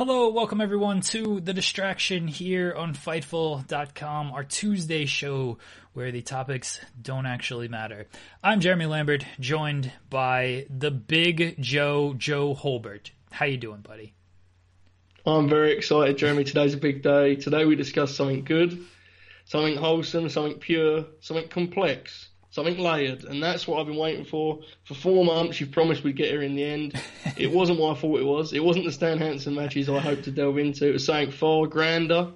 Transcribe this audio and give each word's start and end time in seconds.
Hello, 0.00 0.30
welcome 0.30 0.62
everyone 0.62 1.02
to 1.02 1.40
The 1.40 1.52
Distraction 1.52 2.26
here 2.26 2.72
on 2.72 2.94
Fightful.com, 2.94 4.32
our 4.32 4.44
Tuesday 4.44 5.04
show 5.04 5.58
where 5.92 6.10
the 6.10 6.22
topics 6.22 6.80
don't 7.02 7.26
actually 7.26 7.68
matter. 7.68 8.06
I'm 8.42 8.60
Jeremy 8.60 8.86
Lambert, 8.86 9.26
joined 9.38 9.92
by 10.08 10.64
the 10.70 10.90
big 10.90 11.60
Joe, 11.60 12.14
Joe 12.16 12.54
Holbert. 12.54 13.10
How 13.30 13.44
you 13.44 13.58
doing, 13.58 13.82
buddy? 13.82 14.14
I'm 15.26 15.50
very 15.50 15.72
excited, 15.72 16.16
Jeremy. 16.16 16.44
Today's 16.44 16.72
a 16.72 16.78
big 16.78 17.02
day. 17.02 17.36
Today 17.36 17.66
we 17.66 17.76
discuss 17.76 18.16
something 18.16 18.42
good, 18.42 18.82
something 19.44 19.76
wholesome, 19.76 20.30
something 20.30 20.58
pure, 20.60 21.04
something 21.20 21.48
complex 21.48 22.30
something 22.50 22.78
layered, 22.78 23.24
and 23.24 23.42
that's 23.42 23.66
what 23.66 23.80
I've 23.80 23.86
been 23.86 23.96
waiting 23.96 24.24
for 24.24 24.60
for 24.84 24.94
four 24.94 25.24
months. 25.24 25.60
You've 25.60 25.72
promised 25.72 26.04
we'd 26.04 26.16
get 26.16 26.30
here 26.30 26.42
in 26.42 26.54
the 26.54 26.64
end. 26.64 27.00
It 27.36 27.50
wasn't 27.50 27.78
what 27.78 27.96
I 27.96 28.00
thought 28.00 28.20
it 28.20 28.24
was. 28.24 28.52
It 28.52 28.62
wasn't 28.62 28.84
the 28.84 28.92
Stan 28.92 29.16
Hansen 29.16 29.54
matches 29.54 29.88
I 29.88 29.98
hoped 29.98 30.24
to 30.24 30.30
delve 30.30 30.58
into. 30.58 30.88
It 30.88 30.92
was 30.92 31.06
something 31.06 31.30
far 31.30 31.66
grander. 31.66 32.32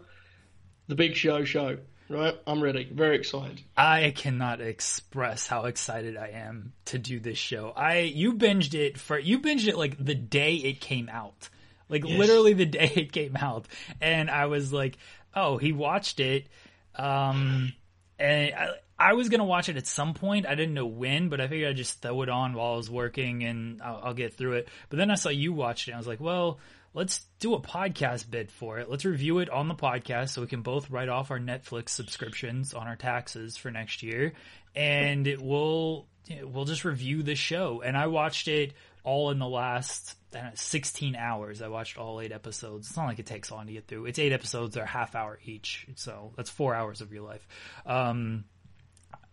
The 0.89 0.95
Big 0.95 1.15
Show 1.15 1.45
show. 1.45 1.79
Right, 2.09 2.39
I'm 2.47 2.63
ready. 2.63 2.89
Very 2.91 3.17
excited. 3.17 3.63
I 3.77 4.13
cannot 4.15 4.61
express 4.61 5.47
how 5.47 5.65
excited 5.65 6.17
I 6.17 6.29
am 6.29 6.73
to 6.87 6.99
do 6.99 7.19
this 7.19 7.39
show. 7.39 7.73
I 7.75 8.01
you 8.01 8.35
binged 8.35 8.75
it 8.75 8.99
for 8.99 9.19
you 9.19 9.41
binged 9.41 9.67
it 9.69 9.77
like 9.77 10.03
the 10.03 10.15
day 10.15 10.55
it 10.57 10.81
came 10.81 11.09
out, 11.09 11.49
like 11.89 12.05
yes. 12.05 12.19
literally 12.19 12.53
the 12.53 12.67
day 12.67 12.93
it 12.95 13.13
came 13.13 13.37
out, 13.37 13.67
and 14.01 14.31
I 14.31 14.47
was 14.47 14.73
like, 14.73 14.99
oh, 15.35 15.57
he 15.57 15.73
watched 15.73 16.21
it. 16.21 16.47
Um, 16.95 17.73
and 18.19 18.55
I, 18.55 18.71
I 18.99 19.15
was 19.15 19.29
gonna 19.29 19.45
watch 19.45 19.69
it 19.69 19.77
at 19.77 19.87
some 19.87 20.15
point. 20.15 20.47
I 20.47 20.55
didn't 20.55 20.75
know 20.75 20.87
when, 20.87 21.29
but 21.29 21.41
I 21.41 21.49
figured 21.49 21.71
I'd 21.71 21.77
just 21.77 22.01
throw 22.01 22.23
it 22.23 22.29
on 22.29 22.55
while 22.55 22.75
I 22.75 22.77
was 22.77 22.91
working 22.91 23.43
and 23.45 23.83
I'll, 23.83 24.01
I'll, 24.05 24.15
get 24.15 24.35
through 24.35 24.55
it. 24.55 24.69
But 24.89 24.99
then 24.99 25.11
I 25.11 25.15
saw 25.15 25.31
you 25.31 25.53
watched 25.53 25.89
it. 25.89 25.93
I 25.93 25.99
was 25.99 26.07
like, 26.07 26.21
well, 26.21 26.59
let's 26.95 27.23
do 27.41 27.55
a 27.55 27.61
podcast 27.61 28.31
bid 28.31 28.51
for 28.51 28.79
it. 28.79 28.89
Let's 28.89 29.05
review 29.05 29.41
it 29.41 29.51
on 29.51 29.69
the 29.69 29.75
podcast 29.75 30.31
so 30.31 30.41
we 30.41 30.47
can 30.47 30.63
both 30.63 30.91
write 30.91 31.09
off 31.09 31.31
our 31.31 31.41
Netflix 31.41 31.91
subscriptions 31.91 32.73
on 32.73 32.87
our 32.87 32.97
taxes 32.97 33.57
for 33.57 33.71
next 33.71 34.03
year, 34.03 34.33
and 34.75 35.27
it 35.27 35.43
will 35.43 36.07
we'll 36.43 36.65
just 36.65 36.85
review 36.85 37.23
the 37.23 37.35
show. 37.35 37.83
And 37.85 37.97
I 37.97 38.07
watched 38.07 38.49
it 38.49 38.73
all 39.03 39.31
in 39.31 39.39
the 39.39 39.49
last 39.49 40.17
know, 40.43 40.51
16 40.55 41.17
hours. 41.17 41.63
I 41.63 41.69
watched 41.69 41.99
all 41.99 42.21
eight 42.21 42.33
episodes. 42.33 42.89
It's 42.89 42.97
not 42.97 43.07
like 43.07 43.19
it 43.19 43.27
takes 43.27 43.51
long 43.51 43.67
to 43.67 43.73
get 43.73 43.87
through. 43.87 44.07
It's 44.07 44.19
eight 44.19 44.33
episodes. 44.33 44.75
They're 44.75 44.87
half 44.87 45.15
hour 45.15 45.39
each. 45.45 45.87
So 45.97 46.33
that's 46.37 46.51
four 46.51 46.75
hours 46.75 47.01
of 47.01 47.13
your 47.13 47.23
life. 47.23 47.47
Um, 47.87 48.45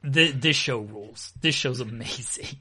the, 0.04 0.32
this 0.32 0.56
show 0.56 0.80
rules. 0.80 1.32
This 1.42 1.56
show's 1.56 1.80
amazing. 1.80 2.48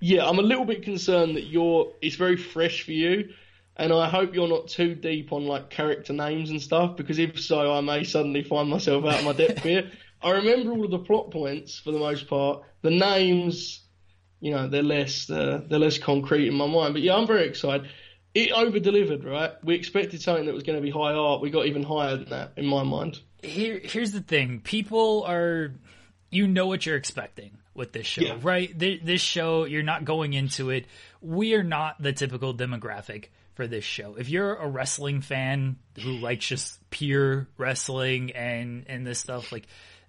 Yeah, 0.00 0.28
I'm 0.28 0.38
a 0.38 0.42
little 0.42 0.64
bit 0.64 0.84
concerned 0.84 1.34
that 1.34 1.46
you're. 1.46 1.92
It's 2.00 2.14
very 2.14 2.36
fresh 2.36 2.84
for 2.84 2.92
you, 2.92 3.30
and 3.76 3.92
I 3.92 4.08
hope 4.08 4.32
you're 4.32 4.46
not 4.46 4.68
too 4.68 4.94
deep 4.94 5.32
on 5.32 5.46
like 5.46 5.70
character 5.70 6.12
names 6.12 6.50
and 6.50 6.62
stuff. 6.62 6.96
Because 6.96 7.18
if 7.18 7.40
so, 7.40 7.72
I 7.72 7.80
may 7.80 8.04
suddenly 8.04 8.44
find 8.44 8.68
myself 8.68 9.04
out 9.04 9.18
of 9.18 9.24
my 9.24 9.32
depth 9.32 9.64
here. 9.64 9.90
I 10.22 10.30
remember 10.30 10.72
all 10.72 10.84
of 10.84 10.90
the 10.90 10.98
plot 10.98 11.30
points 11.30 11.78
for 11.78 11.92
the 11.92 11.98
most 11.98 12.28
part. 12.28 12.62
The 12.82 12.90
names, 12.90 13.80
you 14.40 14.52
know, 14.52 14.68
they're 14.68 14.82
less 14.82 15.28
uh, 15.30 15.62
they're 15.68 15.78
less 15.78 15.98
concrete 15.98 16.48
in 16.48 16.54
my 16.54 16.66
mind. 16.66 16.94
But 16.94 17.02
yeah, 17.02 17.16
I'm 17.16 17.26
very 17.26 17.48
excited. 17.48 17.88
It 18.34 18.52
over 18.52 18.78
delivered, 18.78 19.24
right? 19.24 19.52
We 19.64 19.74
expected 19.74 20.22
something 20.22 20.46
that 20.46 20.54
was 20.54 20.62
going 20.62 20.78
to 20.78 20.82
be 20.82 20.90
high 20.90 21.14
art. 21.14 21.40
We 21.40 21.50
got 21.50 21.66
even 21.66 21.82
higher 21.82 22.16
than 22.16 22.28
that 22.30 22.52
in 22.56 22.66
my 22.66 22.84
mind. 22.84 23.18
Here, 23.42 23.80
here's 23.82 24.12
the 24.12 24.20
thing: 24.20 24.60
people 24.60 25.24
are 25.26 25.72
you 26.30 26.46
know 26.46 26.66
what 26.66 26.84
you're 26.84 26.96
expecting 26.96 27.58
with 27.74 27.92
this 27.92 28.06
show, 28.06 28.22
yeah. 28.22 28.38
right? 28.42 28.76
This 28.76 29.20
show, 29.20 29.64
you're 29.64 29.82
not 29.82 30.04
going 30.04 30.32
into 30.32 30.70
it. 30.70 30.86
We 31.20 31.54
are 31.54 31.62
not 31.62 32.02
the 32.02 32.12
typical 32.12 32.54
demographic 32.54 33.26
for 33.54 33.66
this 33.66 33.84
show. 33.84 34.14
If 34.16 34.28
you're 34.28 34.54
a 34.54 34.68
wrestling 34.68 35.20
fan 35.20 35.76
who 36.00 36.12
likes 36.12 36.46
just 36.46 36.78
pure 36.90 37.48
wrestling 37.56 38.32
and 38.32 38.84
and 38.88 39.06
this 39.06 39.18
stuff, 39.18 39.52
like 39.52 39.66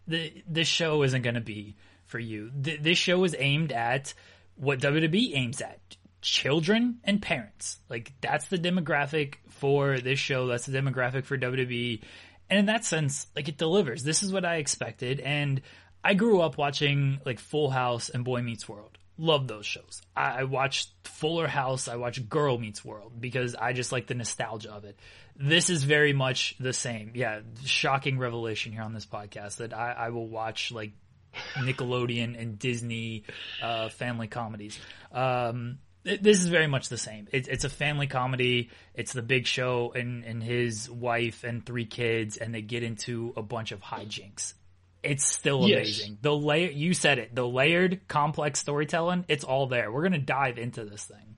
the 0.08 0.32
this 0.48 0.68
show 0.68 1.04
isn't 1.04 1.22
going 1.22 1.36
to 1.36 1.42
be 1.42 1.76
for 2.06 2.20
you. 2.20 2.52
this 2.54 2.98
show 2.98 3.24
is 3.24 3.36
aimed 3.38 3.72
at 3.72 4.14
what 4.56 4.80
WWE 4.80 5.36
aims 5.36 5.62
at: 5.62 5.80
children 6.22 7.00
and 7.04 7.22
parents. 7.22 7.78
Like 7.90 8.12
that's 8.22 8.48
the 8.50 8.58
demographic 8.58 9.36
for 9.50 10.00
this 10.00 10.20
show. 10.20 10.48
That's 10.48 10.66
the 10.66 10.78
demographic 10.78 11.26
for 11.26 11.38
WWE. 11.38 12.02
And 12.50 12.60
in 12.60 12.66
that 12.66 12.84
sense, 12.84 13.28
like 13.36 13.48
it 13.48 13.58
delivers. 13.58 14.04
This 14.04 14.24
is 14.24 14.34
what 14.34 14.46
I 14.46 14.56
expected, 14.56 15.20
and 15.20 15.62
I 16.04 16.14
grew 16.14 16.42
up 16.42 16.58
watching 16.58 17.20
like 17.26 17.40
Full 17.40 17.70
House 17.70 18.10
and 18.10 18.24
Boy 18.24 18.42
Meets 18.42 18.68
World. 18.70 18.98
Love 19.18 19.48
those 19.48 19.66
shows. 19.66 20.02
I, 20.16 20.40
I 20.40 20.44
watched 20.46 20.92
Fuller 21.04 21.48
House. 21.48 21.90
I 21.90 21.98
watched 21.98 22.30
Girl 22.30 22.58
Meets 22.58 22.86
World 22.86 23.12
because 23.20 23.54
I 23.54 23.74
just 23.74 23.92
like 23.92 24.08
the 24.08 24.14
nostalgia 24.14 24.72
of 24.72 24.86
it. 24.86 24.98
This 25.36 25.70
is 25.70 25.84
very 25.84 26.14
much 26.14 26.56
the 26.60 26.72
same. 26.72 27.12
Yeah, 27.16 27.42
shocking 27.66 28.18
revelation 28.18 28.72
here 28.72 28.82
on 28.82 28.94
this 28.94 29.06
podcast 29.06 29.58
that 29.58 29.74
I, 29.74 29.92
I 29.92 30.10
will 30.10 30.28
watch 30.28 30.72
like 30.72 30.94
Nickelodeon 31.58 32.40
and 32.42 32.58
Disney 32.58 33.26
uh, 33.62 33.90
family 33.90 34.28
comedies. 34.28 34.80
Um, 35.12 35.80
this 36.04 36.40
is 36.40 36.48
very 36.48 36.68
much 36.68 36.88
the 36.88 36.98
same. 36.98 37.28
It, 37.34 37.50
it's 37.50 37.66
a 37.66 37.70
family 37.70 38.08
comedy. 38.08 38.70
It's 38.94 39.12
the 39.12 39.22
Big 39.22 39.48
Show 39.48 39.92
and, 39.94 40.24
and 40.24 40.42
his 40.42 40.90
wife 40.90 41.44
and 41.44 41.66
three 41.66 41.86
kids, 41.86 42.38
and 42.38 42.56
they 42.56 42.62
get 42.62 42.84
into 42.84 43.34
a 43.36 43.42
bunch 43.42 43.74
of 43.74 43.82
hijinks 43.82 44.54
it's 45.04 45.26
still 45.26 45.64
amazing. 45.64 46.12
Yes. 46.12 46.18
The 46.22 46.36
layer 46.36 46.70
you 46.70 46.94
said 46.94 47.20
it, 47.20 47.34
the 47.34 47.48
layered 47.48 48.08
complex 48.08 48.60
storytelling, 48.60 49.26
it's 49.28 49.44
all 49.44 49.68
there. 49.68 49.92
We're 49.92 50.04
gonna 50.04 50.20
dive 50.20 50.58
into 50.58 50.86
this 50.86 51.04
thing. 51.04 51.36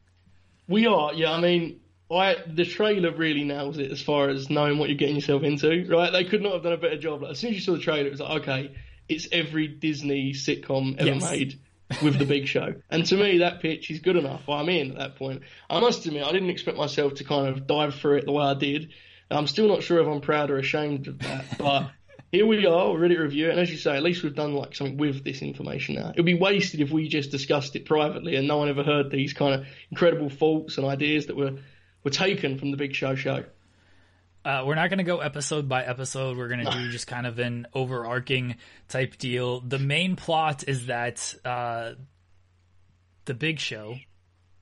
We 0.68 0.88
are, 0.88 1.13
yeah. 1.13 1.31
I 1.31 1.40
mean, 1.42 1.81
I 2.10 2.38
the 2.48 2.66
trailer 2.66 3.12
really 3.12 3.44
nails 3.44 3.78
it 3.78 3.92
as 3.92 4.02
far 4.02 4.30
as 4.30 4.50
knowing 4.50 4.78
what 4.78 4.90
you're 4.90 4.98
getting 4.98 5.16
yourself 5.16 5.44
into. 5.44 5.86
Right? 5.90 6.12
They 6.12 6.25
could 6.25 6.42
not 6.42 6.54
have 6.54 6.63
done 6.63 6.74
a 6.74 6.78
better 6.78 6.98
job. 6.98 7.22
Like, 7.22 7.31
as 7.31 7.40
soon 7.40 7.52
as 7.52 7.56
you 7.56 7.62
saw 7.62 7.74
the 7.74 7.80
trailer, 7.80 8.08
it 8.08 8.12
was 8.12 8.19
like, 8.19 8.42
okay, 8.42 8.75
it's 9.08 9.28
every 9.31 9.68
Disney 9.68 10.34
sitcom 10.34 10.98
ever 10.98 11.10
yes. 11.10 11.31
made 11.31 11.60
with 12.02 12.18
the 12.18 12.25
Big 12.25 12.48
Show. 12.48 12.75
And 12.90 13.06
to 13.06 13.18
me, 13.18 13.40
that 13.40 13.62
pitch 13.62 13.92
is 13.92 14.00
good 14.00 14.16
enough. 14.16 14.48
I'm 14.50 14.69
in 14.69 14.92
at 14.92 14.98
that 14.98 15.16
point. 15.18 15.44
I 15.69 15.80
must 15.80 16.06
admit, 16.06 16.24
I 16.24 16.31
didn't 16.31 16.50
expect 16.50 16.78
myself 16.78 17.16
to 17.16 17.24
kind 17.24 17.48
of 17.48 17.68
dive 17.68 17.96
through 17.96 18.18
it 18.18 18.25
the 18.25 18.31
way 18.31 18.46
I 18.46 18.54
did. 18.54 18.92
I'm 19.30 19.48
still 19.48 19.68
not 19.68 19.84
sure 19.84 20.00
if 20.00 20.08
I'm 20.08 20.22
proud 20.22 20.52
or 20.52 20.58
ashamed 20.58 21.08
of 21.08 21.19
that, 21.19 21.58
but 21.58 21.92
here 22.31 22.45
we 22.45 22.66
are, 22.66 22.92
we're 22.92 23.00
ready 23.00 23.16
to 23.16 23.22
review 23.22 23.48
it. 23.48 23.51
And 23.51 23.60
as 23.60 23.69
you 23.69 23.78
say, 23.78 23.95
at 23.95 24.04
least 24.04 24.24
we've 24.24 24.33
done 24.36 24.54
like 24.54 24.74
something 24.75 24.98
with 24.98 25.24
this 25.24 25.42
information 25.42 25.95
now. 25.95 26.10
It 26.10 26.18
would 26.18 26.25
be 26.25 26.33
wasted 26.33 26.80
if 26.80 26.89
we 26.92 27.07
just 27.10 27.30
discussed 27.31 27.75
it 27.75 27.86
privately 27.86 28.36
and 28.38 28.48
no 28.48 28.57
one 28.57 28.69
ever 28.69 28.83
heard 28.83 29.12
these 29.12 29.33
kind 29.33 29.54
of 29.62 29.68
incredible 29.89 30.30
faults 30.30 30.78
and 30.78 30.86
ideas 30.88 31.25
that 31.28 31.36
were 31.36 31.57
were 32.04 32.12
taken 32.12 32.57
from 32.57 32.72
the 32.72 32.78
Big 32.78 32.95
Show 32.95 33.16
show. 33.16 33.44
Uh, 34.44 34.63
we're 34.66 34.74
not 34.75 34.89
going 34.89 34.98
to 34.98 35.04
go 35.04 35.19
episode 35.19 35.69
by 35.69 35.83
episode. 35.83 36.36
We're 36.36 36.48
going 36.48 36.66
to 36.66 36.72
do 36.72 36.89
just 36.89 37.06
kind 37.06 37.28
of 37.28 37.38
an 37.38 37.68
overarching 37.75 38.56
type 38.89 39.18
deal. 39.18 39.60
The 39.60 39.77
main 39.77 40.16
plot 40.16 40.63
is 40.68 40.88
that 40.88 41.36
uh, 41.45 41.92
the 43.25 43.36
Big 43.36 43.60
Show 43.60 43.98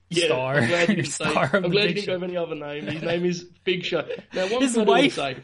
Yeah, 0.10 0.26
star, 0.26 0.56
I'm 0.58 0.68
glad 0.68 0.90
you 0.90 0.96
didn't 1.04 1.12
star 1.12 1.50
I'm 1.54 1.70
glad 1.70 1.88
you 1.90 1.94
didn't 1.94 2.08
go 2.08 2.14
with 2.16 2.24
any 2.24 2.36
other 2.36 2.56
name. 2.56 2.88
His 2.88 3.04
name 3.04 3.24
is 3.24 3.44
Big 3.64 3.86
Show. 3.86 4.06
Now, 4.34 4.48
one 4.50 4.62
His 4.64 4.74
thing 4.74 4.82
I 4.82 4.86
do 4.86 4.92
wife- 4.92 5.14
say, 5.16 5.38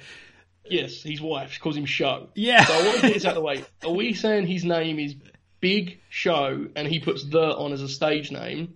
yes, 0.69 1.01
his 1.01 1.21
wife. 1.21 1.51
She 1.53 1.59
calls 1.59 1.77
him 1.77 1.85
Show. 1.85 2.29
Yeah. 2.35 2.63
So 2.65 2.73
I 2.73 2.83
want 2.83 2.95
to 2.97 3.01
get 3.03 3.13
this 3.13 3.25
out 3.25 3.29
of 3.29 3.35
the 3.35 3.41
way. 3.41 3.63
Are 3.83 3.91
we 3.91 4.13
saying 4.13 4.47
his 4.47 4.63
name 4.63 4.99
is 4.99 5.15
Big 5.59 5.99
Show 6.09 6.67
and 6.75 6.87
he 6.87 6.99
puts 6.99 7.23
the 7.23 7.55
on 7.55 7.73
as 7.73 7.81
a 7.81 7.89
stage 7.89 8.31
name, 8.31 8.75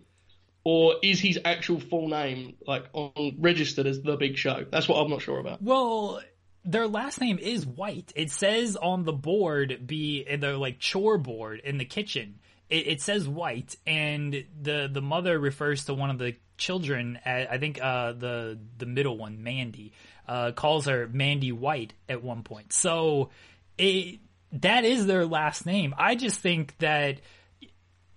or 0.63 0.95
is 1.03 1.19
his 1.19 1.39
actual 1.45 1.79
full 1.79 2.07
name 2.07 2.55
like 2.65 2.85
on 2.93 3.37
registered 3.39 3.87
as 3.87 4.01
the 4.01 4.15
Big 4.17 4.37
Show? 4.37 4.65
That's 4.69 4.87
what 4.87 4.99
I'm 4.99 5.09
not 5.09 5.21
sure 5.21 5.39
about. 5.39 5.61
Well, 5.61 6.21
their 6.65 6.87
last 6.87 7.21
name 7.21 7.39
is 7.39 7.65
White. 7.65 8.11
It 8.15 8.31
says 8.31 8.75
on 8.75 9.03
the 9.03 9.13
board, 9.13 9.87
be 9.87 10.25
in 10.27 10.39
the 10.39 10.57
like 10.57 10.79
chore 10.79 11.17
board 11.17 11.61
in 11.63 11.77
the 11.77 11.85
kitchen. 11.85 12.39
It, 12.69 12.87
it 12.87 13.01
says 13.01 13.27
White, 13.27 13.75
and 13.87 14.45
the 14.61 14.89
the 14.91 15.01
mother 15.01 15.39
refers 15.39 15.85
to 15.85 15.93
one 15.93 16.09
of 16.09 16.17
the 16.19 16.35
children. 16.57 17.19
At, 17.25 17.51
I 17.51 17.57
think 17.57 17.81
uh, 17.81 18.13
the 18.13 18.59
the 18.77 18.85
middle 18.85 19.17
one, 19.17 19.41
Mandy, 19.41 19.93
uh, 20.29 20.51
calls 20.51 20.85
her 20.85 21.09
Mandy 21.11 21.51
White 21.51 21.93
at 22.07 22.23
one 22.23 22.43
point. 22.43 22.71
So 22.71 23.31
it 23.79 24.19
that 24.51 24.85
is 24.85 25.07
their 25.07 25.25
last 25.25 25.65
name. 25.65 25.95
I 25.97 26.13
just 26.13 26.39
think 26.39 26.77
that 26.77 27.21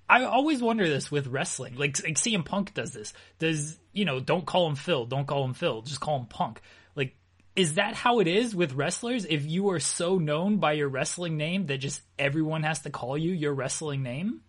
I 0.08 0.24
always 0.24 0.62
wonder 0.62 0.86
this 0.86 1.10
with 1.10 1.26
wrestling. 1.26 1.76
Like, 1.76 2.02
like 2.04 2.16
CM 2.16 2.44
Punk 2.44 2.74
does 2.74 2.92
this. 2.92 3.14
Does 3.38 3.78
you 3.94 4.04
know? 4.04 4.20
Don't 4.20 4.44
call 4.44 4.68
him 4.68 4.76
Phil. 4.76 5.06
Don't 5.06 5.26
call 5.26 5.42
him 5.44 5.54
Phil. 5.54 5.80
Just 5.80 6.00
call 6.00 6.18
him 6.18 6.26
Punk. 6.26 6.60
Like, 6.94 7.16
is 7.56 7.74
that 7.74 7.94
how 7.94 8.20
it 8.20 8.28
is 8.28 8.54
with 8.54 8.74
wrestlers? 8.74 9.24
If 9.24 9.46
you 9.46 9.70
are 9.70 9.80
so 9.80 10.18
known 10.18 10.58
by 10.58 10.72
your 10.72 10.90
wrestling 10.90 11.38
name 11.38 11.66
that 11.66 11.78
just 11.78 12.02
everyone 12.18 12.62
has 12.62 12.80
to 12.80 12.90
call 12.90 13.16
you 13.16 13.32
your 13.32 13.54
wrestling 13.54 14.02
name? 14.02 14.42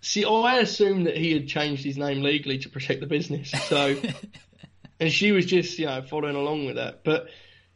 See, 0.00 0.24
I 0.24 0.58
assumed 0.58 1.06
that 1.06 1.18
he 1.18 1.34
had 1.34 1.48
changed 1.48 1.84
his 1.84 1.98
name 1.98 2.22
legally 2.22 2.58
to 2.58 2.70
protect 2.70 3.00
the 3.00 3.06
business. 3.06 3.50
So, 3.50 3.94
and 5.04 5.12
she 5.12 5.32
was 5.32 5.44
just, 5.44 5.78
you 5.78 5.84
know, 5.84 6.00
following 6.00 6.34
along 6.34 6.64
with 6.64 6.76
that. 6.76 7.04
But 7.04 7.26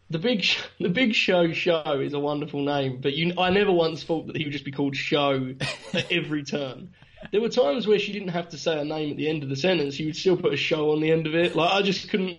the 0.09 0.19
big, 0.19 0.47
the 0.81 0.89
big 0.89 1.15
show 1.15 1.53
show 1.53 2.01
is 2.01 2.15
a 2.15 2.19
wonderful 2.19 2.65
name. 2.65 3.01
But 3.03 3.13
you, 3.13 3.35
I 3.37 3.51
never 3.51 3.71
once 3.71 4.03
thought 4.03 4.29
that 4.29 4.37
he 4.39 4.45
would 4.45 4.53
just 4.55 4.65
be 4.65 4.73
called 4.73 4.97
show 4.97 5.55
at 5.93 6.11
every 6.11 6.43
turn. 6.43 6.95
There 7.31 7.43
were 7.43 7.51
times 7.51 7.87
where 7.87 7.99
she 7.99 8.13
didn't 8.13 8.29
have 8.29 8.49
to 8.51 8.57
say 8.57 8.81
a 8.81 8.85
name 8.85 9.11
at 9.11 9.19
the 9.19 9.29
end 9.29 9.43
of 9.43 9.51
the 9.51 9.57
sentence. 9.57 9.95
She 9.95 10.07
would 10.07 10.17
still 10.17 10.39
put 10.39 10.55
a 10.55 10.57
show 10.57 10.93
on 10.93 11.01
the 11.01 11.13
end 11.13 11.27
of 11.27 11.35
it. 11.35 11.55
Like 11.55 11.71
I 11.71 11.83
just 11.83 12.09
couldn't. 12.09 12.39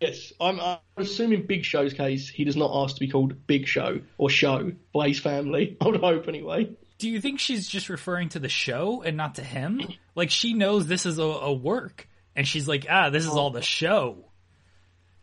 Yes, 0.00 0.32
I'm, 0.40 0.58
I'm 0.58 0.78
assuming 0.96 1.46
Big 1.46 1.64
Show's 1.64 1.94
case, 1.94 2.28
he 2.28 2.42
does 2.42 2.56
not 2.56 2.72
ask 2.74 2.96
to 2.96 3.00
be 3.00 3.08
called 3.08 3.46
Big 3.46 3.68
Show 3.68 4.00
or 4.18 4.28
Show 4.28 4.72
by 4.92 5.06
his 5.06 5.20
family. 5.20 5.76
I 5.80 5.86
would 5.86 6.00
hope 6.00 6.26
anyway. 6.26 6.74
Do 6.98 7.08
you 7.08 7.20
think 7.20 7.38
she's 7.38 7.68
just 7.68 7.88
referring 7.88 8.30
to 8.30 8.40
the 8.40 8.48
show 8.48 9.02
and 9.02 9.16
not 9.16 9.36
to 9.36 9.44
him? 9.44 9.80
Like 10.16 10.30
she 10.30 10.52
knows 10.52 10.88
this 10.88 11.06
is 11.06 11.18
a, 11.18 11.22
a 11.22 11.52
work, 11.52 12.08
and 12.36 12.46
she's 12.46 12.66
like, 12.68 12.86
ah, 12.88 13.10
this 13.10 13.24
is 13.24 13.30
all 13.30 13.50
the 13.50 13.62
show. 13.62 14.30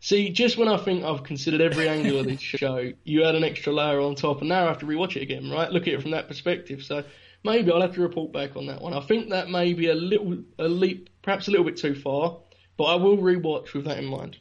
See, 0.00 0.30
just 0.30 0.56
when 0.56 0.66
I 0.68 0.78
think 0.78 1.04
I've 1.04 1.22
considered 1.22 1.60
every 1.60 1.88
angle 1.88 2.18
of 2.18 2.26
this 2.26 2.40
show, 2.40 2.92
you 3.04 3.24
add 3.24 3.36
an 3.36 3.44
extra 3.44 3.72
layer 3.72 4.00
on 4.00 4.16
top, 4.16 4.40
and 4.40 4.48
now 4.48 4.64
I 4.64 4.68
have 4.68 4.78
to 4.78 4.86
rewatch 4.86 5.16
it 5.16 5.22
again, 5.22 5.48
right? 5.50 5.70
Look 5.70 5.86
at 5.86 5.94
it 5.94 6.02
from 6.02 6.10
that 6.10 6.26
perspective. 6.26 6.82
So 6.82 7.04
maybe 7.44 7.70
I'll 7.70 7.80
have 7.80 7.94
to 7.94 8.00
report 8.00 8.32
back 8.32 8.56
on 8.56 8.66
that 8.66 8.80
one. 8.82 8.94
I 8.94 9.00
think 9.00 9.30
that 9.30 9.48
may 9.48 9.74
be 9.74 9.88
a 9.88 9.94
little, 9.94 10.38
a 10.58 10.66
leap, 10.66 11.08
perhaps 11.22 11.46
a 11.46 11.52
little 11.52 11.64
bit 11.66 11.76
too 11.76 11.94
far, 11.94 12.38
but 12.76 12.84
I 12.84 12.96
will 12.96 13.16
rewatch 13.16 13.74
with 13.74 13.84
that 13.84 13.98
in 13.98 14.06
mind. 14.06 14.38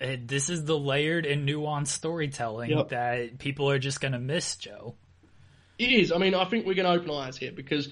Uh, 0.00 0.16
This 0.22 0.50
is 0.50 0.64
the 0.66 0.78
layered 0.78 1.24
and 1.24 1.48
nuanced 1.48 1.88
storytelling 1.88 2.70
Yep. 2.70 2.88
that 2.90 3.38
people 3.38 3.70
are 3.70 3.78
just 3.78 4.00
gonna 4.02 4.18
miss, 4.20 4.56
Joe. 4.56 4.94
It 5.78 5.90
is. 5.90 6.12
I 6.12 6.18
mean, 6.18 6.34
I 6.34 6.44
think 6.44 6.66
we're 6.66 6.74
going 6.74 6.86
to 6.92 7.00
open 7.00 7.10
eyes 7.12 7.36
here 7.36 7.52
because 7.52 7.88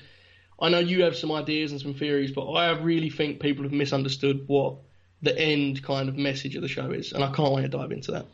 I 0.58 0.68
know 0.70 0.78
you 0.78 1.02
have 1.04 1.16
some 1.16 1.32
ideas 1.32 1.72
and 1.72 1.80
some 1.80 1.94
theories, 1.94 2.32
but 2.32 2.50
I 2.50 2.70
really 2.78 3.10
think 3.10 3.40
people 3.40 3.64
have 3.64 3.72
misunderstood 3.72 4.44
what 4.46 4.76
the 5.22 5.36
end 5.38 5.82
kind 5.82 6.08
of 6.08 6.16
message 6.16 6.56
of 6.56 6.62
the 6.62 6.68
show 6.68 6.90
is, 6.90 7.12
and 7.12 7.22
I 7.22 7.32
can't 7.32 7.52
wait 7.52 7.62
to 7.62 7.68
dive 7.68 7.92
into 7.92 8.12
that. 8.12 8.26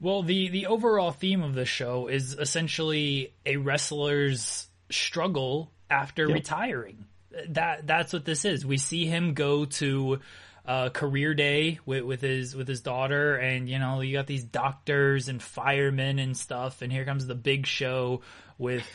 Well, 0.00 0.22
the 0.22 0.48
the 0.48 0.66
overall 0.66 1.12
theme 1.12 1.42
of 1.42 1.54
the 1.54 1.64
show 1.64 2.08
is 2.08 2.34
essentially 2.34 3.34
a 3.44 3.56
wrestler's 3.56 4.68
struggle 4.90 5.72
after 5.90 6.26
retiring. 6.26 7.06
That 7.50 7.86
that's 7.86 8.12
what 8.12 8.24
this 8.24 8.44
is. 8.44 8.64
We 8.64 8.78
see 8.78 9.06
him 9.06 9.34
go 9.34 9.66
to 9.66 10.20
uh, 10.64 10.88
career 10.90 11.34
day 11.34 11.78
with, 11.84 12.04
with 12.04 12.20
his 12.20 12.54
with 12.54 12.68
his 12.68 12.80
daughter, 12.80 13.36
and 13.36 13.68
you 13.68 13.78
know 13.78 14.00
you 14.00 14.16
got 14.16 14.26
these 14.26 14.44
doctors 14.44 15.28
and 15.28 15.42
firemen 15.42 16.18
and 16.18 16.36
stuff, 16.36 16.82
and 16.82 16.92
here 16.92 17.04
comes 17.04 17.26
the 17.26 17.34
big 17.34 17.66
show 17.66 18.22
with. 18.58 18.86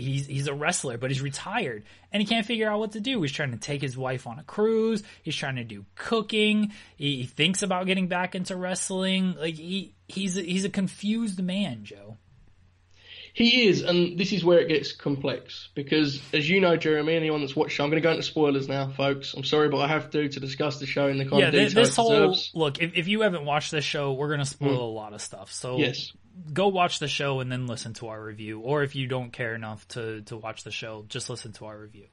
He's 0.00 0.26
he's 0.26 0.46
a 0.46 0.54
wrestler, 0.54 0.98
but 0.98 1.10
he's 1.10 1.20
retired, 1.22 1.84
and 2.12 2.20
he 2.20 2.26
can't 2.26 2.46
figure 2.46 2.68
out 2.70 2.78
what 2.78 2.92
to 2.92 3.00
do. 3.00 3.20
He's 3.22 3.32
trying 3.32 3.52
to 3.52 3.58
take 3.58 3.82
his 3.82 3.96
wife 3.96 4.26
on 4.26 4.38
a 4.38 4.42
cruise. 4.42 5.02
He's 5.22 5.36
trying 5.36 5.56
to 5.56 5.64
do 5.64 5.84
cooking. 5.94 6.72
He, 6.96 7.16
he 7.16 7.24
thinks 7.24 7.62
about 7.62 7.86
getting 7.86 8.08
back 8.08 8.34
into 8.34 8.56
wrestling. 8.56 9.34
Like 9.38 9.54
he 9.54 9.94
he's 10.08 10.36
a, 10.36 10.42
he's 10.42 10.64
a 10.64 10.70
confused 10.70 11.42
man, 11.42 11.84
Joe. 11.84 12.16
He 13.32 13.68
is, 13.68 13.82
and 13.82 14.18
this 14.18 14.32
is 14.32 14.44
where 14.44 14.58
it 14.58 14.66
gets 14.68 14.90
complex 14.92 15.68
because, 15.74 16.20
as 16.32 16.50
you 16.50 16.60
know, 16.60 16.76
Jeremy, 16.76 17.14
anyone 17.14 17.40
that's 17.42 17.54
watched, 17.54 17.78
I'm 17.78 17.88
going 17.88 18.02
to 18.02 18.06
go 18.06 18.10
into 18.10 18.24
spoilers 18.24 18.66
now, 18.68 18.88
folks. 18.90 19.34
I'm 19.34 19.44
sorry, 19.44 19.68
but 19.68 19.78
I 19.78 19.86
have 19.86 20.10
to 20.10 20.28
to 20.28 20.40
discuss 20.40 20.80
the 20.80 20.86
show 20.86 21.06
in 21.06 21.16
the 21.16 21.24
kind 21.24 21.40
Yeah, 21.40 21.46
of 21.46 21.52
detail 21.52 21.74
this 21.84 21.90
it 21.90 21.96
whole 21.96 22.36
look. 22.54 22.82
If, 22.82 22.96
if 22.96 23.06
you 23.06 23.20
haven't 23.20 23.44
watched 23.44 23.70
this 23.70 23.84
show, 23.84 24.14
we're 24.14 24.30
gonna 24.30 24.44
spoil 24.44 24.82
a 24.82 24.90
lot 24.90 25.12
of 25.12 25.22
stuff. 25.22 25.52
So 25.52 25.78
Yes. 25.78 26.12
Go 26.52 26.68
watch 26.68 26.98
the 26.98 27.08
show 27.08 27.40
and 27.40 27.50
then 27.50 27.66
listen 27.66 27.94
to 27.94 28.08
our 28.08 28.22
review. 28.22 28.60
Or 28.60 28.82
if 28.82 28.94
you 28.94 29.06
don't 29.06 29.32
care 29.32 29.54
enough 29.54 29.86
to 29.88 30.22
to 30.22 30.36
watch 30.36 30.64
the 30.64 30.70
show, 30.70 31.04
just 31.08 31.30
listen 31.30 31.52
to 31.54 31.66
our 31.66 31.78
review. 31.78 32.06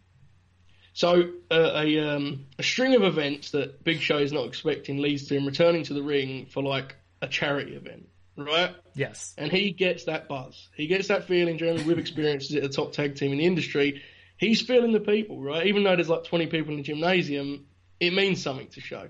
So 0.93 1.29
uh, 1.51 1.71
a 1.75 1.99
um, 1.99 2.47
a 2.57 2.63
string 2.63 2.95
of 2.95 3.03
events 3.03 3.51
that 3.51 3.83
Big 3.83 3.99
Show 3.99 4.17
is 4.17 4.33
not 4.33 4.47
expecting 4.47 4.97
leads 4.97 5.27
to 5.27 5.35
him 5.35 5.45
returning 5.45 5.83
to 5.83 5.93
the 5.93 6.01
ring 6.01 6.47
for 6.47 6.63
like 6.63 6.95
a 7.21 7.27
charity 7.27 7.75
event, 7.75 8.09
right? 8.35 8.75
Yes. 8.95 9.35
and 9.37 9.51
he 9.51 9.71
gets 9.71 10.05
that 10.05 10.27
buzz. 10.27 10.69
He 10.75 10.87
gets 10.87 11.09
that 11.09 11.25
feeling, 11.27 11.59
Jeremy, 11.59 11.83
with 11.83 11.99
experiences 11.99 12.55
at 12.55 12.63
a 12.63 12.69
top 12.69 12.93
tag 12.93 13.15
team 13.15 13.31
in 13.31 13.37
the 13.37 13.45
industry. 13.45 14.01
He's 14.37 14.61
feeling 14.61 14.91
the 14.91 14.99
people, 14.99 15.41
right? 15.41 15.67
Even 15.67 15.83
though 15.83 15.95
there's 15.95 16.09
like 16.09 16.23
20 16.25 16.47
people 16.47 16.71
in 16.71 16.77
the 16.77 16.83
gymnasium, 16.83 17.65
it 17.99 18.13
means 18.13 18.41
something 18.41 18.67
to 18.69 18.81
show. 18.81 19.09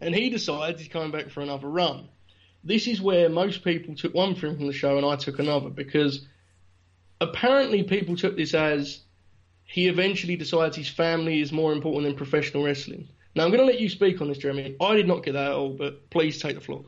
And 0.00 0.14
he 0.14 0.30
decides 0.30 0.80
he's 0.80 0.88
coming 0.88 1.10
back 1.10 1.30
for 1.30 1.40
another 1.42 1.68
run. 1.68 2.08
This 2.62 2.86
is 2.86 3.00
where 3.00 3.28
most 3.28 3.64
people 3.64 3.94
took 3.94 4.14
one 4.14 4.34
thing 4.34 4.56
from 4.56 4.66
the 4.66 4.72
show 4.72 4.96
and 4.96 5.06
I 5.06 5.16
took 5.16 5.38
another 5.38 5.70
because 5.70 6.26
apparently 7.20 7.82
people 7.84 8.16
took 8.16 8.36
this 8.36 8.54
as 8.54 9.00
he 9.64 9.88
eventually 9.88 10.36
decides 10.36 10.76
his 10.76 10.88
family 10.88 11.40
is 11.40 11.52
more 11.52 11.72
important 11.72 12.04
than 12.04 12.16
professional 12.16 12.64
wrestling. 12.64 13.08
Now, 13.34 13.44
I'm 13.44 13.50
going 13.50 13.60
to 13.60 13.66
let 13.66 13.80
you 13.80 13.88
speak 13.88 14.20
on 14.20 14.28
this, 14.28 14.38
Jeremy. 14.38 14.76
I 14.80 14.96
did 14.96 15.06
not 15.06 15.22
get 15.22 15.32
that 15.34 15.46
at 15.46 15.52
all, 15.52 15.70
but 15.70 16.10
please 16.10 16.40
take 16.42 16.56
the 16.56 16.60
floor. 16.60 16.84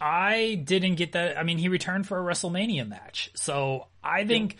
I 0.00 0.60
didn't 0.64 0.96
get 0.96 1.12
that. 1.12 1.38
I 1.38 1.44
mean, 1.44 1.58
he 1.58 1.68
returned 1.68 2.06
for 2.06 2.18
a 2.18 2.22
WrestleMania 2.22 2.88
match, 2.88 3.30
so 3.34 3.86
I 4.02 4.24
think, 4.26 4.56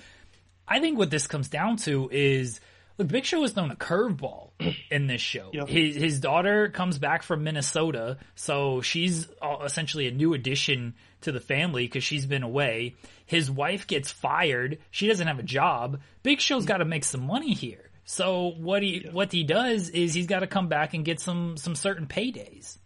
I 0.68 0.78
think 0.78 0.98
what 0.98 1.10
this 1.10 1.26
comes 1.26 1.48
down 1.48 1.78
to 1.78 2.08
is, 2.12 2.60
look, 2.98 3.08
Big 3.08 3.24
Show 3.24 3.42
is 3.44 3.52
thrown 3.52 3.70
a 3.70 3.76
curveball 3.76 4.50
in 4.90 5.06
this 5.06 5.20
show. 5.20 5.50
Yeah. 5.52 5.66
His 5.66 5.96
his 5.96 6.20
daughter 6.20 6.68
comes 6.68 6.98
back 6.98 7.22
from 7.22 7.44
Minnesota, 7.44 8.18
so 8.34 8.80
she's 8.80 9.28
uh, 9.40 9.58
essentially 9.64 10.06
a 10.06 10.10
new 10.10 10.34
addition 10.34 10.94
to 11.22 11.32
the 11.32 11.40
family 11.40 11.86
because 11.86 12.04
she's 12.04 12.26
been 12.26 12.42
away. 12.42 12.96
His 13.26 13.50
wife 13.50 13.86
gets 13.86 14.10
fired; 14.10 14.78
she 14.90 15.08
doesn't 15.08 15.26
have 15.26 15.38
a 15.38 15.44
job. 15.44 16.00
Big 16.22 16.40
Show's 16.40 16.66
got 16.66 16.78
to 16.78 16.84
make 16.84 17.04
some 17.04 17.26
money 17.26 17.54
here. 17.54 17.90
So 18.04 18.54
what 18.58 18.82
he 18.82 19.08
what 19.10 19.32
he 19.32 19.44
does 19.44 19.90
is 19.90 20.14
he's 20.14 20.26
got 20.26 20.40
to 20.40 20.46
come 20.46 20.68
back 20.68 20.94
and 20.94 21.04
get 21.04 21.20
some 21.20 21.56
some 21.56 21.74
certain 21.74 22.06
paydays. 22.06 22.78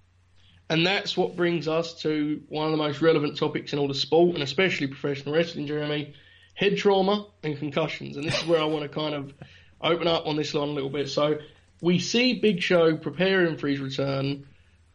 And 0.69 0.85
that's 0.85 1.17
what 1.17 1.37
brings 1.37 1.69
us 1.69 1.95
to 2.03 2.43
one 2.49 2.67
of 2.67 2.73
the 2.73 2.77
most 2.77 3.01
relevant 3.01 3.37
topics 3.39 3.73
in 3.73 3.79
all 3.79 3.87
the 3.87 3.95
sport, 3.95 4.35
and 4.35 4.43
especially 4.43 4.89
professional 4.89 5.33
wrestling, 5.33 5.69
Jeremy 5.69 6.15
head 6.57 6.77
trauma 6.77 7.27
and 7.45 7.57
concussions. 7.59 8.17
And 8.17 8.27
this 8.27 8.43
is 8.43 8.47
where 8.47 8.61
I 8.61 8.65
want 8.65 8.83
to 8.83 8.89
kind 8.89 9.15
of 9.15 9.33
open 9.81 10.07
up 10.09 10.27
on 10.27 10.37
this 10.37 10.55
line 10.55 10.69
a 10.69 10.73
little 10.73 10.91
bit. 10.91 11.09
So 11.09 11.39
we 11.81 11.99
see 11.99 12.35
Big 12.35 12.63
Show 12.63 12.97
preparing 12.97 13.57
for 13.57 13.69
his 13.69 13.81
return 13.81 14.47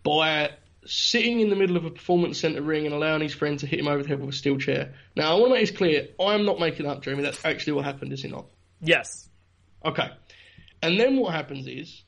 by 0.03 0.51
sitting 0.85 1.39
in 1.39 1.50
the 1.50 1.55
middle 1.55 1.77
of 1.77 1.85
a 1.85 1.91
performance 1.91 2.39
center 2.39 2.61
ring 2.61 2.85
and 2.85 2.95
allowing 2.95 3.21
his 3.21 3.33
friend 3.33 3.59
to 3.59 3.67
hit 3.67 3.79
him 3.79 3.88
over 3.88 4.01
the 4.01 4.09
head 4.09 4.19
with 4.19 4.29
a 4.29 4.33
steel 4.33 4.57
chair. 4.57 4.93
Now, 5.15 5.35
I 5.35 5.39
want 5.39 5.53
to 5.53 5.59
make 5.59 5.67
this 5.67 5.77
clear 5.77 6.07
I'm 6.19 6.45
not 6.45 6.59
making 6.59 6.88
up, 6.88 7.03
Jeremy. 7.03 7.23
That's 7.23 7.43
actually 7.45 7.73
what 7.73 7.85
happened, 7.85 8.13
is 8.13 8.23
it 8.25 8.31
not? 8.31 8.45
Yes. 8.81 9.29
Okay. 9.85 10.09
And 10.81 11.00
then 11.00 11.17
what 11.17 11.33
happens 11.33 11.67
is 11.67 12.03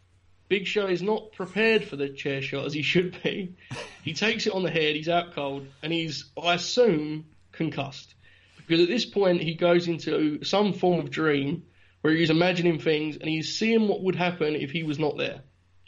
Big 0.50 0.66
Show 0.66 0.88
is 0.88 1.02
not 1.02 1.34
prepared 1.34 1.84
for 1.84 1.96
the 1.96 2.10
chair 2.10 2.42
shot 2.42 2.66
as 2.66 2.74
he 2.74 2.82
should 2.82 3.22
be. 3.24 3.56
He 4.04 4.14
takes 4.14 4.48
it 4.48 4.54
on 4.54 4.64
the 4.64 4.72
head, 4.72 4.96
he's 4.96 5.10
out 5.10 5.34
cold, 5.34 5.68
and 5.84 5.94
he's, 5.94 6.26
I 6.42 6.56
assume, 6.56 7.26
concussed. 7.52 8.16
Because 8.58 8.82
at 8.82 8.88
this 8.88 9.06
point, 9.06 9.42
he 9.42 9.54
goes 9.56 9.88
into 9.88 10.44
some 10.44 10.74
form 10.74 11.00
of 11.00 11.12
dream 11.12 11.64
where 12.04 12.14
he's 12.14 12.30
imagining 12.30 12.80
things 12.80 13.16
and 13.16 13.30
he's 13.30 13.58
seeing 13.58 13.88
what 13.88 14.04
would 14.04 14.16
happen 14.16 14.56
if 14.56 14.72
he 14.72 14.84
was 14.84 15.00
not 15.00 15.18
there. 15.18 15.40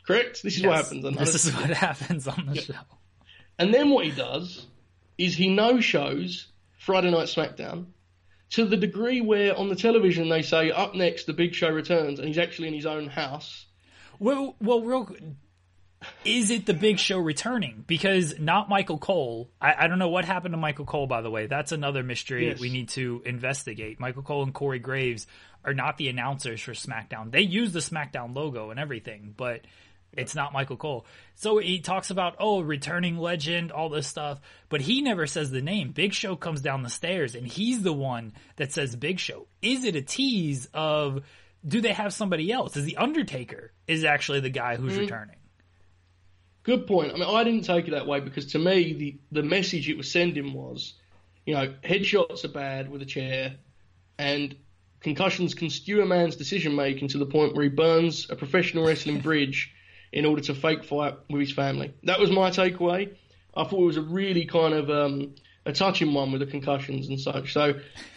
Correct? 0.07 0.41
This 0.41 0.55
is 0.55 0.63
what 0.63 0.72
Yes. 0.77 0.84
happens. 0.86 1.03
And 1.05 1.17
This 1.17 1.45
is 1.45 1.53
what 1.53 1.69
happens 1.72 2.25
on 2.27 2.45
the 2.48 2.55
show. 2.62 2.74
And 3.60 3.74
then 3.74 3.89
what 3.89 4.05
he 4.05 4.12
does 4.12 4.65
is 5.17 5.36
he 5.36 5.50
no 5.50 5.81
shows 5.81 6.48
Friday 6.79 7.12
Night 7.12 7.27
SmackDown 7.27 7.88
to 8.51 8.63
the 8.63 8.77
degree 8.77 9.19
where 9.19 9.57
on 9.57 9.67
the 9.67 9.75
television 9.75 10.29
they 10.29 10.41
say 10.41 10.72
up 10.72 10.95
next 10.95 11.25
the 11.25 11.34
Big 11.34 11.53
Show 11.53 11.69
returns, 11.69 12.19
and 12.19 12.27
he's 12.29 12.38
actually 12.38 12.69
in 12.69 12.74
his 12.75 12.86
own 12.86 13.07
house. 13.07 13.65
Well, 14.17 14.55
well, 14.62 14.81
real. 14.84 15.13
Is 16.24 16.50
it 16.50 16.65
the 16.65 16.74
Big 16.74 17.00
Show 17.00 17.19
returning? 17.19 17.83
Because 17.85 18.39
not 18.39 18.69
Michael 18.69 18.97
Cole. 18.97 19.50
I, 19.62 19.75
I 19.79 19.88
don't 19.88 20.00
know 20.00 20.09
what 20.09 20.25
happened 20.25 20.53
to 20.53 20.57
Michael 20.57 20.85
Cole. 20.85 21.07
By 21.07 21.21
the 21.21 21.29
way, 21.29 21.47
that's 21.47 21.71
another 21.71 22.03
mystery 22.03 22.47
Yes. 22.47 22.59
we 22.59 22.69
need 22.69 22.89
to 22.89 23.21
investigate. 23.25 24.00
Michael 24.00 24.24
Cole 24.24 24.43
and 24.43 24.53
Corey 24.53 24.79
Graves 24.79 25.27
are 25.63 25.74
not 25.74 25.97
the 25.97 26.09
announcers 26.09 26.62
for 26.62 26.74
SmackDown. 26.74 27.31
They 27.31 27.41
use 27.41 27.74
the 27.74 27.79
SmackDown 27.79 28.35
logo 28.35 28.69
and 28.69 28.79
everything, 28.79 29.33
but 29.35 29.62
it's 30.13 30.35
not 30.35 30.53
Michael 30.53 30.77
Cole. 30.77 31.05
So 31.35 31.57
he 31.57 31.79
talks 31.79 32.09
about 32.09 32.35
oh, 32.39 32.62
returning 32.62 33.17
legend, 33.17 33.71
all 33.71 33.89
this 33.89 34.07
stuff, 34.07 34.39
but 34.69 34.81
he 34.81 35.01
never 35.01 35.27
says 35.27 35.51
the 35.51 35.62
name. 35.62 35.91
Big 35.91 36.13
Show 36.13 36.35
comes 36.35 36.62
down 36.62 36.83
the 36.83 36.89
stairs, 36.89 37.35
and 37.35 37.45
he's 37.45 37.83
the 37.83 37.93
one 37.93 38.33
that 38.55 38.71
says 38.71 38.95
Big 38.95 39.19
Show. 39.19 39.47
Is 39.62 39.83
it 39.83 39.95
a 39.95 40.01
tease 40.01 40.67
of? 40.74 41.24
Do 41.67 41.81
they 41.81 41.93
have 41.93 42.13
somebody 42.13 42.51
else? 42.51 42.77
Is 42.77 42.85
the 42.85 42.97
Undertaker 42.97 43.71
is 43.88 44.03
actually 44.03 44.39
the 44.39 44.51
guy 44.51 44.75
who's 44.75 44.93
mm. 44.93 45.00
returning? 45.00 45.38
Good 46.65 46.88
point. 46.88 47.12
I 47.12 47.13
mean, 47.13 47.24
I 47.24 47.43
didn't 47.43 47.65
take 47.65 47.88
it 47.88 47.91
that 47.91 48.07
way 48.07 48.19
because 48.19 48.48
to 48.48 48.60
me, 48.60 48.93
the, 48.93 49.19
the 49.31 49.43
message 49.43 49.88
it 49.88 49.98
was 49.98 50.12
sending 50.12 50.51
was, 50.51 50.93
you 51.45 51.53
know, 51.53 51.75
headshots 51.84 52.43
are 52.43 52.50
bad 52.50 52.89
with 52.89 53.03
a 53.03 53.05
chair, 53.05 53.57
and 54.17 54.55
concussions 55.00 55.53
can 55.53 55.69
skew 55.69 56.01
a 56.01 56.07
man's 56.07 56.36
decision 56.36 56.75
making 56.75 57.10
to 57.10 57.19
the 57.19 57.25
point 57.27 57.53
where 57.53 57.63
he 57.63 57.69
burns 57.69 58.31
a 58.31 58.36
professional 58.36 58.84
wrestling 58.84 59.19
bridge 59.22 59.72
in 60.12 60.25
order 60.25 60.41
to 60.41 60.55
fake 60.55 60.84
fight 60.84 61.13
with 61.29 61.39
his 61.41 61.51
family. 61.51 61.93
That 62.03 62.19
was 62.19 62.31
my 62.31 62.50
takeaway. 62.50 63.15
I 63.55 63.63
thought 63.65 63.81
it 63.81 63.86
was 63.86 63.98
a 63.98 64.01
really 64.01 64.45
kind 64.45 64.74
of 64.74 64.89
um, 64.89 65.36
a 65.67 65.72
touching 65.72 66.15
one 66.15 66.31
with 66.31 66.41
the 66.41 66.48
concussions 66.48 67.10
and 67.10 67.19
such. 67.19 67.53
So 67.53 67.75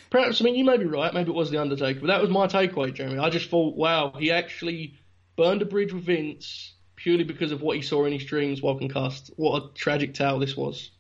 perhaps, 0.09 0.41
I 0.41 0.45
mean, 0.45 0.55
you 0.55 0.65
may 0.65 0.79
be 0.79 0.87
right. 0.87 1.13
Maybe 1.13 1.31
it 1.31 1.35
was 1.35 1.51
the 1.51 1.61
Undertaker, 1.61 2.01
but 2.01 2.07
that 2.07 2.23
was 2.23 2.31
my 2.31 2.47
takeaway, 2.47 2.95
Jeremy. 2.95 3.19
I 3.19 3.29
just 3.29 3.51
thought, 3.51 3.77
wow, 3.77 4.15
he 4.19 4.33
actually 4.33 4.95
burned 5.37 5.61
a 5.61 5.67
bridge 5.67 5.93
with 5.93 6.05
Vince 6.05 6.73
purely 7.09 7.25
because 7.25 7.53
of 7.53 7.63
what 7.63 7.75
he 7.75 7.81
saw 7.81 8.05
in 8.05 8.13
his 8.13 8.25
dreams 8.25 8.61
concussed. 8.61 9.31
What 9.37 9.63
a 9.63 9.69
tragic 9.73 10.13
tale 10.13 10.39
this 10.39 10.55
was. 10.55 10.91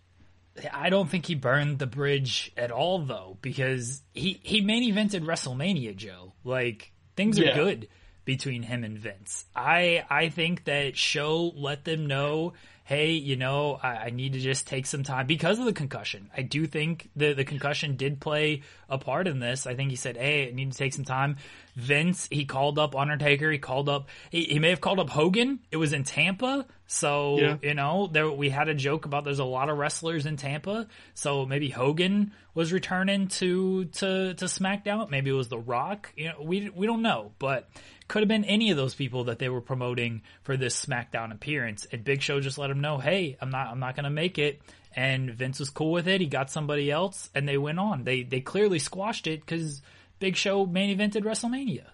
I 0.72 0.88
don't 0.88 1.06
think 1.10 1.26
he 1.26 1.34
burned 1.34 1.78
the 1.78 1.86
bridge 1.86 2.50
at 2.56 2.70
all, 2.70 3.00
though, 3.00 3.36
because 3.42 4.00
he 4.14 4.40
he 4.42 4.62
main 4.62 4.90
evented 4.90 5.26
WrestleMania, 5.26 5.94
Joe. 5.94 6.32
Like 6.44 6.92
things 7.14 7.38
are 7.38 7.44
Yeah. 7.44 7.54
good 7.54 7.88
between 8.24 8.62
him 8.62 8.84
and 8.84 8.98
Vince. 8.98 9.44
I 9.54 10.02
I 10.08 10.30
think 10.30 10.64
that 10.64 10.96
show 10.96 11.52
let 11.54 11.84
them 11.84 12.06
know, 12.06 12.54
hey, 12.88 13.10
you 13.12 13.36
know, 13.36 13.78
I, 13.82 13.88
I 14.06 14.10
need 14.10 14.32
to 14.32 14.38
just 14.40 14.66
take 14.66 14.86
some 14.86 15.02
time 15.02 15.26
because 15.26 15.58
of 15.58 15.66
the 15.66 15.74
concussion. 15.74 16.30
I 16.34 16.40
do 16.40 16.66
think 16.66 17.10
the 17.14 17.34
the 17.34 17.44
concussion 17.44 17.96
did 17.96 18.18
play 18.18 18.62
a 18.88 18.96
part 18.96 19.28
in 19.28 19.40
this. 19.40 19.66
I 19.66 19.74
think 19.74 19.90
he 19.90 19.96
said, 19.96 20.16
hey, 20.16 20.48
I 20.48 20.52
need 20.54 20.72
to 20.72 20.78
take 20.78 20.94
some 20.94 21.04
time. 21.04 21.36
Vince, 21.76 22.28
he 22.32 22.46
called 22.46 22.78
up 22.78 22.96
Undertaker. 22.96 23.50
He 23.52 23.58
called 23.58 23.90
up. 23.90 24.08
He, 24.30 24.44
he 24.44 24.58
may 24.58 24.70
have 24.70 24.80
called 24.80 24.98
up 25.00 25.10
Hogan. 25.10 25.58
It 25.70 25.76
was 25.76 25.92
in 25.92 26.02
Tampa, 26.04 26.64
so 26.86 27.38
Yeah. 27.38 27.56
you 27.62 27.74
know 27.74 28.08
there 28.10 28.30
we 28.30 28.48
had 28.48 28.68
a 28.68 28.74
joke 28.74 29.04
about 29.04 29.24
there's 29.24 29.38
a 29.38 29.44
lot 29.44 29.68
of 29.68 29.76
wrestlers 29.76 30.24
in 30.24 30.36
Tampa, 30.38 30.86
so 31.12 31.44
maybe 31.44 31.68
Hogan 31.68 32.32
was 32.54 32.72
returning 32.72 33.28
to 33.28 33.84
to 33.84 34.32
to 34.32 34.44
SmackDown. 34.46 35.10
Maybe 35.10 35.28
it 35.28 35.34
was 35.34 35.48
The 35.48 35.58
Rock. 35.58 36.10
You 36.16 36.28
know, 36.30 36.42
we 36.42 36.70
we 36.70 36.86
don't 36.86 37.02
know, 37.02 37.32
but 37.38 37.68
could 38.08 38.22
have 38.22 38.28
been 38.28 38.44
any 38.44 38.70
of 38.70 38.76
those 38.76 38.94
people 38.94 39.24
that 39.24 39.38
they 39.38 39.48
were 39.48 39.60
promoting 39.60 40.22
for 40.42 40.56
this 40.56 40.84
SmackDown 40.84 41.32
appearance. 41.32 41.86
And 41.92 42.02
Big 42.02 42.22
Show 42.22 42.40
just 42.40 42.58
let 42.58 42.70
him 42.70 42.80
know, 42.80 42.98
hey, 42.98 43.36
I'm 43.40 43.50
not 43.50 43.68
I'm 43.68 43.80
not 43.80 43.94
gonna 43.94 44.10
make 44.10 44.38
it. 44.38 44.60
And 44.96 45.30
Vince 45.30 45.60
was 45.60 45.70
cool 45.70 45.92
with 45.92 46.08
it. 46.08 46.20
He 46.20 46.26
got 46.26 46.50
somebody 46.50 46.90
else, 46.90 47.30
and 47.34 47.46
they 47.46 47.58
went 47.58 47.78
on. 47.78 48.04
They 48.04 48.22
they 48.22 48.40
clearly 48.40 48.78
squashed 48.78 49.26
it 49.26 49.40
because 49.40 49.82
Big 50.18 50.34
Show 50.36 50.66
main 50.66 50.96
evented 50.96 51.22
WrestleMania. 51.22 51.84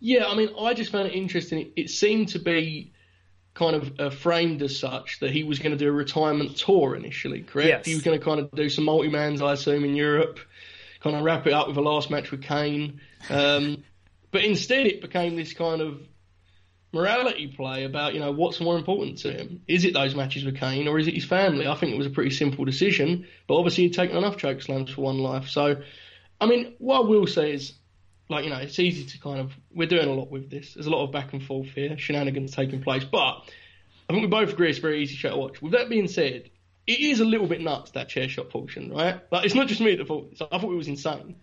Yeah, 0.00 0.26
I 0.26 0.34
mean, 0.34 0.48
I 0.58 0.74
just 0.74 0.90
found 0.90 1.08
it 1.08 1.14
interesting. 1.14 1.60
It, 1.60 1.72
it 1.76 1.90
seemed 1.90 2.28
to 2.30 2.38
be 2.38 2.92
kind 3.54 3.76
of 3.76 4.00
uh, 4.00 4.10
framed 4.10 4.62
as 4.62 4.78
such 4.78 5.20
that 5.20 5.30
he 5.30 5.44
was 5.44 5.58
going 5.58 5.72
to 5.72 5.76
do 5.76 5.88
a 5.88 5.92
retirement 5.92 6.56
tour 6.56 6.96
initially, 6.96 7.42
correct? 7.42 7.68
Yes. 7.68 7.86
He 7.86 7.94
was 7.94 8.02
going 8.02 8.18
to 8.18 8.24
kind 8.24 8.40
of 8.40 8.50
do 8.52 8.68
some 8.68 8.84
multi-mans, 8.84 9.42
I 9.42 9.52
assume, 9.52 9.84
in 9.84 9.94
Europe, 9.94 10.40
kind 11.00 11.14
of 11.14 11.22
wrap 11.22 11.46
it 11.46 11.52
up 11.52 11.68
with 11.68 11.76
a 11.76 11.82
last 11.82 12.10
match 12.10 12.30
with 12.30 12.42
Kane. 12.42 13.00
Um, 13.28 13.84
but 14.32 14.44
instead, 14.44 14.86
it 14.86 15.00
became 15.00 15.36
this 15.36 15.52
kind 15.52 15.80
of 15.80 16.00
morality 16.92 17.46
play 17.46 17.84
about, 17.84 18.12
you 18.14 18.20
know, 18.20 18.32
what's 18.32 18.60
more 18.60 18.76
important 18.76 19.18
to 19.18 19.32
him. 19.32 19.62
Is 19.66 19.84
it 19.84 19.94
those 19.94 20.14
matches 20.14 20.44
with 20.44 20.56
Kane 20.56 20.88
or 20.88 20.98
is 20.98 21.08
it 21.08 21.14
his 21.14 21.24
family? 21.24 21.66
I 21.66 21.74
think 21.74 21.92
it 21.92 21.98
was 21.98 22.06
a 22.06 22.10
pretty 22.10 22.30
simple 22.30 22.64
decision, 22.64 23.26
but 23.46 23.56
obviously 23.56 23.84
he'd 23.84 23.94
taken 23.94 24.16
enough 24.16 24.36
choke 24.36 24.60
slams 24.60 24.90
for 24.90 25.02
one 25.02 25.18
life. 25.18 25.48
So, 25.48 25.82
I 26.40 26.46
mean, 26.46 26.74
what 26.78 26.98
I 26.98 27.08
will 27.08 27.26
say 27.26 27.54
is, 27.54 27.72
like, 28.28 28.44
you 28.44 28.50
know, 28.50 28.58
it's 28.58 28.78
easy 28.78 29.04
to 29.04 29.18
kind 29.20 29.40
of, 29.40 29.52
we're 29.74 29.88
doing 29.88 30.08
a 30.08 30.12
lot 30.12 30.30
with 30.30 30.50
this. 30.50 30.74
There's 30.74 30.86
a 30.86 30.90
lot 30.90 31.04
of 31.04 31.12
back 31.12 31.32
and 31.32 31.42
forth 31.42 31.68
here, 31.68 31.96
shenanigans 31.96 32.54
taking 32.54 32.82
place, 32.82 33.04
but 33.04 33.42
I 34.08 34.12
think 34.12 34.22
we 34.22 34.28
both 34.28 34.52
agree 34.52 34.70
it's 34.70 34.78
a 34.78 34.82
very 34.82 35.02
easy 35.02 35.14
show 35.14 35.30
to 35.30 35.36
watch. 35.36 35.62
With 35.62 35.72
that 35.72 35.88
being 35.88 36.08
said, 36.08 36.50
it 36.86 37.00
is 37.00 37.20
a 37.20 37.24
little 37.24 37.46
bit 37.46 37.60
nuts, 37.60 37.92
that 37.92 38.08
chair 38.08 38.28
shot 38.28 38.50
portion, 38.50 38.92
right? 38.92 39.20
Like, 39.30 39.44
it's 39.46 39.54
not 39.54 39.68
just 39.68 39.80
me 39.80 39.96
that 39.96 40.06
thought, 40.06 40.34
I 40.50 40.58
thought 40.58 40.72
it 40.72 40.76
was 40.76 40.88
insane. 40.88 41.36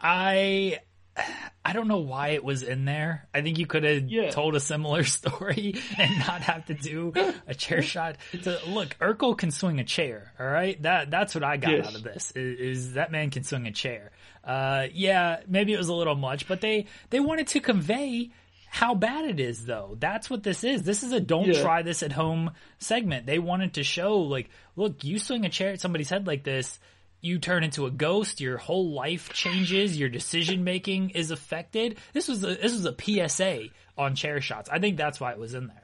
I 0.00 0.80
I 1.64 1.72
don't 1.74 1.86
know 1.86 1.98
why 1.98 2.30
it 2.30 2.42
was 2.42 2.62
in 2.64 2.84
there. 2.86 3.28
I 3.32 3.40
think 3.40 3.58
you 3.58 3.66
could 3.66 3.84
have 3.84 4.08
Yeah. 4.10 4.30
told 4.30 4.56
a 4.56 4.60
similar 4.60 5.04
story 5.18 5.76
and 5.96 6.18
not 6.18 6.42
have 6.42 6.66
to 6.66 6.74
do 6.74 7.12
a 7.46 7.54
chair 7.54 7.82
shot. 7.94 8.16
So, 8.42 8.58
look, 8.66 8.96
Urkel 9.00 9.38
can 9.38 9.50
swing 9.52 9.78
a 9.78 9.84
chair. 9.84 10.32
All 10.40 10.46
right, 10.46 10.80
that 10.82 11.10
that's 11.10 11.34
what 11.34 11.44
I 11.44 11.56
got 11.58 11.70
Yes. 11.72 11.86
out 11.86 11.94
of 11.94 12.02
this. 12.02 12.32
Is, 12.32 12.58
is 12.60 12.92
that 12.94 13.12
man 13.12 13.30
can 13.30 13.44
swing 13.44 13.66
a 13.66 13.72
chair? 13.72 14.10
Uh, 14.44 14.86
yeah, 14.92 15.40
maybe 15.46 15.72
it 15.72 15.78
was 15.78 15.88
a 15.88 15.94
little 15.94 16.16
much, 16.16 16.48
but 16.48 16.60
they 16.60 16.86
they 17.10 17.20
wanted 17.20 17.46
to 17.48 17.60
convey 17.60 18.30
how 18.68 18.94
bad 18.94 19.26
it 19.26 19.38
is 19.38 19.64
though. 19.64 19.96
That's 20.00 20.28
what 20.28 20.42
this 20.42 20.64
is. 20.64 20.82
This 20.82 21.04
is 21.04 21.12
a 21.12 21.20
don't 21.20 21.46
Yeah. 21.46 21.62
try 21.62 21.82
this 21.82 22.02
at 22.02 22.10
home 22.10 22.50
segment. 22.78 23.26
They 23.26 23.38
wanted 23.38 23.74
to 23.74 23.84
show 23.84 24.18
like, 24.20 24.50
look, 24.74 25.04
you 25.04 25.18
swing 25.20 25.44
a 25.44 25.48
chair 25.50 25.72
at 25.74 25.80
somebody's 25.80 26.10
head 26.10 26.26
like 26.26 26.42
this, 26.42 26.80
you 27.22 27.38
turn 27.38 27.64
into 27.64 27.86
a 27.86 27.90
ghost, 27.90 28.40
your 28.40 28.58
whole 28.58 28.90
life 28.90 29.32
changes, 29.32 29.98
your 29.98 30.08
decision 30.08 30.64
making 30.64 31.10
is 31.10 31.30
affected. 31.30 31.96
This 32.12 32.28
was 32.28 32.42
a 32.42 32.48
this 32.48 32.72
was 32.72 32.84
a 32.84 32.94
PSA 33.28 33.68
on 33.96 34.14
chair 34.14 34.40
shots. 34.40 34.68
I 34.68 34.78
think 34.80 34.98
that's 34.98 35.20
why 35.20 35.30
it 35.30 35.38
was 35.38 35.54
in 35.54 35.68
there. 35.68 35.82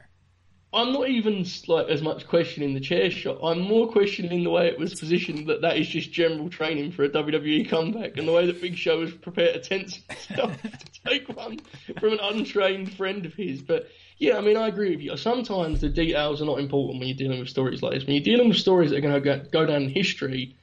I'm 0.70 0.92
not 0.92 1.08
even 1.08 1.46
like 1.66 1.88
as 1.88 2.02
much 2.02 2.26
questioning 2.26 2.74
the 2.74 2.80
chair 2.80 3.10
shot. 3.10 3.38
I'm 3.42 3.60
more 3.60 3.90
questioning 3.90 4.44
the 4.44 4.50
way 4.50 4.66
it 4.66 4.78
was 4.78 4.98
positioned. 4.98 5.46
That 5.46 5.62
that 5.62 5.78
is 5.78 5.88
just 5.88 6.12
general 6.12 6.50
training 6.50 6.92
for 6.92 7.04
a 7.04 7.08
WWE 7.08 7.70
comeback, 7.70 8.18
and 8.18 8.28
the 8.28 8.32
way 8.32 8.44
that 8.44 8.60
Big 8.60 8.76
Show 8.76 8.98
was 8.98 9.12
prepared 9.12 9.54
to 9.54 9.60
tense 9.60 10.00
himself 10.10 10.60
to 10.60 11.02
take 11.06 11.28
one 11.28 11.60
from 11.98 12.14
an 12.14 12.18
untrained 12.20 12.92
friend 12.92 13.24
of 13.24 13.32
his. 13.32 13.62
But 13.62 13.88
yeah, 14.18 14.36
I 14.36 14.40
mean, 14.40 14.56
I 14.56 14.66
agree 14.66 14.90
with 14.90 15.00
you. 15.00 15.16
Sometimes 15.16 15.80
the 15.80 15.88
details 15.88 16.42
are 16.42 16.46
not 16.46 16.58
important 16.58 16.98
when 16.98 17.08
you're 17.08 17.16
dealing 17.16 17.38
with 17.38 17.48
stories 17.48 17.80
like 17.80 17.94
this. 17.94 18.04
When 18.04 18.16
you're 18.16 18.24
dealing 18.24 18.48
with 18.48 18.58
stories 18.58 18.90
that 18.90 18.98
are 18.98 19.00
going 19.00 19.14
to 19.14 19.20
go, 19.20 19.40
go 19.50 19.64
down 19.64 19.84
in 19.84 19.88
history, 19.88 20.56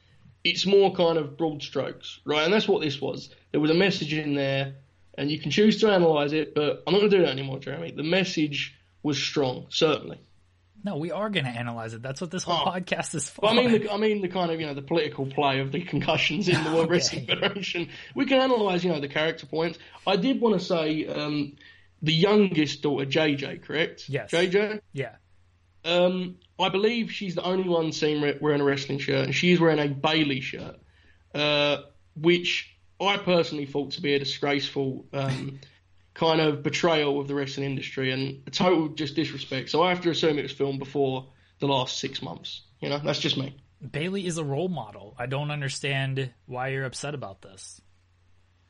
it's 0.45 0.65
more 0.65 0.93
kind 0.95 1.17
of 1.17 1.35
broad 1.37 1.61
strokes, 1.61 2.21
right? 2.23 2.45
And 2.45 2.53
that's 2.53 2.67
what 2.67 2.81
this 2.81 3.01
was. 3.01 3.29
There 3.51 3.59
was 3.59 3.71
a 3.71 3.75
message 3.75 4.13
in 4.13 4.35
there, 4.35 4.75
and 5.17 5.29
you 5.29 5.39
can 5.39 5.51
choose 5.51 5.81
to 5.81 5.89
analyze 5.91 6.31
it, 6.31 6.55
but 6.55 6.83
I'm 6.87 6.93
not 6.93 6.99
going 6.99 7.11
to 7.11 7.17
do 7.17 7.23
that 7.23 7.31
anymore, 7.31 7.59
Jeremy. 7.59 7.91
The 7.91 8.03
message 8.03 8.73
was 9.03 9.17
strong, 9.17 9.65
certainly. 9.69 10.19
No, 10.83 10.97
we 10.97 11.09
are 11.11 11.31
going 11.31 11.45
to 11.45 11.51
analyze 11.51 11.95
it. 11.95 12.03
That's 12.03 12.21
what 12.21 12.29
this 12.29 12.43
whole 12.43 12.61
Oh. 12.67 12.71
podcast 12.71 13.15
is 13.15 13.27
for. 13.27 13.41
But 13.41 13.47
I 13.47 13.53
mean, 13.55 13.71
the, 13.71 13.91
I 13.91 13.97
mean 13.97 14.21
the 14.21 14.27
kind 14.27 14.51
of 14.51 14.59
you 14.59 14.67
know 14.67 14.75
the 14.75 14.83
political 14.83 15.25
play 15.25 15.59
of 15.59 15.71
the 15.71 15.81
concussions 15.83 16.47
in 16.47 16.63
the 16.63 16.69
World 16.69 16.81
Okay. 16.85 16.91
Wrestling 16.91 17.25
Federation. 17.25 17.89
We 18.13 18.25
can 18.27 18.39
analyse 18.39 18.83
you 18.83 18.91
know 18.91 18.99
the 18.99 19.07
character 19.09 19.47
points. 19.47 19.79
I 20.05 20.15
did 20.15 20.39
want 20.39 20.59
to 20.59 20.63
say 20.63 21.07
um, 21.07 21.55
the 22.03 22.13
youngest 22.13 22.83
daughter, 22.83 23.07
JJ, 23.07 23.63
correct? 23.63 24.07
Yes. 24.09 24.29
JJ. 24.29 24.79
yeah. 24.93 25.15
Um, 25.83 26.37
I 26.57 26.69
believe 26.69 27.11
she's 27.11 27.35
the 27.35 27.43
only 27.43 27.67
one 27.67 27.91
seen 27.91 28.21
re- 28.21 28.37
wearing 28.39 28.61
a 28.61 28.63
wrestling 28.63 28.99
shirt, 28.99 29.25
and 29.25 29.35
she's 29.35 29.59
wearing 29.59 29.79
a 29.79 29.87
Bayley 29.87 30.41
shirt, 30.41 30.77
uh, 31.33 31.77
which 32.15 32.77
I 32.99 33.17
personally 33.17 33.65
thought 33.65 33.91
to 33.91 34.01
be 34.01 34.13
a 34.13 34.19
disgraceful 34.19 35.05
um, 35.11 35.59
kind 36.13 36.39
of 36.39 36.63
betrayal 36.63 37.19
of 37.19 37.27
the 37.27 37.35
wrestling 37.35 37.65
industry 37.65 38.11
and 38.11 38.41
a 38.47 38.51
total 38.51 38.87
just 38.89 39.15
disrespect. 39.15 39.69
So 39.69 39.83
I 39.83 39.89
have 39.89 40.01
to 40.01 40.09
assume 40.09 40.39
it 40.39 40.43
was 40.43 40.53
filmed 40.53 40.79
before 40.79 41.27
the 41.59 41.67
last 41.67 41.99
six 41.99 42.21
months. 42.21 42.61
You 42.79 42.89
know, 42.89 42.99
that's 42.99 43.19
just 43.19 43.37
me. 43.37 43.55
Bayley 43.91 44.25
is 44.25 44.37
a 44.37 44.43
role 44.43 44.69
model. 44.69 45.13
I 45.19 45.25
don't 45.25 45.51
understand 45.51 46.31
why 46.45 46.69
you're 46.69 46.85
upset 46.85 47.13
about 47.13 47.41
this. 47.41 47.81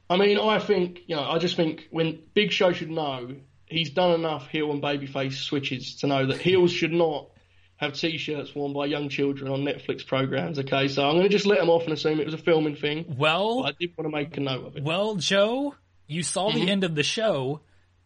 I 0.09 0.17
mean, 0.17 0.39
I 0.39 0.59
think 0.59 1.01
you 1.07 1.15
know, 1.15 1.23
I 1.23 1.37
just 1.37 1.55
think 1.55 1.87
when 1.91 2.19
Big 2.33 2.51
Show 2.51 2.73
should 2.73 2.89
know 2.89 3.35
he's 3.65 3.89
done 3.91 4.11
enough 4.11 4.47
heel 4.49 4.71
and 4.71 4.81
babyface 4.81 5.33
switches 5.33 5.97
to 5.97 6.07
know 6.07 6.27
that 6.27 6.37
heels 6.39 6.71
should 6.71 6.93
not 6.93 7.29
have 7.77 7.93
T-shirts 7.93 8.55
worn 8.55 8.73
by 8.73 8.85
young 8.85 9.09
children 9.09 9.51
on 9.51 9.61
Netflix 9.63 10.05
programs. 10.05 10.57
Okay, 10.59 10.87
so 10.87 11.03
I'm 11.07 11.15
going 11.15 11.23
to 11.23 11.29
just 11.29 11.45
let 11.45 11.59
them 11.59 11.69
off 11.69 11.83
and 11.83 11.93
assume 11.93 12.19
it 12.19 12.25
was 12.25 12.33
a 12.33 12.37
filming 12.39 12.75
thing. 12.75 13.15
Well, 13.17 13.65
I 13.65 13.71
did 13.77 13.91
want 13.97 14.09
to 14.09 14.15
make 14.15 14.35
a 14.37 14.39
note 14.39 14.65
of 14.67 14.77
it. 14.77 14.83
Well, 14.83 15.15
Joe, 15.15 15.75
you 16.07 16.23
saw 16.23 16.49
Mm-hmm. 16.51 16.59
the 16.65 16.71
end 16.71 16.83
of 16.83 16.95
the 16.95 17.03
show. 17.03 17.61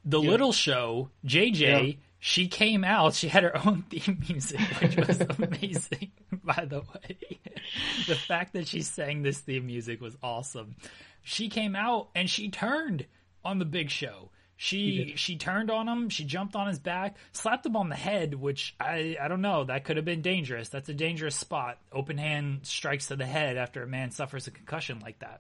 The 0.06 0.20
little 0.20 0.54
show, 0.54 1.10
JJ, 1.26 1.60
Yeah. 1.60 1.94
she 2.20 2.48
came 2.48 2.84
out. 2.84 3.14
She 3.14 3.28
had 3.28 3.44
her 3.44 3.56
own 3.68 3.84
theme 3.90 4.24
music, 4.28 4.60
which 4.82 4.96
was 4.96 5.22
amazing. 5.40 6.12
By 6.44 6.66
the 6.66 6.80
way, 6.80 7.18
the 8.08 8.16
fact 8.16 8.54
that 8.54 8.68
she 8.68 8.82
sang 8.82 9.22
this 9.22 9.40
theme 9.40 9.68
music 9.68 10.02
was 10.02 10.18
awesome. 10.24 10.78
She 11.22 11.50
came 11.50 11.76
out 11.76 12.10
and 12.16 12.30
she 12.30 12.50
turned 12.50 13.06
on 13.44 13.60
the 13.60 13.66
Big 13.66 13.90
Show. 13.92 14.32
She 14.62 15.14
she 15.16 15.38
turned 15.38 15.72
on 15.72 15.88
him. 15.88 16.10
She 16.10 16.26
jumped 16.26 16.54
on 16.54 16.68
his 16.68 16.80
back, 16.80 17.16
slapped 17.32 17.66
him 17.66 17.78
on 17.78 17.88
the 17.88 17.96
head, 17.96 18.34
which 18.34 18.76
I 18.78 19.16
I 19.20 19.30
don't 19.30 19.40
know. 19.40 19.64
That 19.64 19.86
could 19.86 19.96
have 19.96 20.04
been 20.04 20.22
dangerous. 20.22 20.68
That's 20.68 20.90
a 20.90 20.94
dangerous 20.94 21.38
spot. 21.38 21.78
Open 21.94 22.18
hand 22.18 22.60
strikes 22.64 23.08
to 23.08 23.16
the 23.16 23.26
head 23.26 23.56
after 23.56 23.82
a 23.82 23.88
man 23.88 24.12
suffers 24.12 24.48
a 24.48 24.52
concussion 24.52 25.00
like 25.00 25.20
that. 25.20 25.40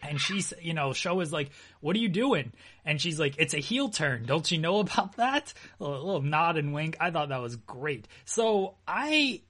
And 0.00 0.20
she's, 0.20 0.54
you 0.62 0.74
know, 0.74 0.92
show 0.92 1.18
is 1.22 1.32
like, 1.32 1.50
"What 1.80 1.96
are 1.96 1.98
you 1.98 2.08
doing?" 2.08 2.52
And 2.84 3.00
she's 3.00 3.18
like, 3.18 3.34
"It's 3.36 3.52
a 3.52 3.58
heel 3.58 3.88
turn. 3.88 4.26
Don't 4.26 4.48
you 4.48 4.58
know 4.58 4.78
about 4.78 5.16
that?" 5.16 5.52
A 5.80 5.82
little, 5.82 6.06
little 6.06 6.22
nod 6.22 6.56
and 6.56 6.72
wink. 6.72 6.96
I 7.00 7.10
thought 7.10 7.30
that 7.30 7.42
was 7.42 7.56
great. 7.56 8.06
So 8.26 8.76
I, 8.86 9.42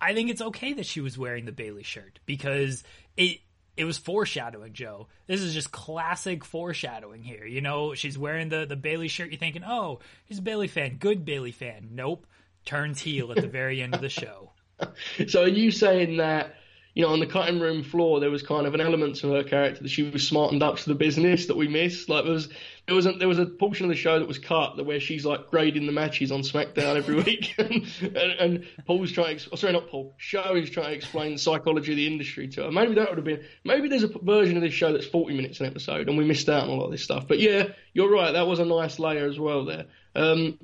I 0.00 0.12
think 0.12 0.28
it's 0.28 0.42
okay 0.42 0.72
that 0.72 0.86
she 0.86 1.00
was 1.00 1.16
wearing 1.16 1.44
the 1.44 1.52
Bayley 1.52 1.84
shirt 1.84 2.18
because 2.26 2.82
it 3.16 3.38
it 3.80 3.84
was 3.84 3.96
foreshadowing, 3.96 4.74
Joe. 4.74 5.08
This 5.26 5.40
is 5.40 5.54
just 5.54 5.72
classic 5.72 6.44
foreshadowing 6.44 7.22
here. 7.22 7.46
You 7.46 7.62
know, 7.62 7.94
she's 7.94 8.18
wearing 8.18 8.50
the 8.50 8.66
the 8.66 8.76
Bayley 8.76 9.08
shirt. 9.08 9.30
You're 9.30 9.38
thinking, 9.38 9.64
"Oh, 9.64 10.00
she's 10.28 10.38
a 10.38 10.42
Bayley 10.42 10.68
fan. 10.68 10.98
Good 10.98 11.24
Bayley 11.24 11.50
fan." 11.50 11.88
Nope, 11.92 12.26
turns 12.66 13.00
heel 13.00 13.32
at 13.32 13.40
the 13.40 13.48
very 13.48 13.80
end 13.80 13.94
of 13.94 14.02
the 14.02 14.10
show. 14.10 14.52
So 15.28 15.42
are 15.42 15.48
you 15.48 15.70
saying 15.70 16.16
that 16.16 16.54
you 16.94 17.02
know, 17.02 17.12
on 17.12 17.20
the 17.20 17.26
cutting 17.26 17.60
room 17.60 17.82
floor, 17.82 18.20
there 18.20 18.30
was 18.30 18.42
kind 18.42 18.66
of 18.66 18.74
an 18.74 18.80
element 18.80 19.16
to 19.16 19.32
her 19.32 19.44
character 19.44 19.82
that 19.82 19.88
she 19.88 20.02
was 20.02 20.26
smartened 20.26 20.62
up 20.62 20.76
to 20.78 20.88
the 20.88 20.94
business 20.94 21.46
that 21.46 21.56
we 21.56 21.68
missed. 21.68 22.08
Like 22.08 22.24
there 22.24 22.32
was 22.32 22.48
there 22.86 22.96
was 22.96 23.06
a, 23.06 23.12
there 23.12 23.28
was 23.28 23.38
a 23.38 23.46
portion 23.46 23.84
of 23.84 23.90
the 23.90 23.96
show 23.96 24.18
that 24.18 24.26
was 24.26 24.38
cut 24.38 24.76
that 24.76 24.84
where 24.84 24.98
she's 24.98 25.24
like 25.24 25.50
grading 25.50 25.86
the 25.86 25.92
matches 25.92 26.32
on 26.32 26.40
SmackDown 26.40 26.96
every 26.96 27.14
week, 27.22 27.54
and, 27.58 27.86
and, 28.00 28.16
and 28.16 28.66
Paul's 28.86 29.12
trying. 29.12 29.38
To, 29.38 29.50
oh, 29.52 29.56
sorry, 29.56 29.72
not 29.72 29.88
Paul. 29.88 30.14
Show 30.18 30.56
is 30.56 30.70
trying 30.70 30.88
to 30.88 30.94
explain 30.94 31.32
the 31.32 31.38
psychology 31.38 31.92
of 31.92 31.96
the 31.96 32.06
industry 32.06 32.48
to 32.48 32.64
her. 32.64 32.72
Maybe 32.72 32.94
that 32.94 33.08
would 33.08 33.18
have 33.18 33.24
been. 33.24 33.44
Maybe 33.64 33.88
there's 33.88 34.02
a 34.02 34.08
version 34.08 34.56
of 34.56 34.62
this 34.62 34.74
show 34.74 34.92
that's 34.92 35.06
40 35.06 35.36
minutes 35.36 35.60
an 35.60 35.66
episode, 35.66 36.08
and 36.08 36.18
we 36.18 36.24
missed 36.24 36.48
out 36.48 36.64
on 36.64 36.70
a 36.70 36.74
lot 36.74 36.86
of 36.86 36.92
this 36.92 37.04
stuff. 37.04 37.28
But 37.28 37.38
yeah, 37.38 37.68
you're 37.92 38.10
right. 38.10 38.32
That 38.32 38.48
was 38.48 38.58
a 38.58 38.64
nice 38.64 38.98
layer 38.98 39.26
as 39.26 39.38
well 39.38 39.64
there. 39.64 39.86
Um, 40.16 40.58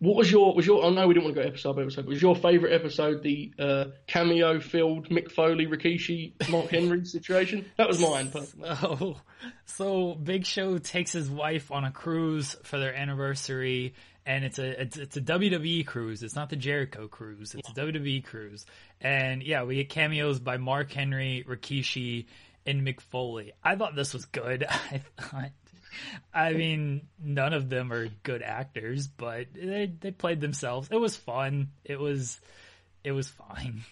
what 0.00 0.16
was 0.16 0.32
your 0.32 0.54
was 0.54 0.66
your? 0.66 0.84
I 0.84 0.90
know 0.90 1.06
we 1.06 1.14
didn't 1.14 1.24
want 1.24 1.36
to 1.36 1.42
go 1.42 1.46
episode 1.46 1.76
by 1.76 1.82
episode. 1.82 2.06
was 2.06 2.22
your 2.22 2.34
favourite 2.34 2.72
episode 2.72 3.22
the 3.22 3.52
uh, 3.58 3.84
cameo 4.06 4.58
filled 4.58 5.10
Mick 5.10 5.30
Foley, 5.30 5.66
Rikishi, 5.66 6.32
Mark 6.48 6.66
Henry 6.70 7.04
situation? 7.04 7.66
That 7.76 7.86
was 7.86 8.00
mine. 8.00 8.30
Personally. 8.30 8.70
Oh, 8.82 9.20
so 9.66 10.14
Big 10.14 10.46
Show 10.46 10.78
takes 10.78 11.12
his 11.12 11.28
wife 11.28 11.70
on 11.70 11.84
a 11.84 11.90
cruise 11.90 12.56
for 12.62 12.78
their 12.78 12.94
anniversary, 12.94 13.94
and 14.24 14.42
it's 14.42 14.58
a 14.58 14.80
it's, 14.80 14.96
it's 14.96 15.16
a 15.18 15.20
WWE 15.20 15.86
cruise. 15.86 16.22
It's 16.22 16.34
not 16.34 16.48
the 16.48 16.56
Jericho 16.56 17.06
cruise. 17.06 17.54
It's 17.54 17.68
a 17.68 17.72
WWE 17.72 18.24
cruise, 18.24 18.64
and 19.02 19.42
yeah, 19.42 19.64
we 19.64 19.76
get 19.76 19.90
cameos 19.90 20.40
by 20.40 20.56
Mark 20.56 20.90
Henry, 20.92 21.44
Rikishi, 21.46 22.24
and 22.64 22.86
Mick 22.86 23.02
Foley. 23.02 23.52
I 23.62 23.76
thought 23.76 23.94
this 23.94 24.14
was 24.14 24.24
good. 24.24 24.64
I 24.68 25.02
thought 25.20 25.50
I 26.34 26.52
mean, 26.52 27.08
none 27.22 27.52
of 27.52 27.68
them 27.68 27.92
are 27.92 28.08
good 28.22 28.42
actors, 28.42 29.06
but 29.06 29.46
they 29.54 29.92
they 30.00 30.10
played 30.10 30.40
themselves. 30.40 30.88
It 30.90 31.00
was 31.00 31.16
fun. 31.16 31.70
It 31.84 31.98
was 31.98 32.40
it 33.04 33.12
was 33.12 33.28
fine. 33.28 33.82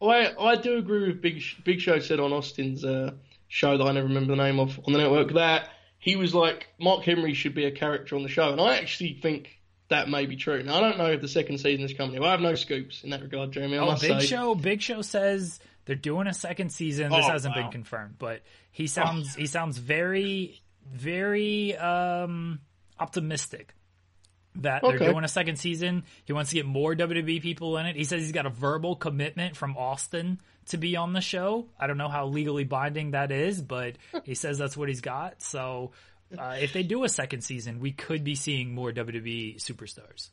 I 0.00 0.34
I 0.38 0.56
do 0.56 0.78
agree 0.78 1.08
with 1.08 1.20
Big 1.20 1.42
Big 1.64 1.80
Show 1.80 1.98
said 1.98 2.20
on 2.20 2.32
Austin's 2.32 2.84
uh, 2.84 3.12
show 3.48 3.76
that 3.78 3.84
I 3.84 3.92
never 3.92 4.08
remember 4.08 4.36
the 4.36 4.42
name 4.42 4.60
of 4.60 4.78
on 4.86 4.92
the 4.92 4.98
network 4.98 5.32
that 5.34 5.70
he 5.98 6.16
was 6.16 6.34
like 6.34 6.68
Mark 6.78 7.02
Henry 7.02 7.34
should 7.34 7.54
be 7.54 7.64
a 7.64 7.72
character 7.72 8.16
on 8.16 8.22
the 8.22 8.28
show, 8.28 8.50
and 8.50 8.60
I 8.60 8.76
actually 8.76 9.18
think 9.20 9.58
that 9.88 10.08
may 10.08 10.26
be 10.26 10.36
true. 10.36 10.62
Now 10.62 10.76
I 10.76 10.80
don't 10.80 10.98
know 10.98 11.10
if 11.12 11.20
the 11.20 11.28
second 11.28 11.58
season 11.58 11.84
is 11.84 11.94
coming. 11.94 12.22
I 12.22 12.30
have 12.30 12.40
no 12.40 12.54
scoops 12.54 13.02
in 13.02 13.10
that 13.10 13.22
regard, 13.22 13.52
Jeremy. 13.52 13.78
I 13.78 13.86
oh, 13.86 13.92
Big 13.92 14.20
say. 14.20 14.26
Show 14.26 14.54
Big 14.54 14.80
Show 14.80 15.02
says 15.02 15.58
they're 15.86 15.96
doing 15.96 16.26
a 16.26 16.34
second 16.34 16.70
season. 16.70 17.10
This 17.10 17.24
oh, 17.24 17.30
hasn't 17.30 17.56
wow. 17.56 17.62
been 17.62 17.72
confirmed, 17.72 18.16
but 18.18 18.42
he 18.70 18.86
sounds 18.86 19.34
oh. 19.36 19.40
he 19.40 19.46
sounds 19.46 19.78
very 19.78 20.62
very 20.92 21.76
um, 21.76 22.60
optimistic 22.98 23.74
that 24.56 24.82
okay. 24.82 24.98
they're 24.98 25.12
doing 25.12 25.24
a 25.24 25.28
second 25.28 25.56
season. 25.56 26.04
He 26.24 26.32
wants 26.32 26.50
to 26.50 26.56
get 26.56 26.66
more 26.66 26.94
WWE 26.94 27.40
people 27.40 27.78
in 27.78 27.86
it. 27.86 27.96
He 27.96 28.04
says 28.04 28.22
he's 28.22 28.32
got 28.32 28.46
a 28.46 28.50
verbal 28.50 28.96
commitment 28.96 29.56
from 29.56 29.76
Austin 29.76 30.40
to 30.66 30.76
be 30.76 30.96
on 30.96 31.12
the 31.12 31.20
show. 31.20 31.66
I 31.78 31.86
don't 31.86 31.98
know 31.98 32.08
how 32.08 32.26
legally 32.26 32.64
binding 32.64 33.12
that 33.12 33.30
is, 33.30 33.60
but 33.62 33.96
he 34.24 34.34
says 34.34 34.58
that's 34.58 34.76
what 34.76 34.88
he's 34.88 35.00
got. 35.00 35.42
So 35.42 35.92
uh, 36.36 36.56
if 36.60 36.72
they 36.72 36.82
do 36.82 37.04
a 37.04 37.08
second 37.08 37.42
season, 37.42 37.80
we 37.80 37.92
could 37.92 38.24
be 38.24 38.34
seeing 38.34 38.74
more 38.74 38.92
WWE 38.92 39.56
superstars. 39.56 40.30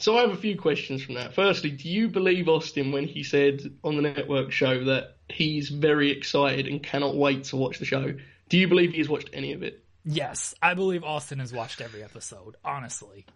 So 0.00 0.16
I 0.16 0.20
have 0.20 0.30
a 0.30 0.36
few 0.36 0.56
questions 0.56 1.02
from 1.02 1.16
that. 1.16 1.34
Firstly, 1.34 1.70
do 1.70 1.88
you 1.88 2.08
believe 2.08 2.48
Austin 2.48 2.92
when 2.92 3.04
he 3.04 3.24
said 3.24 3.62
on 3.82 3.96
the 3.96 4.02
network 4.02 4.52
show 4.52 4.84
that 4.84 5.16
he's 5.28 5.70
very 5.70 6.12
excited 6.12 6.68
and 6.68 6.82
cannot 6.82 7.16
wait 7.16 7.44
to 7.44 7.56
watch 7.56 7.80
the 7.80 7.84
show? 7.84 8.14
Do 8.48 8.58
you 8.58 8.68
believe 8.68 8.92
he's 8.92 9.08
watched 9.08 9.30
any 9.32 9.52
of 9.52 9.62
it? 9.64 9.84
Yes, 10.10 10.54
I 10.62 10.72
believe 10.72 11.04
Austin 11.04 11.38
has 11.38 11.52
watched 11.52 11.82
every 11.82 12.02
episode. 12.02 12.56
Honestly, 12.64 13.26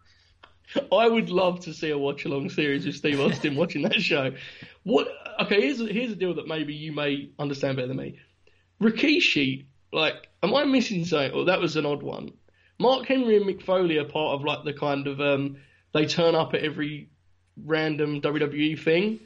I 0.91 1.07
would 1.07 1.29
love 1.29 1.61
to 1.61 1.75
see 1.75 1.91
a 1.91 1.99
watch 1.99 2.25
along 2.25 2.49
series 2.49 2.87
with 2.87 2.97
Steve 2.97 3.21
Austin 3.21 3.57
watching 3.57 3.83
that 3.83 4.01
show. 4.01 4.33
What? 4.83 5.07
Okay, 5.43 5.61
here's 5.61 5.83
a, 5.83 5.87
here's 5.87 6.13
a 6.13 6.17
deal 6.17 6.35
that 6.37 6.49
maybe 6.49 6.73
you 6.73 6.93
may 6.93 7.31
understand 7.39 7.77
better 7.77 7.89
than 7.89 7.99
me. 7.99 8.21
Rikishi, 8.81 9.67
like, 9.93 10.29
am 10.43 10.55
I 10.55 10.65
missing 10.65 11.05
something? 11.05 11.33
Or 11.33 11.45
that 11.45 11.61
was 11.61 11.77
an 11.77 11.85
odd 11.85 12.03
one. 12.03 12.31
Mark 12.79 13.05
Henry 13.05 13.37
and 13.37 13.45
Mick 13.45 13.63
Foley 13.63 13.99
are 13.99 14.07
part 14.07 14.35
of 14.35 14.43
like 14.43 14.65
the 14.65 14.73
kind 14.73 15.07
of 15.07 15.21
um, 15.21 15.57
they 15.93 16.07
turn 16.07 16.35
up 16.35 16.55
at 16.55 16.63
every 16.65 17.11
random 17.63 18.23
WWE 18.23 18.81
thing. 18.81 19.21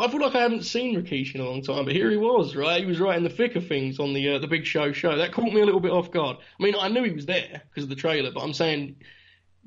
I 0.00 0.08
feel 0.08 0.20
like 0.20 0.36
I 0.36 0.42
haven't 0.42 0.62
seen 0.64 0.94
Rikishi 0.94 1.34
in 1.34 1.40
a 1.40 1.44
long 1.44 1.62
time, 1.62 1.84
but 1.84 1.94
here 1.94 2.08
he 2.10 2.16
was, 2.16 2.54
right? 2.54 2.80
He 2.80 2.86
was 2.86 3.00
right 3.00 3.16
in 3.16 3.24
the 3.24 3.30
thick 3.30 3.56
of 3.56 3.66
things 3.66 3.98
on 3.98 4.12
the 4.12 4.36
uh, 4.36 4.38
the 4.38 4.46
Big 4.46 4.64
Show 4.64 4.92
show. 4.92 5.16
That 5.16 5.32
caught 5.32 5.52
me 5.52 5.60
a 5.60 5.64
little 5.64 5.80
bit 5.80 5.90
off 5.90 6.12
guard. 6.12 6.36
I 6.38 6.62
mean, 6.62 6.74
I 6.78 6.88
knew 6.88 7.02
he 7.02 7.10
was 7.10 7.26
there 7.26 7.62
because 7.68 7.84
of 7.84 7.88
the 7.88 7.96
trailer, 7.96 8.30
but 8.30 8.40
I'm 8.40 8.52
saying, 8.52 8.96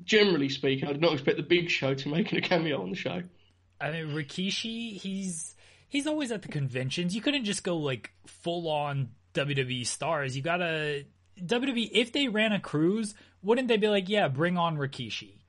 generally 0.05 0.47
speaking, 0.47 0.87
I 0.87 0.93
did 0.93 1.01
not 1.01 1.13
expect 1.13 1.35
the 1.35 1.43
Big 1.43 1.69
Show 1.69 1.95
to 1.95 2.09
make 2.09 2.31
a 2.31 2.39
cameo 2.39 2.81
on 2.81 2.91
the 2.91 2.95
show. 2.95 3.23
I 3.81 3.91
mean, 3.91 4.15
Rikishi, 4.15 4.97
he's 4.97 5.55
he's 5.89 6.07
always 6.07 6.31
at 6.31 6.43
the 6.43 6.47
conventions. 6.47 7.13
You 7.13 7.21
couldn't 7.21 7.43
just 7.43 7.63
go 7.63 7.75
like 7.75 8.11
full 8.25 8.69
on 8.69 9.09
WWE 9.33 9.85
stars. 9.85 10.37
You 10.37 10.43
gotta 10.43 11.05
WWE. 11.43 11.89
If 11.91 12.13
they 12.13 12.29
ran 12.29 12.53
a 12.53 12.59
cruise, 12.59 13.15
wouldn't 13.43 13.67
they 13.67 13.77
be 13.77 13.89
like, 13.89 14.07
yeah, 14.07 14.29
bring 14.29 14.57
on 14.57 14.77
Rikishi? 14.77 15.40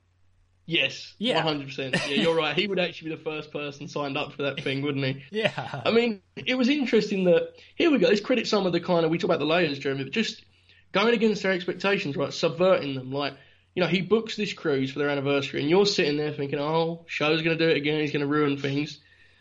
Yes, 0.65 1.15
yeah, 1.19 1.45
one 1.45 1.55
hundred 1.55 1.67
percent. 1.69 1.97
Yeah, 2.09 2.23
you're 2.23 2.37
right. 2.37 2.57
He 2.57 2.69
would 2.69 2.79
actually 2.79 3.11
be 3.11 3.17
the 3.17 3.23
first 3.23 3.51
person 3.51 3.89
signed 3.89 4.17
up 4.17 4.33
for 4.33 4.43
that 4.43 4.63
thing, 4.63 4.83
wouldn't 4.83 5.05
he? 5.05 5.25
yeah. 5.31 5.83
I 5.85 5.91
mean, 5.91 6.23
it 6.37 6.55
was 6.55 6.69
interesting 6.69 7.25
that 7.25 7.55
here 7.75 7.91
we 7.91 7.99
go. 7.99 8.09
Let's 8.09 8.21
credit 8.21 8.47
some 8.47 8.65
of 8.65 8.73
the 8.73 8.81
kind 8.81 9.05
of 9.05 9.11
we 9.11 9.19
talk 9.19 9.25
about 9.25 9.41
the 9.41 9.47
layers, 9.47 9.79
Jeremy, 9.81 10.05
but 10.05 10.13
just 10.13 10.45
going 10.93 11.15
against 11.15 11.43
their 11.43 11.53
expectations, 11.53 12.17
right? 12.17 12.33
Subverting 12.33 12.95
them, 12.95 13.11
like 13.11 13.35
you 13.75 13.83
know, 13.83 13.89
he 13.89 14.03
books 14.03 14.37
this 14.37 14.53
cruise 14.53 14.93
for 14.93 15.01
their 15.01 15.09
anniversary, 15.09 15.61
and 15.61 15.71
you're 15.71 15.87
sitting 15.87 16.17
there 16.17 16.33
thinking, 16.33 16.61
"Oh, 16.61 17.05
show's 17.07 17.43
going 17.43 17.59
to 17.59 17.65
do 17.65 17.71
it 17.71 17.77
again. 17.77 18.01
He's 18.01 18.13
going 18.13 18.25
to 18.25 18.27
ruin 18.27 18.57
things." 18.57 19.01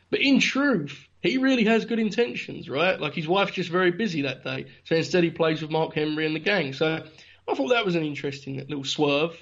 But 0.09 0.21
in 0.21 0.39
truth, 0.39 1.07
he 1.21 1.37
really 1.37 1.65
has 1.65 1.85
good 1.85 1.99
intentions, 1.99 2.67
right? 2.69 2.99
Like 2.99 3.13
his 3.13 3.27
wife's 3.27 3.53
just 3.53 3.69
very 3.69 3.91
busy 3.91 4.23
that 4.23 4.43
day, 4.43 4.65
so 4.85 4.95
instead 4.95 5.23
he 5.23 5.29
plays 5.29 5.61
with 5.61 5.71
Mark 5.71 5.93
Henry 5.93 6.25
and 6.25 6.35
the 6.35 6.39
gang. 6.39 6.73
So 6.73 7.03
I 7.47 7.53
thought 7.53 7.69
that 7.69 7.85
was 7.85 7.95
an 7.95 8.03
interesting 8.03 8.57
little 8.57 8.83
swerve. 8.83 9.37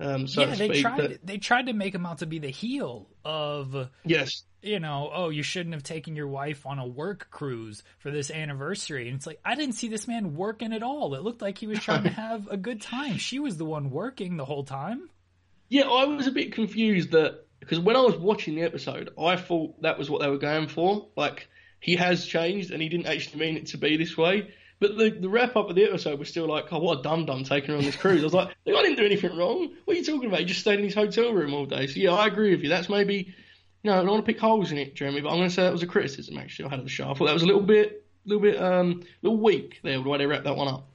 Um, 0.00 0.26
so 0.26 0.40
yeah, 0.40 0.54
they 0.54 0.68
speak, 0.68 0.82
tried. 0.82 0.96
But... 0.96 1.26
They 1.26 1.38
tried 1.38 1.66
to 1.66 1.72
make 1.72 1.94
him 1.94 2.06
out 2.06 2.18
to 2.18 2.26
be 2.26 2.38
the 2.38 2.48
heel 2.48 3.08
of. 3.24 3.88
Yes. 4.04 4.44
You 4.62 4.78
know, 4.78 5.10
oh, 5.14 5.30
you 5.30 5.42
shouldn't 5.42 5.74
have 5.74 5.82
taken 5.82 6.16
your 6.16 6.28
wife 6.28 6.66
on 6.66 6.78
a 6.78 6.86
work 6.86 7.28
cruise 7.30 7.82
for 7.98 8.10
this 8.10 8.30
anniversary. 8.30 9.08
And 9.08 9.16
it's 9.16 9.26
like 9.26 9.40
I 9.42 9.54
didn't 9.54 9.74
see 9.74 9.88
this 9.88 10.06
man 10.06 10.34
working 10.34 10.74
at 10.74 10.82
all. 10.82 11.14
It 11.14 11.22
looked 11.22 11.40
like 11.40 11.56
he 11.58 11.66
was 11.66 11.78
trying 11.82 12.02
to 12.02 12.10
have 12.10 12.48
a 12.48 12.56
good 12.56 12.82
time. 12.82 13.16
She 13.16 13.38
was 13.38 13.56
the 13.56 13.64
one 13.64 13.90
working 13.90 14.36
the 14.36 14.44
whole 14.44 14.64
time. 14.64 15.08
Yeah, 15.68 15.84
I 15.84 16.04
was 16.04 16.26
a 16.26 16.32
bit 16.32 16.52
confused 16.52 17.12
that 17.12 17.46
because 17.60 17.78
when 17.78 17.96
I 17.96 18.00
was 18.00 18.16
watching 18.16 18.54
the 18.54 18.62
episode, 18.62 19.10
I 19.18 19.36
thought 19.36 19.80
that 19.82 19.98
was 19.98 20.10
what 20.10 20.20
they 20.20 20.28
were 20.28 20.38
going 20.38 20.68
for. 20.68 21.08
Like 21.16 21.48
he 21.78 21.96
has 21.96 22.26
changed, 22.26 22.70
and 22.70 22.82
he 22.82 22.88
didn't 22.88 23.06
actually 23.06 23.40
mean 23.40 23.56
it 23.56 23.66
to 23.68 23.78
be 23.78 23.96
this 23.96 24.16
way. 24.16 24.52
But 24.80 24.96
the, 24.96 25.10
the 25.10 25.28
wrap 25.28 25.56
up 25.56 25.68
of 25.68 25.76
the 25.76 25.84
episode 25.84 26.18
was 26.18 26.28
still 26.28 26.46
like, 26.46 26.72
oh, 26.72 26.78
what 26.78 27.00
a 27.00 27.02
dum 27.02 27.26
dum 27.26 27.44
taking 27.44 27.70
her 27.70 27.76
on 27.76 27.84
this 27.84 27.96
cruise. 27.96 28.22
I 28.22 28.24
was 28.24 28.34
like, 28.34 28.48
I 28.66 28.70
didn't 28.70 28.96
do 28.96 29.04
anything 29.04 29.36
wrong. 29.36 29.70
What 29.84 29.94
are 29.94 30.00
you 30.00 30.04
talking 30.04 30.26
about? 30.26 30.40
He 30.40 30.46
just 30.46 30.60
stayed 30.60 30.78
in 30.78 30.84
his 30.84 30.94
hotel 30.94 31.32
room 31.32 31.52
all 31.52 31.66
day. 31.66 31.86
So 31.86 32.00
yeah, 32.00 32.12
I 32.12 32.26
agree 32.26 32.50
with 32.50 32.62
you. 32.62 32.70
That's 32.70 32.88
maybe, 32.88 33.34
you 33.82 33.90
know, 33.90 33.92
I 33.92 33.96
don't 33.98 34.08
want 34.08 34.24
to 34.24 34.32
pick 34.32 34.40
holes 34.40 34.72
in 34.72 34.78
it, 34.78 34.94
Jeremy, 34.94 35.20
but 35.20 35.28
I'm 35.28 35.36
going 35.36 35.50
to 35.50 35.54
say 35.54 35.64
that 35.64 35.72
was 35.72 35.82
a 35.82 35.86
criticism 35.86 36.38
actually 36.38 36.66
I 36.66 36.68
had 36.70 36.78
of 36.78 36.86
the 36.86 36.90
show. 36.90 37.10
I 37.10 37.14
thought 37.14 37.26
that 37.26 37.34
was 37.34 37.42
a 37.42 37.46
little 37.46 37.60
bit, 37.60 38.06
a 38.24 38.28
little 38.28 38.42
bit, 38.42 38.60
um, 38.60 39.02
a 39.02 39.26
little 39.26 39.38
weak 39.38 39.80
there 39.82 40.02
the 40.02 40.08
way 40.08 40.18
they 40.18 40.26
wrapped 40.26 40.44
that 40.44 40.56
one 40.56 40.68
up. 40.68 40.88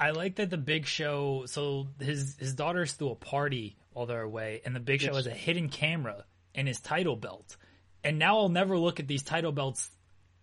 I 0.00 0.10
like 0.10 0.36
that 0.36 0.50
the 0.50 0.56
Big 0.56 0.86
Show. 0.86 1.44
So 1.46 1.86
his 2.00 2.34
his 2.36 2.54
daughters 2.54 2.92
threw 2.94 3.10
a 3.10 3.14
party 3.14 3.76
while 3.92 4.06
they're 4.06 4.22
away, 4.22 4.60
and 4.64 4.74
the 4.74 4.80
Big 4.80 5.00
Show 5.00 5.14
has 5.14 5.28
a 5.28 5.30
hidden 5.30 5.68
camera 5.68 6.24
in 6.54 6.66
his 6.66 6.80
title 6.80 7.14
belt. 7.14 7.56
And 8.02 8.18
now 8.18 8.38
I'll 8.38 8.48
never 8.48 8.76
look 8.76 8.98
at 8.98 9.06
these 9.06 9.22
title 9.22 9.52
belts 9.52 9.90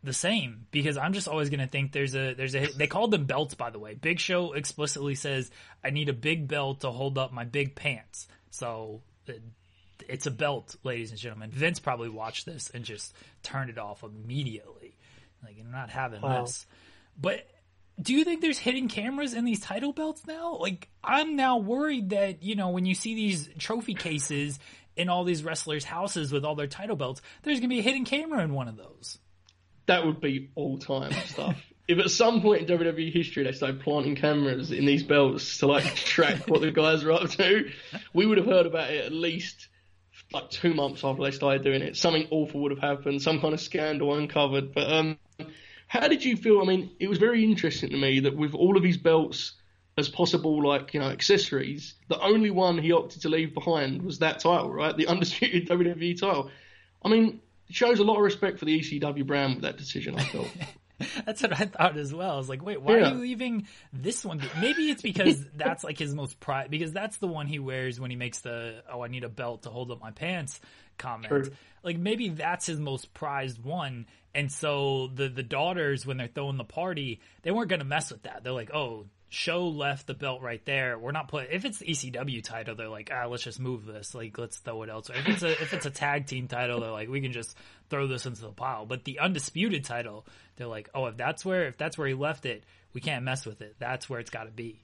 the 0.04 0.14
same 0.14 0.66
because 0.72 0.98
I'm 0.98 1.14
just 1.14 1.28
always 1.28 1.50
going 1.50 1.60
to 1.60 1.68
think 1.68 1.92
there's 1.92 2.16
a 2.16 2.34
there's 2.34 2.56
a 2.56 2.68
they 2.68 2.88
called 2.88 3.12
them 3.12 3.26
belts 3.26 3.54
by 3.54 3.70
the 3.70 3.80
way. 3.80 3.96
Big 3.96 4.20
Show 4.20 4.54
explicitly 4.54 5.16
says 5.16 5.52
I 5.84 5.90
need 5.90 6.10
a 6.10 6.14
big 6.14 6.48
belt 6.48 6.82
to 6.82 6.92
hold 6.92 7.18
up 7.18 7.34
my 7.34 7.44
big 7.44 7.76
pants. 7.76 8.28
So 8.50 9.02
uh, 9.28 9.34
it's 10.08 10.26
a 10.26 10.32
belt, 10.32 10.76
ladies 10.84 11.12
and 11.12 11.20
gentlemen. 11.20 11.52
Vince 11.52 11.80
probably 11.80 12.10
watched 12.10 12.46
this 12.46 12.72
and 12.74 12.84
just 12.84 13.14
turned 13.44 13.70
it 13.70 13.78
off 13.78 14.04
immediately. 14.04 14.98
Like, 15.44 15.58
I'm 15.60 15.72
not 15.72 15.90
having 15.90 16.22
wow. 16.22 16.42
this. 16.42 16.66
But 17.20 17.48
do 18.02 18.14
you 18.14 18.24
think 18.24 18.42
there's 18.42 18.58
hidden 18.58 18.88
cameras 18.88 19.34
in 19.34 19.46
these 19.46 19.60
title 19.60 19.94
belts 19.94 20.26
now? 20.26 20.56
Like, 20.56 20.90
I'm 21.04 21.36
now 21.36 21.58
worried 21.58 22.10
that, 22.10 22.44
you 22.44 22.56
know, 22.56 22.70
when 22.70 22.86
you 22.86 22.96
see 22.96 23.14
these 23.16 23.50
trophy 23.58 23.94
cases 23.94 24.60
in 24.96 25.10
all 25.10 25.24
these 25.24 25.44
wrestlers' 25.44 25.86
houses 25.86 26.32
with 26.32 26.44
all 26.44 26.56
their 26.56 26.68
title 26.68 26.96
belts, 26.96 27.22
there's 27.44 27.60
going 27.60 27.70
to 27.70 27.76
be 27.76 27.80
a 27.80 27.84
hidden 27.84 28.06
camera 28.06 28.44
in 28.44 28.54
one 28.54 28.68
of 28.68 28.78
those. 28.78 29.20
That 29.90 30.06
would 30.06 30.22
be 30.22 30.52
all 30.54 30.78
time 30.78 31.12
stuff. 31.26 31.58
if 31.88 31.98
at 31.98 32.12
some 32.12 32.44
point 32.44 32.70
in 32.70 32.78
WWE 32.78 33.12
history 33.12 33.44
they 33.44 33.52
started 33.54 33.82
planting 33.82 34.16
cameras 34.16 34.72
in 34.72 34.86
these 34.86 35.02
belts 35.02 35.58
to 35.58 35.66
like 35.66 35.96
track 35.96 36.48
what 36.48 36.62
the 36.62 36.70
guys 36.70 37.04
are 37.04 37.12
up 37.12 37.28
to, 37.32 37.72
we 38.14 38.28
would 38.28 38.38
have 38.38 38.46
heard 38.46 38.68
about 38.68 38.92
it 38.92 39.04
at 39.04 39.12
least 39.12 39.68
like 40.32 40.52
two 40.52 40.76
months 40.76 41.04
after 41.04 41.24
they 41.24 41.32
started 41.32 41.64
doing 41.64 41.82
it. 41.82 41.98
Something 41.98 42.28
awful 42.30 42.62
would 42.62 42.72
have 42.72 42.80
happened, 42.80 43.24
some 43.24 43.42
kind 43.42 43.52
of 43.52 43.60
scandal 43.60 44.14
uncovered. 44.14 44.76
But 44.76 44.92
um, 44.92 45.18
how 45.88 46.08
did 46.08 46.24
you 46.24 46.38
feel? 46.38 46.62
I 46.62 46.66
mean, 46.66 46.92
it 47.00 47.10
was 47.10 47.18
very 47.18 47.44
interesting 47.44 47.90
to 47.90 47.98
me 47.98 48.20
that 48.20 48.38
with 48.38 48.54
all 48.54 48.78
of 48.78 48.84
his 48.84 48.98
belts 48.98 49.54
as 49.98 50.08
possible, 50.08 50.64
like 50.64 50.94
you 50.94 51.00
know, 51.00 51.10
accessories, 51.10 51.96
the 52.10 52.22
only 52.22 52.52
one 52.52 52.78
he 52.78 52.92
opted 52.92 53.24
to 53.24 53.30
leave 53.30 53.56
behind 53.56 54.04
was 54.04 54.20
that 54.20 54.38
title, 54.38 54.72
right? 54.72 54.96
The 54.96 55.08
undisputed 55.08 55.68
WWE 55.70 56.20
title. 56.20 56.52
I 57.04 57.10
mean, 57.10 57.42
it 57.70 57.76
shows 57.76 58.00
a 58.00 58.04
lot 58.04 58.18
of 58.18 58.24
respect 58.24 58.60
for 58.60 58.66
the 58.66 58.80
ECW 58.80 59.26
brand 59.26 59.56
with 59.56 59.64
that 59.64 59.78
decision. 59.78 60.16
I 60.18 60.24
felt. 60.24 60.48
That's 61.26 61.42
what 61.42 61.54
I 61.54 61.66
thought 61.66 61.98
as 61.98 62.14
well. 62.14 62.32
I 62.32 62.38
was 62.38 62.50
like, 62.50 62.64
wait, 62.64 62.82
why 62.82 62.98
yeah. 62.98 63.10
are 63.10 63.14
you 63.14 63.22
leaving 63.22 63.68
this 63.94 64.26
one? 64.26 64.42
Maybe 64.60 64.90
it's 64.90 65.02
because 65.02 65.42
that's 65.56 65.82
like 65.82 65.98
his 65.98 66.14
most 66.14 66.42
pride, 66.42 66.70
because 66.70 66.92
that's 66.92 67.16
the 67.18 67.28
one 67.28 67.48
he 67.48 67.58
wears 67.58 68.02
when 68.02 68.12
he 68.12 68.18
makes 68.18 68.40
the, 68.40 68.84
oh, 68.92 69.02
I 69.02 69.08
need 69.08 69.24
a 69.24 69.30
belt 69.30 69.64
to 69.64 69.70
hold 69.70 69.92
up 69.92 70.02
my 70.02 70.12
pants 70.12 70.60
comment. 70.98 71.30
True. 71.30 71.52
Like 71.84 71.98
maybe 71.98 72.30
that's 72.30 72.68
his 72.68 72.80
most 72.80 73.14
prized 73.14 73.64
one. 73.64 74.06
And 74.36 74.52
so 74.52 75.10
the, 75.16 75.30
the 75.30 75.42
daughters, 75.42 76.06
when 76.06 76.18
they're 76.18 76.28
throwing 76.28 76.58
the 76.58 76.64
party, 76.66 77.22
they 77.42 77.52
weren't 77.52 77.70
going 77.70 77.80
to 77.80 77.86
mess 77.86 78.12
with 78.12 78.24
that. 78.24 78.44
They're 78.44 78.54
like, 78.54 78.72
oh, 78.74 79.06
show 79.30 79.68
left 79.68 80.08
the 80.08 80.14
belt 80.14 80.42
right 80.42 80.64
there. 80.66 80.98
We're 80.98 81.12
not 81.12 81.28
putting 81.28 81.52
if 81.52 81.64
it's 81.64 81.78
the 81.78 81.86
ECW 81.86 82.44
title, 82.44 82.76
they're 82.76 82.90
like, 82.90 83.12
ah, 83.14 83.28
let's 83.28 83.44
just 83.44 83.60
move 83.60 83.86
this. 83.86 84.14
Like, 84.14 84.38
let's 84.38 84.58
throw 84.58 84.84
it 84.84 84.90
elsewhere. 84.90 85.20
If 85.20 85.28
it's 85.28 85.44
a 85.44 85.52
if 85.52 85.74
it's 85.74 85.86
a 85.86 85.92
tag 85.92 86.26
team 86.26 86.48
title, 86.48 86.82
they're 86.82 86.92
like, 86.92 87.10
we 87.10 87.22
can 87.22 87.32
just 87.32 87.56
throw 87.90 88.08
this 88.08 88.26
into 88.26 88.42
the 88.42 88.50
pile. 88.50 88.86
But 88.86 89.06
the 89.06 89.20
undisputed 89.20 89.86
title, 89.86 90.26
they're 90.58 90.68
like, 90.68 90.90
oh, 90.94 91.06
if 91.06 91.18
that's 91.18 91.46
where 91.46 91.68
if 91.68 91.78
that's 91.78 91.98
where 91.98 92.08
he 92.08 92.16
left 92.16 92.46
it, 92.46 92.64
we 92.94 93.02
can't 93.02 93.24
mess 93.24 93.46
with 93.46 93.62
it. 93.62 93.76
That's 93.80 94.10
where 94.10 94.20
it's 94.20 94.32
got 94.32 94.46
to 94.46 94.52
be. 94.52 94.82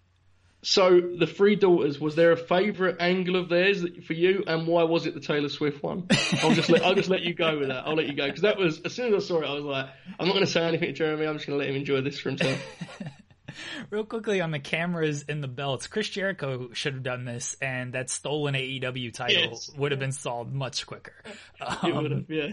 So 0.62 1.00
the 1.00 1.28
three 1.28 1.56
daughters, 1.56 2.00
was 2.00 2.16
there 2.16 2.32
a 2.32 2.38
favourite 2.38 2.96
angle 3.00 3.36
of 3.36 3.50
theirs 3.50 3.86
for 4.08 4.14
you, 4.14 4.44
and 4.48 4.66
why 4.66 4.82
was 4.82 5.06
it 5.06 5.14
the 5.14 5.20
Taylor 5.20 5.50
Swift 5.50 5.84
one? 5.84 6.08
I'll 6.42 6.56
just 6.56 6.70
let 6.70 6.84
I'll 6.84 6.96
just 6.96 7.10
let 7.10 7.22
you 7.22 7.36
go 7.36 7.60
with 7.60 7.68
that. 7.68 7.86
I'll 7.86 7.96
let 7.96 8.08
you 8.08 8.16
go 8.16 8.26
because 8.26 8.42
that 8.42 8.58
was 8.58 8.82
as 8.82 8.94
soon 8.94 9.14
as 9.14 9.24
I 9.24 9.28
saw 9.28 9.42
it, 9.42 9.48
I 9.48 9.54
was 9.54 9.64
like, 9.64 9.88
I'm 10.20 10.26
not 10.28 10.34
going 10.34 10.46
to 10.46 10.52
say 10.52 10.64
anything 10.68 10.88
to 10.88 10.94
Jeremy. 10.94 11.28
I'm 11.28 11.36
just 11.36 11.48
going 11.48 11.60
to 11.60 11.64
let 11.64 11.70
him 11.70 11.80
enjoy 11.80 12.02
this 12.02 12.20
for 12.20 12.30
himself. 12.30 12.60
Real 13.90 14.04
quickly 14.04 14.42
on 14.42 14.52
the 14.52 14.60
cameras 14.60 15.24
in 15.24 15.42
the 15.42 15.48
belts, 15.48 15.88
Chris 15.88 16.10
Jericho 16.10 16.70
should 16.74 16.94
have 16.94 17.04
done 17.04 17.26
this, 17.26 17.56
and 17.62 17.94
that 17.94 18.10
stolen 18.10 18.56
AEW 18.56 19.14
title 19.14 19.52
yes. 19.52 19.72
would 19.78 19.92
have 19.92 20.00
been 20.00 20.12
solved 20.12 20.54
much 20.54 20.86
quicker. 20.86 21.14
Um, 21.62 21.96
would 21.96 22.12
have, 22.12 22.30
yeah. 22.30 22.52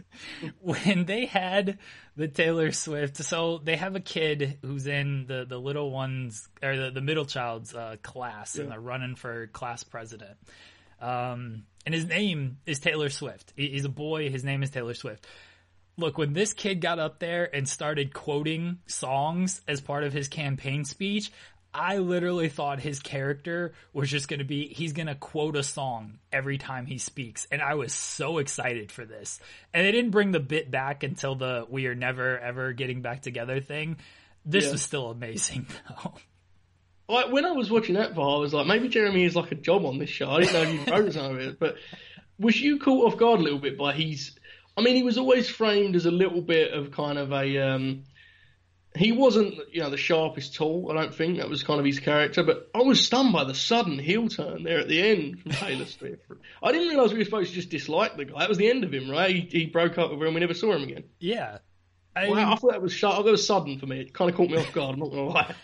when 0.60 1.04
they 1.06 1.26
had 1.26 1.78
the 2.16 2.28
Taylor 2.28 2.70
Swift, 2.70 3.16
so 3.16 3.58
they 3.58 3.76
have 3.76 3.96
a 3.96 4.00
kid 4.00 4.58
who's 4.62 4.86
in 4.86 5.26
the, 5.26 5.44
the 5.44 5.58
little 5.58 5.90
one's 5.90 6.48
or 6.62 6.76
the, 6.76 6.90
the 6.92 7.00
middle 7.00 7.24
child's 7.24 7.74
uh, 7.74 7.96
class, 8.02 8.54
yeah. 8.54 8.62
and 8.62 8.70
they're 8.70 8.80
running 8.80 9.16
for 9.16 9.48
class 9.48 9.82
president. 9.82 10.36
Um, 11.00 11.64
and 11.84 11.94
his 11.94 12.06
name 12.06 12.58
is 12.64 12.78
Taylor 12.78 13.10
Swift. 13.10 13.52
He's 13.56 13.84
a 13.84 13.90
boy. 13.90 14.30
His 14.30 14.44
name 14.44 14.62
is 14.62 14.70
Taylor 14.70 14.94
Swift 14.94 15.26
look, 15.96 16.18
when 16.18 16.32
this 16.32 16.52
kid 16.52 16.80
got 16.80 16.98
up 16.98 17.18
there 17.18 17.54
and 17.54 17.68
started 17.68 18.14
quoting 18.14 18.78
songs 18.86 19.60
as 19.68 19.80
part 19.80 20.04
of 20.04 20.12
his 20.12 20.28
campaign 20.28 20.84
speech, 20.84 21.30
I 21.74 21.98
literally 21.98 22.48
thought 22.48 22.80
his 22.80 23.00
character 23.00 23.72
was 23.94 24.10
just 24.10 24.28
going 24.28 24.40
to 24.40 24.44
be, 24.44 24.68
he's 24.68 24.92
going 24.92 25.06
to 25.06 25.14
quote 25.14 25.56
a 25.56 25.62
song 25.62 26.18
every 26.30 26.58
time 26.58 26.84
he 26.84 26.98
speaks. 26.98 27.46
And 27.50 27.62
I 27.62 27.74
was 27.74 27.94
so 27.94 28.38
excited 28.38 28.92
for 28.92 29.06
this. 29.06 29.40
And 29.72 29.86
they 29.86 29.92
didn't 29.92 30.10
bring 30.10 30.32
the 30.32 30.40
bit 30.40 30.70
back 30.70 31.02
until 31.02 31.34
the 31.34 31.66
we 31.68 31.86
are 31.86 31.94
never 31.94 32.38
ever 32.38 32.72
getting 32.72 33.00
back 33.00 33.22
together 33.22 33.60
thing. 33.60 33.96
This 34.44 34.66
yeah. 34.66 34.72
was 34.72 34.82
still 34.82 35.10
amazing 35.10 35.66
though. 35.88 36.14
Like 37.08 37.32
when 37.32 37.46
I 37.46 37.52
was 37.52 37.70
watching 37.70 37.94
that 37.94 38.14
part, 38.14 38.36
I 38.36 38.40
was 38.40 38.52
like, 38.52 38.66
maybe 38.66 38.88
Jeremy 38.88 39.24
is 39.24 39.36
like 39.36 39.52
a 39.52 39.56
job 39.56 39.86
on 39.86 39.98
this 39.98 40.10
show. 40.10 40.30
I 40.30 40.42
didn't 40.42 40.54
know 40.54 40.62
if 40.62 40.84
he 40.84 40.90
wrote 40.90 41.12
some 41.12 41.32
of 41.32 41.40
it. 41.40 41.58
But 41.58 41.76
was 42.38 42.60
you 42.60 42.78
caught 42.78 43.12
off 43.12 43.18
guard 43.18 43.40
a 43.40 43.42
little 43.42 43.58
bit 43.58 43.78
by 43.78 43.94
his 43.94 44.32
I 44.76 44.82
mean, 44.82 44.96
he 44.96 45.02
was 45.02 45.18
always 45.18 45.48
framed 45.48 45.96
as 45.96 46.06
a 46.06 46.10
little 46.10 46.40
bit 46.40 46.72
of 46.72 46.90
kind 46.92 47.18
of 47.18 47.32
a. 47.32 47.58
Um, 47.58 48.04
he 48.94 49.10
wasn't, 49.10 49.54
you 49.72 49.80
know, 49.80 49.88
the 49.88 49.96
sharpest 49.96 50.54
tool. 50.54 50.90
I 50.90 50.94
don't 50.94 51.14
think 51.14 51.38
that 51.38 51.48
was 51.48 51.62
kind 51.62 51.80
of 51.80 51.86
his 51.86 51.98
character. 51.98 52.42
But 52.42 52.70
I 52.74 52.82
was 52.82 53.04
stunned 53.04 53.32
by 53.32 53.44
the 53.44 53.54
sudden 53.54 53.98
heel 53.98 54.28
turn 54.28 54.64
there 54.64 54.80
at 54.80 54.88
the 54.88 55.02
end 55.02 55.40
from 55.40 55.52
Taylor 55.52 55.86
Swift. 55.86 56.22
I 56.62 56.72
didn't 56.72 56.88
realize 56.88 57.10
we 57.12 57.18
were 57.18 57.24
supposed 57.24 57.50
to 57.50 57.54
just 57.54 57.70
dislike 57.70 58.16
the 58.18 58.26
guy. 58.26 58.40
That 58.40 58.50
was 58.50 58.58
the 58.58 58.68
end 58.68 58.84
of 58.84 58.92
him, 58.92 59.10
right? 59.10 59.34
He, 59.34 59.40
he 59.50 59.66
broke 59.66 59.96
up 59.96 60.10
with 60.10 60.20
her 60.20 60.26
and 60.26 60.34
we 60.34 60.40
never 60.40 60.52
saw 60.52 60.72
him 60.72 60.82
again. 60.82 61.04
Yeah. 61.20 61.58
I, 62.14 62.28
well, 62.28 62.52
I 62.52 62.54
thought 62.56 62.72
that 62.72 62.82
was 62.82 62.92
sharp. 62.92 63.24
That 63.24 63.30
was 63.30 63.46
sudden 63.46 63.78
for 63.78 63.86
me. 63.86 64.00
It 64.00 64.12
kind 64.12 64.30
of 64.30 64.36
caught 64.36 64.50
me 64.50 64.58
off 64.58 64.72
guard. 64.74 64.92
I'm 64.92 65.00
not 65.00 65.08
gonna 65.08 65.28
lie 65.28 65.54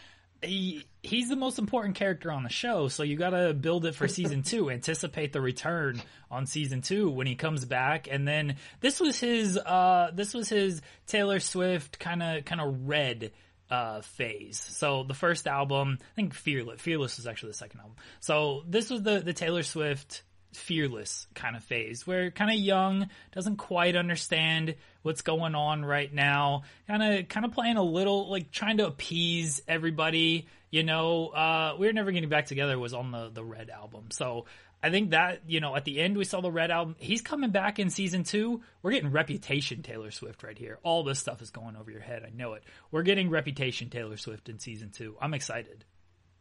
he 0.42 0.86
he's 1.02 1.28
the 1.28 1.36
most 1.36 1.58
important 1.58 1.96
character 1.96 2.30
on 2.30 2.42
the 2.42 2.48
show, 2.48 2.88
so 2.88 3.02
you 3.02 3.16
got 3.16 3.30
to 3.30 3.54
build 3.54 3.86
it 3.86 3.94
for 3.94 4.06
season 4.08 4.42
two. 4.42 4.70
Anticipate 4.78 5.32
the 5.32 5.40
return 5.40 6.00
on 6.30 6.46
season 6.46 6.82
two 6.82 7.10
when 7.10 7.26
he 7.26 7.34
comes 7.34 7.64
back, 7.64 8.08
and 8.10 8.26
then 8.26 8.56
this 8.80 9.00
was 9.00 9.18
his 9.18 9.56
uh 9.56 10.10
this 10.14 10.34
was 10.34 10.48
his 10.48 10.80
Taylor 11.06 11.40
Swift 11.40 11.98
kind 11.98 12.22
of 12.22 12.44
kind 12.44 12.60
of 12.60 12.88
red 12.88 13.32
uh 13.70 14.00
phase. 14.02 14.60
So 14.60 15.04
the 15.04 15.14
first 15.14 15.46
album, 15.46 15.98
I 16.00 16.14
think 16.14 16.34
Fearless, 16.34 16.80
Fearless 16.80 17.16
was 17.16 17.26
actually 17.26 17.50
the 17.50 17.58
second 17.58 17.80
album. 17.80 17.96
So 18.20 18.62
this 18.68 18.90
was 18.90 19.02
the 19.02 19.20
the 19.20 19.32
Taylor 19.32 19.62
Swift 19.62 20.22
fearless 20.52 21.26
kind 21.34 21.56
of 21.56 21.62
phase 21.62 22.06
where 22.06 22.30
kind 22.30 22.50
of 22.50 22.56
young 22.56 23.08
doesn't 23.32 23.56
quite 23.56 23.96
understand 23.96 24.74
what's 25.02 25.22
going 25.22 25.54
on 25.54 25.84
right 25.84 26.12
now 26.12 26.62
kind 26.86 27.02
of 27.02 27.28
kind 27.28 27.44
of 27.44 27.52
playing 27.52 27.76
a 27.76 27.82
little 27.82 28.30
like 28.30 28.50
trying 28.50 28.78
to 28.78 28.86
appease 28.86 29.60
everybody 29.68 30.46
you 30.70 30.82
know? 30.82 31.28
Uh 31.28 31.76
we're 31.78 31.92
never 31.92 32.12
getting 32.12 32.28
back 32.28 32.46
together 32.46 32.78
was 32.78 32.94
on 32.94 33.10
the 33.10 33.30
the 33.32 33.44
red 33.44 33.70
album. 33.70 34.06
So 34.10 34.46
i 34.80 34.90
think 34.90 35.10
that 35.10 35.40
you 35.48 35.58
know 35.58 35.74
at 35.74 35.84
the 35.84 35.98
end 35.98 36.16
we 36.16 36.24
saw 36.24 36.40
the 36.40 36.50
red 36.50 36.70
album. 36.70 36.96
He's 36.98 37.22
coming 37.22 37.50
back 37.50 37.78
in 37.78 37.90
season 37.90 38.24
two. 38.24 38.62
We're 38.82 38.92
getting 38.92 39.10
reputation 39.10 39.82
taylor 39.82 40.10
swift 40.10 40.42
right 40.42 40.56
here. 40.56 40.78
All 40.82 41.04
this 41.04 41.18
stuff 41.18 41.42
is 41.42 41.50
going 41.50 41.76
over 41.76 41.90
your 41.90 42.00
head. 42.00 42.22
I 42.26 42.30
know 42.34 42.54
it. 42.54 42.64
We're 42.90 43.02
getting 43.02 43.28
reputation 43.28 43.90
taylor 43.90 44.16
swift 44.16 44.48
in 44.48 44.58
season 44.58 44.90
two. 44.90 45.16
I'm 45.20 45.34
excited 45.34 45.84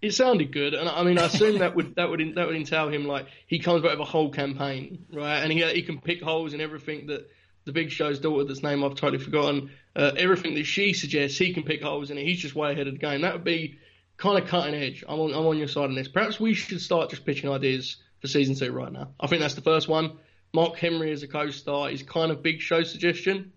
it 0.02 0.14
sounded 0.14 0.52
good, 0.52 0.74
and 0.74 0.88
I 0.88 1.04
mean, 1.04 1.18
I 1.18 1.26
assume 1.26 1.60
that 1.60 1.76
would 1.76 1.96
that 1.96 2.10
would 2.10 2.36
that 2.36 2.48
would 2.48 2.56
entail 2.56 2.90
him 2.90 3.06
like 3.06 3.28
he 3.48 3.60
comes 3.60 3.82
back 3.82 3.92
with 3.92 4.02
a 4.02 4.12
whole 4.12 4.30
campaign, 4.30 5.06
right? 5.12 5.40
And 5.40 5.52
he 5.52 5.64
he 5.74 5.82
can 5.82 6.00
pick 6.00 6.22
holes 6.22 6.54
in 6.54 6.62
everything 6.62 7.08
that 7.08 7.30
the 7.66 7.72
Big 7.72 7.92
Show's 7.92 8.20
daughter, 8.20 8.46
that's 8.46 8.64
name 8.64 8.84
I've 8.84 8.96
totally 8.96 9.24
forgotten, 9.24 9.72
uh, 9.96 10.12
everything 10.16 10.56
that 10.56 10.66
she 10.66 10.94
suggests, 10.94 11.38
he 11.38 11.54
can 11.54 11.64
pick 11.64 11.82
holes 11.82 12.12
in 12.12 12.18
it. 12.18 12.26
He's 12.26 12.40
just 12.40 12.56
way 12.56 12.72
ahead 12.72 12.88
of 12.88 12.94
the 12.94 13.00
game. 13.00 13.22
That 13.22 13.34
would 13.34 13.44
be 13.44 13.80
kind 14.18 14.42
of 14.42 14.48
cutting 14.48 14.76
edge. 14.76 15.04
I'm 15.08 15.20
on 15.20 15.34
I'm 15.34 15.46
on 15.46 15.58
your 15.58 15.68
side 15.68 15.86
on 15.86 15.96
this. 15.96 16.08
Perhaps 16.08 16.40
we 16.40 16.54
should 16.54 16.82
start 16.82 17.10
just 17.10 17.26
pitching 17.26 17.50
ideas 17.50 17.98
for 18.22 18.28
season 18.28 18.56
two 18.56 18.72
right 18.72 18.92
now. 18.92 19.10
I 19.20 19.28
think 19.28 19.42
that's 19.42 19.56
the 19.56 19.62
first 19.62 19.88
one. 19.88 20.18
Mark 20.54 20.78
Henry 20.78 21.12
as 21.12 21.24
a 21.24 21.28
co-star 21.28 21.90
is 21.92 22.04
kind 22.04 22.32
of 22.32 22.42
Big 22.42 22.62
Show 22.62 22.84
suggestion, 22.84 23.52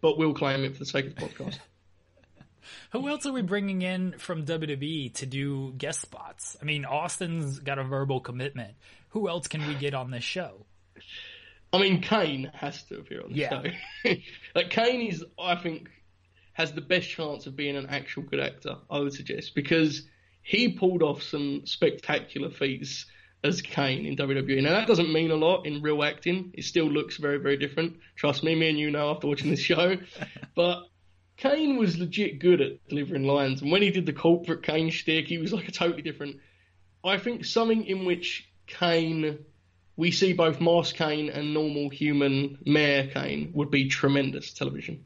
but 0.00 0.18
we'll 0.18 0.34
claim 0.34 0.64
it 0.64 0.72
for 0.72 0.80
the 0.80 0.86
sake 0.86 1.06
of 1.06 1.14
the 1.14 1.22
podcast. 1.22 1.58
Who 2.92 3.08
else 3.08 3.26
are 3.26 3.32
we 3.32 3.42
bringing 3.42 3.82
in 3.82 4.14
from 4.18 4.44
WWE 4.44 5.14
to 5.14 5.26
do 5.26 5.72
guest 5.76 6.00
spots? 6.00 6.56
I 6.60 6.64
mean, 6.64 6.84
Austin's 6.84 7.58
got 7.58 7.78
a 7.78 7.84
verbal 7.84 8.20
commitment. 8.20 8.74
Who 9.10 9.28
else 9.28 9.48
can 9.48 9.66
we 9.66 9.74
get 9.74 9.94
on 9.94 10.10
this 10.10 10.24
show? 10.24 10.66
I 11.72 11.78
mean, 11.78 12.00
Kane 12.00 12.50
has 12.54 12.82
to 12.84 12.98
appear 12.98 13.22
on 13.22 13.32
the 13.32 13.36
yeah. 13.36 13.62
show. 14.04 14.14
like 14.54 14.70
Kane 14.70 15.08
is, 15.08 15.24
I 15.38 15.56
think, 15.56 15.88
has 16.52 16.72
the 16.72 16.80
best 16.80 17.08
chance 17.08 17.46
of 17.46 17.56
being 17.56 17.76
an 17.76 17.86
actual 17.86 18.22
good 18.22 18.40
actor. 18.40 18.76
I 18.90 19.00
would 19.00 19.12
suggest 19.12 19.54
because 19.54 20.02
he 20.42 20.72
pulled 20.72 21.02
off 21.02 21.22
some 21.22 21.66
spectacular 21.66 22.50
feats 22.50 23.06
as 23.44 23.62
Kane 23.62 24.06
in 24.06 24.16
WWE. 24.16 24.62
Now 24.62 24.70
that 24.70 24.86
doesn't 24.86 25.12
mean 25.12 25.30
a 25.30 25.36
lot 25.36 25.66
in 25.66 25.82
real 25.82 26.02
acting. 26.02 26.52
It 26.54 26.64
still 26.64 26.86
looks 26.86 27.16
very, 27.16 27.38
very 27.38 27.56
different. 27.56 27.98
Trust 28.16 28.42
me, 28.42 28.54
me 28.54 28.70
and 28.70 28.78
you 28.78 28.90
know 28.90 29.10
after 29.10 29.26
watching 29.26 29.50
this 29.50 29.60
show. 29.60 29.96
but 30.54 30.84
Kane 31.36 31.76
was 31.76 31.98
legit 31.98 32.38
good 32.38 32.60
at 32.60 32.88
delivering 32.88 33.24
lines, 33.24 33.60
and 33.60 33.70
when 33.70 33.82
he 33.82 33.90
did 33.90 34.06
the 34.06 34.12
corporate 34.12 34.62
Kane 34.62 34.90
shtick, 34.90 35.28
he 35.28 35.38
was 35.38 35.52
like 35.52 35.68
a 35.68 35.72
totally 35.72 36.02
different. 36.02 36.36
I 37.04 37.18
think 37.18 37.44
something 37.44 37.84
in 37.84 38.04
which 38.04 38.48
Kane, 38.66 39.38
we 39.96 40.10
see 40.10 40.32
both 40.32 40.60
Mask 40.60 40.96
Kane 40.96 41.28
and 41.28 41.52
normal 41.52 41.90
human 41.90 42.58
Mayor 42.64 43.08
Kane 43.08 43.52
would 43.54 43.70
be 43.70 43.88
tremendous 43.88 44.52
television. 44.52 45.04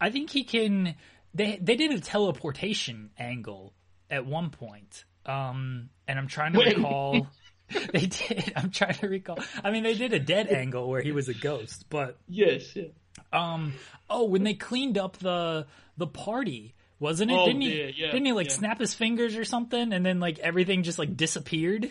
I 0.00 0.10
think 0.10 0.30
he 0.30 0.44
can. 0.44 0.94
They 1.34 1.58
they 1.60 1.76
did 1.76 1.92
a 1.92 2.00
teleportation 2.00 3.10
angle 3.18 3.74
at 4.10 4.24
one 4.24 4.50
point, 4.50 5.04
um, 5.26 5.90
and 6.06 6.18
I'm 6.18 6.28
trying 6.28 6.52
to 6.52 6.58
when? 6.58 6.76
recall. 6.76 7.26
they 7.92 8.06
did. 8.06 8.52
I'm 8.54 8.70
trying 8.70 8.94
to 8.94 9.08
recall. 9.08 9.38
I 9.64 9.72
mean, 9.72 9.82
they 9.82 9.94
did 9.94 10.12
a 10.12 10.20
dead 10.20 10.48
angle 10.48 10.88
where 10.88 11.02
he 11.02 11.10
was 11.10 11.28
a 11.28 11.34
ghost, 11.34 11.86
but 11.90 12.18
yes, 12.28 12.76
yeah. 12.76 12.84
Um. 13.32 13.74
Oh, 14.08 14.24
when 14.24 14.44
they 14.44 14.54
cleaned 14.54 14.98
up 14.98 15.18
the 15.18 15.66
the 15.96 16.06
party, 16.06 16.74
wasn't 16.98 17.30
it? 17.30 17.34
Oh, 17.34 17.46
didn't 17.46 17.62
he? 17.62 17.78
yeah, 17.78 17.90
yeah, 17.94 18.06
didn't 18.12 18.26
he 18.26 18.32
like 18.32 18.48
yeah. 18.48 18.54
snap 18.54 18.80
his 18.80 18.94
fingers 18.94 19.36
or 19.36 19.44
something, 19.44 19.92
and 19.92 20.04
then 20.04 20.20
like 20.20 20.38
everything 20.38 20.82
just 20.82 20.98
like 20.98 21.16
disappeared? 21.16 21.90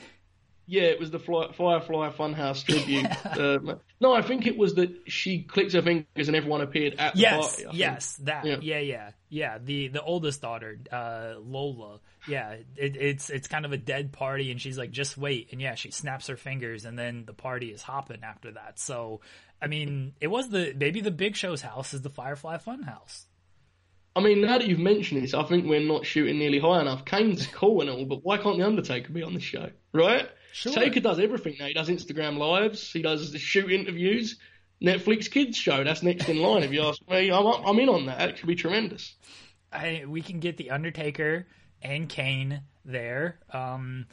Yeah, 0.68 0.84
it 0.84 1.00
was 1.00 1.12
the 1.12 1.20
Fly, 1.20 1.52
Firefly 1.54 2.10
Funhouse 2.12 2.64
tribute. 2.66 3.06
uh, 3.26 3.76
no, 4.02 4.14
I 4.14 4.22
think 4.22 4.48
it 4.48 4.58
was 4.58 4.76
that 4.76 4.90
she 5.08 5.44
clicked 5.44 5.74
her 5.74 5.82
fingers 5.82 6.28
and 6.28 6.36
everyone 6.36 6.62
appeared 6.62 6.96
at 6.98 7.14
the 7.14 7.20
Yes, 7.22 7.34
party. 7.48 7.66
I 7.66 7.70
think. 7.70 7.80
yes, 7.80 8.16
that. 8.24 8.46
Yeah. 8.46 8.58
Yeah. 8.62 8.80
yeah, 8.80 9.10
yeah, 9.30 9.58
The 9.64 9.88
the 9.90 10.02
oldest 10.02 10.42
daughter, 10.42 10.80
uh, 10.92 11.36
Lola. 11.40 12.00
Yeah, 12.28 12.56
it, 12.76 12.98
it's 12.98 13.30
it's 13.30 13.48
kind 13.48 13.66
of 13.66 13.74
a 13.74 13.78
dead 13.78 14.12
party, 14.12 14.50
and 14.50 14.60
she's 14.60 14.78
like, 14.78 14.90
just 14.92 15.18
wait, 15.18 15.50
and 15.52 15.62
yeah, 15.62 15.76
she 15.76 15.92
snaps 15.92 16.28
her 16.28 16.38
fingers, 16.38 16.86
and 16.86 16.98
then 16.98 17.26
the 17.26 17.34
party 17.34 17.68
is 17.68 17.84
hopping 17.84 18.24
after 18.24 18.52
that. 18.54 18.80
So, 18.80 19.22
I 19.62 19.68
mean, 19.68 20.14
it 20.20 20.28
was 20.28 20.50
the 20.50 20.74
maybe 20.76 21.02
the 21.02 21.12
Big 21.12 21.36
Show's 21.36 21.62
house 21.62 21.94
is 21.94 22.02
the 22.02 22.10
Firefly 22.10 22.58
Funhouse. 22.58 23.26
I 24.16 24.22
mean, 24.22 24.42
now 24.42 24.58
that 24.58 24.68
you've 24.68 24.80
mentioned 24.80 25.22
this, 25.22 25.34
I 25.34 25.44
think 25.44 25.66
we're 25.66 25.82
not 25.82 26.06
shooting 26.06 26.40
nearly 26.40 26.58
high 26.58 26.80
enough. 26.80 27.04
Kane's 27.04 27.46
cool 27.48 27.82
and 27.82 27.90
all, 27.90 28.06
but 28.06 28.24
why 28.24 28.38
can't 28.38 28.58
the 28.58 28.66
Undertaker 28.66 29.12
be 29.12 29.22
on 29.24 29.34
the 29.34 29.42
show, 29.42 29.70
right? 29.94 30.30
Sure. 30.56 30.72
Taker 30.72 31.02
does 31.02 31.20
everything 31.20 31.58
now. 31.60 31.66
He 31.66 31.74
does 31.74 31.90
Instagram 31.90 32.38
lives. 32.38 32.90
He 32.94 33.02
does 33.02 33.34
the 33.34 33.40
shoot 33.40 33.70
interviews. 33.70 34.40
Netflix 34.82 35.30
kids 35.30 35.58
show. 35.58 35.84
That's 35.84 36.02
next 36.02 36.30
in 36.30 36.38
line. 36.38 36.64
If 36.64 36.72
you 36.72 36.82
ask 36.84 37.02
me, 37.10 37.30
I'm, 37.30 37.46
I'm 37.46 37.78
in 37.78 37.90
on 37.90 38.06
that. 38.06 38.30
It 38.30 38.38
could 38.38 38.48
be 38.48 38.56
tremendous. 38.56 39.14
I, 39.74 40.06
we 40.08 40.22
can 40.22 40.40
get 40.40 40.56
the 40.56 40.72
Undertaker 40.72 41.46
and 41.82 42.08
Kane 42.08 42.62
there. 42.86 43.38
Um, 43.52 44.06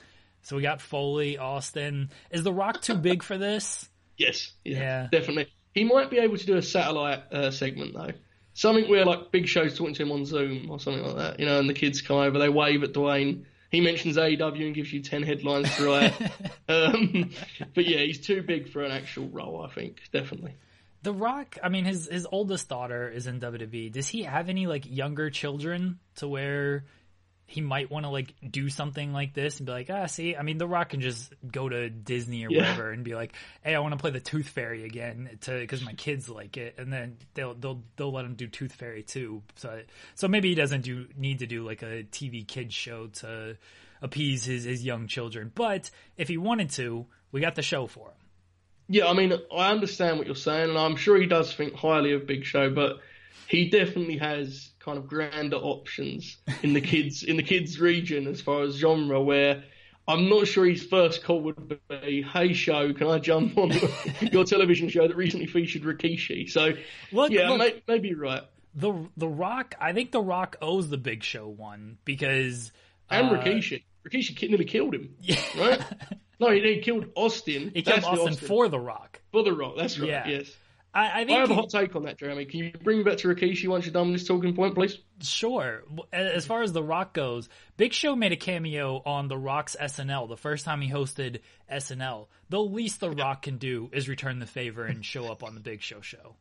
so 0.43 0.57
we 0.57 0.63
got 0.63 0.81
Foley, 0.81 1.39
Austin. 1.39 2.11
Is 2.33 2.43
The 2.43 2.53
Rock 2.53 2.83
too 2.83 2.97
big 2.97 3.23
for 3.23 3.39
this? 3.39 3.89
Yes, 4.19 4.53
yeah, 4.65 4.79
Yeah. 4.79 5.09
definitely. 5.11 5.47
He 5.75 5.85
might 5.85 6.11
be 6.11 6.19
able 6.19 6.37
to 6.37 6.47
do 6.47 6.57
a 6.57 6.63
satellite 6.63 7.33
uh, 7.33 7.51
segment 7.51 7.95
though. 7.95 8.11
Something 8.53 8.89
where 8.91 9.05
like 9.07 9.33
Big 9.33 9.49
Show's 9.49 9.77
talking 9.77 9.95
to 9.95 10.03
him 10.03 10.13
on 10.13 10.27
Zoom 10.27 10.71
or 10.71 10.79
something 10.79 11.03
like 11.03 11.17
that, 11.17 11.41
you 11.41 11.47
know, 11.47 11.59
and 11.59 11.69
the 11.69 11.73
kids 11.75 12.03
come 12.03 12.19
over, 12.19 12.39
they 12.39 12.49
wave 12.51 12.83
at 12.83 12.93
Dwayne. 12.93 13.45
He 13.73 13.81
mentions 13.81 14.19
AEW 14.19 14.67
and 14.67 14.75
gives 14.75 14.93
you 14.93 15.01
ten 15.01 15.23
headlines 15.23 15.75
to 15.77 15.87
write. 15.87 16.15
um, 16.69 17.31
but 17.75 17.87
yeah, 17.89 18.01
he's 18.01 18.21
too 18.21 18.43
big 18.43 18.69
for 18.69 18.85
an 18.85 18.93
actual 18.93 19.29
role. 19.29 19.63
I 19.63 19.73
think 19.73 20.03
definitely. 20.13 20.55
The 21.03 21.13
Rock, 21.13 21.59
I 21.63 21.71
mean, 21.71 21.87
his 21.87 22.07
his 22.07 22.27
oldest 22.31 22.69
daughter 22.69 23.09
is 23.09 23.27
in 23.27 23.41
WWE. 23.41 23.91
Does 23.91 24.07
he 24.07 24.25
have 24.25 24.51
any 24.51 24.67
like 24.67 24.85
younger 24.89 25.31
children 25.31 25.99
to 26.17 26.29
where 26.29 26.85
he 27.53 27.61
might 27.61 27.91
want 27.91 28.05
to 28.07 28.11
like 28.11 28.35
do 28.49 28.69
something 28.69 29.13
like 29.13 29.35
this 29.35 29.59
and 29.59 29.67
be 29.67 29.73
like, 29.73 29.91
ah, 29.91 30.07
see, 30.07 30.35
I 30.37 30.43
mean, 30.43 30.59
The 30.59 30.67
Rock 30.67 30.89
can 30.91 31.01
just 31.01 31.33
go 31.51 31.69
to 31.69 31.91
Disney 31.91 32.45
or 32.47 32.51
Yeah. 32.51 32.61
whatever 32.61 32.91
and 32.91 33.05
be 33.05 33.15
like, 33.15 33.35
hey, 33.63 33.75
I 33.75 33.79
want 33.81 33.93
to 33.93 33.99
play 33.99 34.11
the 34.11 34.21
Tooth 34.21 34.49
Fairy 34.49 34.85
again 34.85 35.39
to 35.43 35.59
because 35.61 35.85
my 35.85 35.93
kids 35.93 36.29
like 36.29 36.57
it, 36.57 36.77
and 36.79 36.93
then 36.93 37.19
they'll 37.35 37.55
they'll 37.55 37.83
they'll 37.97 38.13
let 38.13 38.25
him 38.25 38.35
do 38.35 38.47
Tooth 38.47 38.73
Fairy 38.73 39.03
too. 39.03 39.43
So 39.57 39.83
so 40.15 40.29
maybe 40.29 40.49
he 40.49 40.55
doesn't 40.55 40.81
do 40.81 41.07
need 41.17 41.41
to 41.41 41.47
do 41.47 41.65
like 41.65 41.83
a 41.83 42.05
TV 42.05 42.47
kids 42.47 42.75
show 42.75 43.09
to 43.21 43.57
appease 44.01 44.45
his 44.45 44.65
his 44.65 44.85
young 44.85 45.07
children. 45.07 45.53
But 45.55 45.91
if 46.17 46.29
he 46.29 46.39
wanted 46.39 46.71
to, 46.71 47.07
we 47.31 47.41
got 47.41 47.55
the 47.55 47.63
show 47.63 47.87
for 47.87 48.09
him. 48.09 48.17
Yeah, 48.89 49.07
I 49.09 49.13
mean, 49.15 49.33
I 49.57 49.71
understand 49.71 50.19
what 50.19 50.27
you're 50.27 50.35
saying, 50.37 50.71
and 50.71 50.79
I'm 50.79 50.97
sure 50.97 51.17
he 51.17 51.27
does 51.27 51.55
think 51.55 51.75
highly 51.75 52.13
of 52.15 52.27
Big 52.27 52.45
Show, 52.45 52.69
but 52.75 52.97
he 53.49 53.71
definitely 53.71 54.19
has 54.19 54.71
kind 54.85 54.99
of 54.99 55.07
grander 55.07 55.57
options 55.57 56.39
in 56.63 56.73
the 56.73 56.81
kids 56.81 57.23
in 57.23 57.37
the 57.37 57.43
kids 57.43 57.79
region 57.81 58.27
as 58.27 58.41
far 58.41 58.63
as 58.63 58.77
genre. 58.77 59.21
Where 59.23 59.65
I'm 60.09 60.29
not 60.29 60.47
sure 60.49 60.67
his 60.67 60.83
first 60.83 61.23
call 61.25 61.41
would 61.43 61.81
be, 61.89 62.23
"Hey, 62.23 62.53
show, 62.53 62.93
can 62.93 63.07
I 63.07 63.19
jump 63.19 63.57
on 63.59 63.73
your 64.33 64.45
television 64.45 64.89
show 64.89 65.07
that 65.07 65.17
recently 65.17 65.47
featured 65.47 65.83
Rikishi?" 65.83 66.51
So, 66.51 66.73
Look, 67.13 67.31
yeah, 67.31 67.49
look. 67.51 67.59
may, 67.59 67.83
maybe 67.87 68.09
you're 68.09 68.19
right. 68.19 68.43
The 68.75 68.93
The 69.17 69.29
Rock, 69.29 69.75
I 69.81 69.93
think 69.93 70.13
The 70.13 70.21
Rock 70.23 70.57
owes 70.63 70.89
the 70.91 70.97
Big 70.99 71.23
Show 71.23 71.47
one 71.47 71.99
because 72.05 72.73
And 73.11 73.29
uh, 73.29 73.35
Rikishi, 73.43 73.83
Rikishi 74.09 74.35
ki- 74.35 74.49
nearly 74.49 74.65
killed 74.65 74.95
him, 74.95 75.15
Yeah, 75.21 75.41
right? 75.59 75.81
no, 76.41 76.51
he, 76.51 76.61
he 76.61 76.81
killed 76.81 77.07
Austin. 77.15 77.71
he 77.75 77.83
killed 77.83 78.03
the 78.03 78.07
Austin 78.07 78.35
for 78.49 78.69
The 78.69 78.81
Rock. 78.81 79.21
for 79.31 79.43
the 79.45 79.53
Rock. 79.53 79.75
That's 79.77 79.99
right. 79.99 80.09
Yeah. 80.09 80.27
Yes. 80.27 80.57
I, 80.95 81.07
I 81.07 81.21
I 81.21 81.33
have 81.33 81.51
a 81.51 81.55
hot 81.55 81.71
take 81.71 81.97
on 81.97 82.03
that, 82.03 82.19
Jeremy. 82.19 82.45
Can 82.45 82.61
you 82.61 82.73
bring 82.83 82.99
me 82.99 83.05
back 83.05 83.17
to 83.19 83.29
Rikishi 83.29 83.67
once 83.67 83.87
you're 83.87 83.95
done 83.95 84.11
with 84.11 84.21
this 84.21 84.29
talking 84.29 84.55
point, 84.55 84.75
please? 84.75 84.99
sure. 85.23 85.85
As 86.13 86.45
far 86.45 86.63
as 86.63 86.73
The 86.73 86.83
Rock 86.83 87.15
goes, 87.15 87.49
Big 87.79 87.95
Show 87.95 88.15
made 88.15 88.33
a 88.33 88.37
cameo 88.37 89.01
on 89.07 89.29
The 89.29 89.39
Rock's 89.39 89.75
SNL 89.81 90.29
the 90.29 90.37
first 90.37 90.67
time 90.67 90.83
he 90.83 90.91
hosted 90.91 91.41
SNL. 91.71 92.27
The 92.51 92.61
least 92.61 93.01
The 93.01 93.11
Rock 93.11 93.43
can 93.43 93.57
do 93.57 93.89
is 93.93 94.09
return 94.09 94.39
the 94.39 94.47
favor 94.47 94.85
and 94.85 95.05
show 95.05 95.31
up 95.33 95.43
on 95.43 95.55
the 95.55 95.61
Big 95.61 95.81
Show 95.81 96.03
show. 96.03 96.37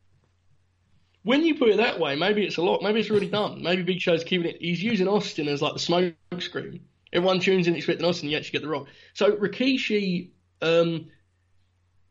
When 1.22 1.44
you 1.44 1.54
put 1.54 1.68
it 1.68 1.76
that 1.78 1.98
way, 1.98 2.16
maybe 2.16 2.44
it's 2.44 2.56
a 2.58 2.62
lot. 2.62 2.82
Maybe 2.82 3.00
it's 3.00 3.10
already 3.10 3.30
done. 3.30 3.62
Maybe 3.62 3.82
Big 3.82 4.00
Show's 4.00 4.24
keeping 4.24 4.50
it. 4.50 4.58
He's 4.60 4.82
using 4.82 5.08
Austin 5.08 5.48
as 5.48 5.62
like 5.62 5.72
the 5.72 5.78
smoke 5.78 6.14
screen. 6.40 6.80
Everyone 7.12 7.40
tunes 7.40 7.68
in 7.68 7.76
expecting 7.76 8.06
Austin, 8.06 8.28
you 8.28 8.36
actually 8.36 8.52
get 8.58 8.62
the 8.62 8.68
Rock. 8.68 8.86
So 9.14 9.32
Rikishi, 9.32 10.30
um, 10.60 11.08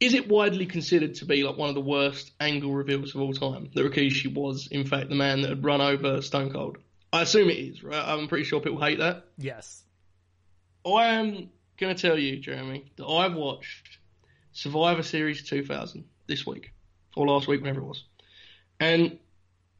is 0.02 0.16
it 0.16 0.28
widely 0.28 0.66
considered 0.66 1.14
to 1.16 1.26
be 1.26 1.44
like 1.44 1.58
one 1.58 1.70
of 1.70 1.76
the 1.76 1.82
worst 1.82 2.32
angle 2.40 2.74
reveals 2.74 3.14
of 3.14 3.22
all 3.22 3.34
time? 3.34 3.70
That 3.76 3.86
Rikishi 3.86 4.34
was, 4.34 4.68
in 4.68 4.84
fact, 4.84 5.10
the 5.10 5.16
man 5.16 5.42
that 5.42 5.50
had 5.50 5.64
run 5.64 5.80
over 5.80 6.24
Stone 6.24 6.52
Cold. 6.52 6.80
I 7.14 7.22
assume 7.22 7.50
it 7.50 7.60
is, 7.60 7.84
right? 7.84 8.04
I'm 8.04 8.28
pretty 8.28 8.44
sure 8.44 8.60
people 8.60 8.82
hate 8.82 8.98
that. 8.98 9.26
Yes. 9.38 9.84
I 10.84 11.06
am 11.06 11.50
going 11.78 11.96
to 11.96 12.02
tell 12.02 12.18
you, 12.18 12.40
Jeremy, 12.40 12.92
that 12.96 13.06
I've 13.06 13.36
watched 13.36 14.00
Survivor 14.54 15.04
Series 15.04 15.44
2000 15.44 16.04
this 16.26 16.48
week, 16.48 16.74
or 17.16 17.28
last 17.28 17.48
week, 17.48 17.62
whenever 17.62 17.82
it 17.82 17.86
was. 17.86 18.04
And 18.80 19.20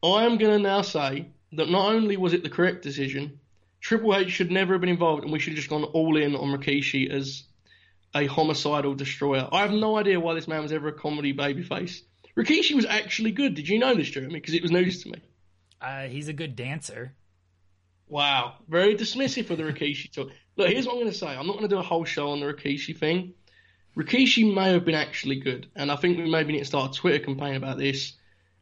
I 0.04 0.26
am 0.26 0.38
going 0.38 0.54
to 0.56 0.60
now 0.60 0.84
say 0.84 1.30
that 1.54 1.70
not 1.70 1.94
only 1.94 2.16
was 2.16 2.34
it 2.34 2.44
the 2.44 2.50
correct 2.50 2.84
decision, 2.84 3.40
Triple 3.80 4.16
H 4.16 4.30
should 4.30 4.52
never 4.52 4.76
have 4.76 4.82
been 4.82 4.90
involved, 4.92 5.24
and 5.24 5.34
we 5.34 5.40
should 5.40 5.54
have 5.54 5.58
just 5.58 5.70
gone 5.70 5.84
all 5.84 6.16
in 6.16 6.36
on 6.36 6.56
Rikishi 6.56 7.10
as 7.10 7.44
a 8.14 8.26
homicidal 8.26 8.94
destroyer. 8.94 9.48
I 9.52 9.62
have 9.62 9.72
no 9.72 9.98
idea 9.98 10.20
why 10.20 10.34
this 10.34 10.48
man 10.48 10.62
was 10.62 10.72
ever 10.72 10.90
a 10.90 10.94
comedy 10.94 11.34
babyface. 11.34 12.02
Rikishi 12.38 12.76
was 12.76 12.86
actually 12.86 13.32
good. 13.32 13.56
Did 13.56 13.68
you 13.68 13.80
know 13.80 13.96
this, 13.96 14.10
Jeremy? 14.10 14.40
Because 14.40 14.54
it 14.54 14.62
was 14.62 14.72
news 14.72 15.04
to 15.04 15.10
me. 15.10 15.22
Uh, 15.82 16.04
he's 16.04 16.28
a 16.28 16.34
good 16.34 16.56
dancer. 16.56 17.14
Wow, 18.08 18.56
very 18.68 18.96
dismissive 18.96 19.50
of 19.50 19.58
the 19.58 19.64
Rikishi 19.64 20.12
talk. 20.14 20.32
Look, 20.58 20.70
here's 20.70 20.86
what 20.86 20.94
I'm 20.94 21.00
going 21.00 21.12
to 21.12 21.18
say. 21.18 21.28
I'm 21.28 21.48
not 21.48 21.54
going 21.54 21.70
to 21.70 21.76
do 21.76 21.80
a 21.80 21.84
whole 21.84 22.06
show 22.06 22.32
on 22.32 22.42
the 22.42 22.46
Rikishi 22.46 22.98
thing. 22.98 23.34
Rikishi 23.98 24.54
may 24.54 24.74
have 24.74 24.86
been 24.86 24.96
actually 24.96 25.40
good, 25.40 25.70
and 25.76 25.92
I 25.92 25.96
think 25.96 26.18
we 26.18 26.30
maybe 26.30 26.54
need 26.54 26.60
to 26.60 26.66
start 26.66 26.96
a 26.96 27.00
Twitter 27.00 27.24
campaign 27.24 27.56
about 27.56 27.78
this. 27.78 28.14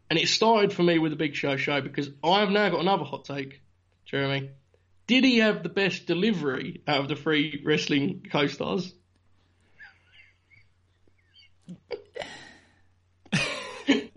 And 0.10 0.18
it 0.18 0.28
started 0.28 0.74
for 0.74 0.82
me 0.84 0.98
with 0.98 1.12
the 1.12 1.18
Big 1.18 1.36
Show 1.36 1.58
show 1.58 1.82
because 1.82 2.10
I 2.24 2.40
have 2.40 2.50
now 2.50 2.70
got 2.70 2.80
another 2.80 3.04
hot 3.04 3.26
take, 3.26 3.62
Jeremy. 4.06 4.52
Did 5.06 5.24
he 5.24 5.40
have 5.40 5.62
the 5.62 5.70
best 5.70 6.06
delivery 6.06 6.82
out 6.88 7.02
of 7.02 7.08
the 7.08 7.16
three 7.16 7.62
wrestling 7.66 8.26
co-stars? 8.32 8.94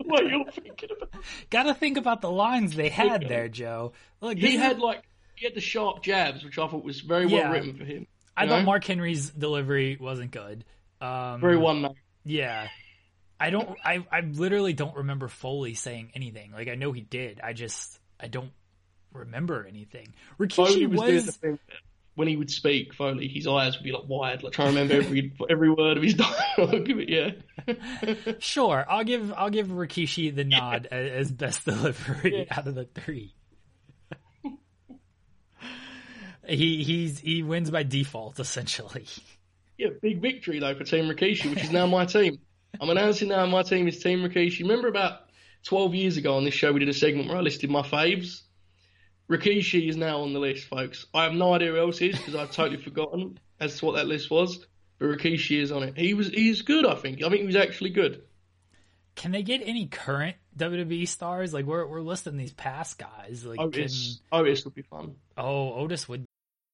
what 0.05 0.25
you're 0.27 0.51
thinking 0.51 0.89
about? 0.95 1.09
Got 1.49 1.63
to 1.63 1.73
think 1.73 1.97
about 1.97 2.21
the 2.21 2.31
lines 2.31 2.75
they 2.75 2.89
had 2.89 3.27
there, 3.27 3.47
Joe. 3.49 3.93
Look, 4.21 4.37
He 4.37 4.57
had 4.57 4.79
like 4.79 5.03
he 5.35 5.45
had 5.45 5.55
the 5.55 5.61
sharp 5.61 6.03
jabs, 6.03 6.43
which 6.43 6.57
I 6.57 6.67
thought 6.67 6.83
was 6.83 7.01
very 7.01 7.27
Yeah. 7.27 7.43
well 7.43 7.51
written 7.53 7.77
for 7.77 7.85
him. 7.85 8.07
I 8.35 8.43
you 8.43 8.49
thought? 8.49 8.65
Mark 8.65 8.83
Henry's 8.83 9.29
delivery 9.29 9.97
wasn't 9.99 10.31
good. 10.31 10.65
Um, 11.01 11.41
Very 11.41 11.57
one 11.57 11.81
note. 11.81 11.95
Yeah. 12.23 12.67
I 13.39 13.49
don't 13.49 13.77
I, 13.83 14.05
I 14.11 14.21
literally 14.21 14.73
don't 14.73 14.95
remember 14.95 15.27
Foley 15.27 15.73
saying 15.73 16.11
anything. 16.15 16.51
Like 16.51 16.69
I 16.69 16.75
know 16.75 16.91
he 16.91 17.01
did. 17.01 17.41
I 17.43 17.53
just 17.53 17.99
I 18.19 18.27
don't 18.27 18.51
remember 19.11 19.65
anything. 19.67 20.13
Rikishi 20.39 20.55
Foley 20.55 20.85
was, 20.87 20.99
was, 21.11 21.25
the 21.25 21.31
thing 21.33 21.59
that 21.67 21.77
when 22.15 22.27
he 22.27 22.35
would 22.37 22.51
speak. 22.51 22.93
Foley, 22.93 23.27
his 23.27 23.47
eyes 23.47 23.75
would 23.75 23.83
be 23.83 23.91
like 23.91 24.07
wide, 24.07 24.43
like 24.43 24.53
trying 24.53 24.73
to 24.73 24.81
remember 24.81 25.03
every 25.05 25.33
every 25.49 25.69
word 25.69 25.97
of 25.97 26.03
his 26.03 26.13
dialogue. 26.57 26.87
But 26.87 27.09
yeah, 27.09 27.31
sure. 28.39 28.85
I'll 28.87 29.03
give 29.03 29.33
I'll 29.33 29.49
give 29.49 29.67
Rikishi 29.67 30.33
the 30.35 30.43
nod 30.43 30.87
a- 30.91 30.93
as 31.17 31.31
best 31.31 31.65
delivery 31.65 32.47
out 32.51 32.67
of 32.67 32.75
the 32.75 32.85
three. 32.85 33.33
he 36.47 36.83
he's 36.83 37.19
he 37.19 37.43
wins 37.43 37.71
by 37.71 37.83
default 37.83 38.39
essentially. 38.39 39.05
yeah, 39.77 39.89
big 40.01 40.21
victory 40.21 40.59
though 40.59 40.75
for 40.75 40.83
Team 40.83 41.05
Rikishi, 41.05 41.49
which 41.49 41.63
is 41.63 41.71
now 41.71 41.85
my 41.87 42.05
team. 42.05 42.39
I'm 42.81 42.89
announcing 42.89 43.29
now 43.29 43.45
my 43.45 43.63
team 43.63 43.87
is 43.87 43.99
Team 43.99 44.19
Rikishi. 44.19 44.61
Remember 44.61 44.87
about 44.87 45.19
12 45.65 45.95
years 45.95 46.17
ago 46.17 46.35
on 46.35 46.43
this 46.43 46.53
show 46.53 46.71
we 46.73 46.79
did 46.79 46.89
a 46.89 46.93
segment 46.93 47.27
where 47.29 47.37
I 47.37 47.41
listed 47.41 47.69
my 47.69 47.81
faves. 47.83 48.41
Rikishi 49.29 49.89
is 49.89 49.95
now 49.95 50.21
on 50.21 50.33
the 50.33 50.39
list, 50.39 50.67
folks. 50.67 51.05
I 51.13 51.23
have 51.23 51.33
no 51.33 51.53
idea 51.53 51.71
who 51.71 51.77
else 51.77 52.01
is 52.01 52.17
because 52.17 52.35
I've 52.35 52.51
totally 52.51 52.77
forgotten 52.83 53.39
as 53.59 53.79
to 53.79 53.85
what 53.85 53.95
that 53.95 54.07
list 54.07 54.29
was. 54.29 54.65
But 54.99 55.07
Rikishi 55.07 55.61
is 55.61 55.71
on 55.71 55.83
it. 55.83 55.97
He 55.97 56.13
was 56.13 56.27
he's 56.29 56.61
good, 56.61 56.85
I 56.85 56.95
think. 56.95 57.23
I 57.23 57.29
think 57.29 57.41
he 57.41 57.45
was 57.45 57.55
actually 57.55 57.91
good. 57.91 58.23
Can 59.15 59.31
they 59.31 59.43
get 59.43 59.61
any 59.63 59.87
current 59.87 60.37
WWE 60.57 61.07
stars? 61.07 61.53
Like 61.53 61.65
we're 61.65 61.85
we're 61.85 62.01
listing 62.01 62.37
these 62.37 62.53
past 62.53 62.97
guys. 62.97 63.45
Like 63.45 63.59
Otis, 63.59 64.21
can, 64.31 64.39
Otis 64.39 64.61
oh, 64.61 64.63
would 64.65 64.75
be 64.75 64.81
fun. 64.81 65.15
oh 65.37 65.73
Otis 65.73 66.07
would 66.09 66.25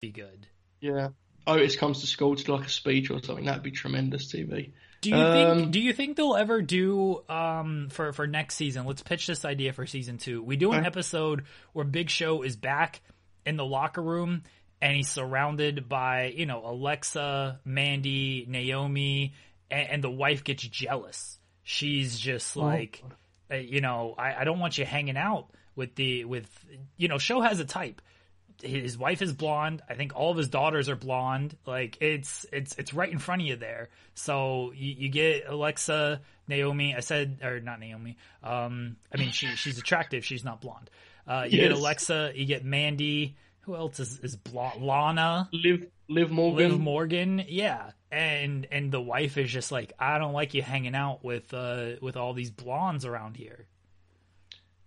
Be 0.00 0.10
good. 0.10 0.46
Yeah. 0.80 1.08
Otis 1.46 1.76
comes 1.76 2.00
to 2.00 2.06
school 2.06 2.36
to 2.36 2.44
do 2.44 2.56
like 2.56 2.66
a 2.66 2.70
speech 2.70 3.10
or 3.10 3.22
something. 3.22 3.44
That'd 3.44 3.62
be 3.62 3.70
tremendous 3.70 4.32
TV. 4.32 4.72
Do 5.00 5.10
you 5.10 5.16
um, 5.16 5.58
think? 5.58 5.70
Do 5.72 5.80
you 5.80 5.92
think 5.92 6.16
they'll 6.16 6.36
ever 6.36 6.62
do 6.62 7.22
um, 7.28 7.88
for 7.90 8.12
for 8.12 8.26
next 8.26 8.56
season? 8.56 8.86
Let's 8.86 9.02
pitch 9.02 9.26
this 9.26 9.44
idea 9.44 9.72
for 9.72 9.86
season 9.86 10.18
two. 10.18 10.42
We 10.42 10.56
do 10.56 10.72
an 10.72 10.80
okay. 10.80 10.86
episode 10.86 11.44
where 11.72 11.84
Big 11.84 12.10
Show 12.10 12.42
is 12.42 12.56
back 12.56 13.00
in 13.44 13.56
the 13.56 13.64
locker 13.64 14.02
room 14.02 14.42
and 14.80 14.96
he's 14.96 15.08
surrounded 15.08 15.88
by 15.88 16.34
you 16.36 16.46
know 16.46 16.62
Alexa, 16.64 17.60
Mandy, 17.64 18.46
Naomi, 18.48 19.34
and, 19.70 19.88
and 19.88 20.04
the 20.04 20.10
wife 20.10 20.44
gets 20.44 20.62
jealous. 20.62 21.38
She's 21.62 22.18
just 22.18 22.56
oh. 22.56 22.60
like, 22.60 23.02
oh. 23.50 23.56
you 23.56 23.80
know, 23.80 24.14
I, 24.18 24.34
I 24.34 24.44
don't 24.44 24.58
want 24.58 24.78
you 24.78 24.84
hanging 24.84 25.16
out 25.16 25.50
with 25.74 25.94
the 25.94 26.24
with 26.24 26.48
you 26.96 27.08
know. 27.08 27.18
Show 27.18 27.40
has 27.40 27.60
a 27.60 27.64
type 27.64 28.02
his 28.62 28.96
wife 28.96 29.22
is 29.22 29.32
blonde. 29.32 29.82
I 29.88 29.94
think 29.94 30.14
all 30.14 30.30
of 30.30 30.36
his 30.36 30.48
daughters 30.48 30.88
are 30.88 30.96
blonde. 30.96 31.56
Like 31.66 31.98
it's 32.00 32.46
it's 32.52 32.74
it's 32.78 32.94
right 32.94 33.10
in 33.10 33.18
front 33.18 33.42
of 33.42 33.48
you 33.48 33.56
there. 33.56 33.88
So 34.14 34.72
you, 34.74 34.94
you 34.98 35.08
get 35.08 35.48
Alexa, 35.48 36.20
Naomi. 36.48 36.94
I 36.94 37.00
said 37.00 37.38
or 37.42 37.60
not 37.60 37.80
Naomi. 37.80 38.16
Um, 38.42 38.96
I 39.12 39.18
mean 39.18 39.30
she 39.32 39.48
she's 39.48 39.78
attractive. 39.78 40.24
She's 40.24 40.44
not 40.44 40.60
blonde. 40.60 40.90
Uh, 41.26 41.44
you 41.48 41.58
yes. 41.58 41.68
get 41.68 41.78
Alexa. 41.78 42.32
You 42.34 42.44
get 42.46 42.64
Mandy. 42.64 43.36
Who 43.62 43.74
else 43.74 44.00
is 44.00 44.18
is 44.20 44.36
blonde? 44.36 44.82
Lana. 44.82 45.48
Liv 45.52 45.86
Liv 46.08 46.30
Morgan. 46.30 46.70
Liv 46.70 46.80
Morgan. 46.80 47.44
Yeah. 47.48 47.90
And 48.10 48.66
and 48.70 48.92
the 48.92 49.00
wife 49.00 49.36
is 49.36 49.50
just 49.50 49.72
like 49.72 49.92
I 49.98 50.18
don't 50.18 50.32
like 50.32 50.54
you 50.54 50.62
hanging 50.62 50.94
out 50.94 51.24
with 51.24 51.52
uh 51.52 51.96
with 52.00 52.16
all 52.16 52.32
these 52.32 52.50
blondes 52.50 53.04
around 53.04 53.36
here. 53.36 53.66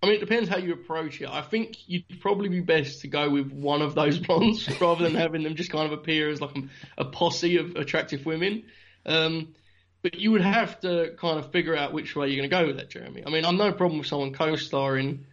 I 0.02 0.06
mean, 0.06 0.16
it 0.16 0.20
depends 0.20 0.50
how 0.50 0.58
you 0.58 0.74
approach 0.74 1.22
it. 1.22 1.30
I 1.30 1.42
think 1.42 1.78
you'd 1.88 2.22
probably 2.22 2.48
be 2.48 2.62
best 2.62 3.02
to 3.02 3.08
go 3.08 3.30
with 3.30 3.52
one 3.52 3.82
of 3.82 3.96
those 3.96 4.18
blondes 4.28 4.68
rather 4.80 5.04
than 5.04 5.16
having 5.16 5.44
them 5.44 5.56
just 5.56 5.72
kind 5.72 5.86
of 5.86 5.98
appear 5.98 6.30
as 6.30 6.40
like 6.40 6.56
a, 6.56 6.64
a 7.00 7.06
posse 7.06 7.58
of 7.58 7.76
attractive 7.76 8.26
women. 8.26 8.64
Um, 9.06 9.56
but 10.02 10.16
you 10.16 10.32
would 10.32 10.42
have 10.42 10.80
to 10.82 11.14
kind 11.18 11.38
of 11.40 11.52
figure 11.52 11.76
out 11.76 11.92
which 11.92 12.16
way 12.16 12.30
you're 12.30 12.38
going 12.38 12.50
to 12.50 12.56
go 12.56 12.68
with 12.68 12.78
that, 12.78 12.90
Jeremy. 12.90 13.24
I 13.26 13.30
mean, 13.30 13.44
I'm 13.44 13.58
no 13.58 13.74
problem 13.74 14.00
with 14.00 14.08
someone 14.08 14.32
co-starring, 14.32 15.26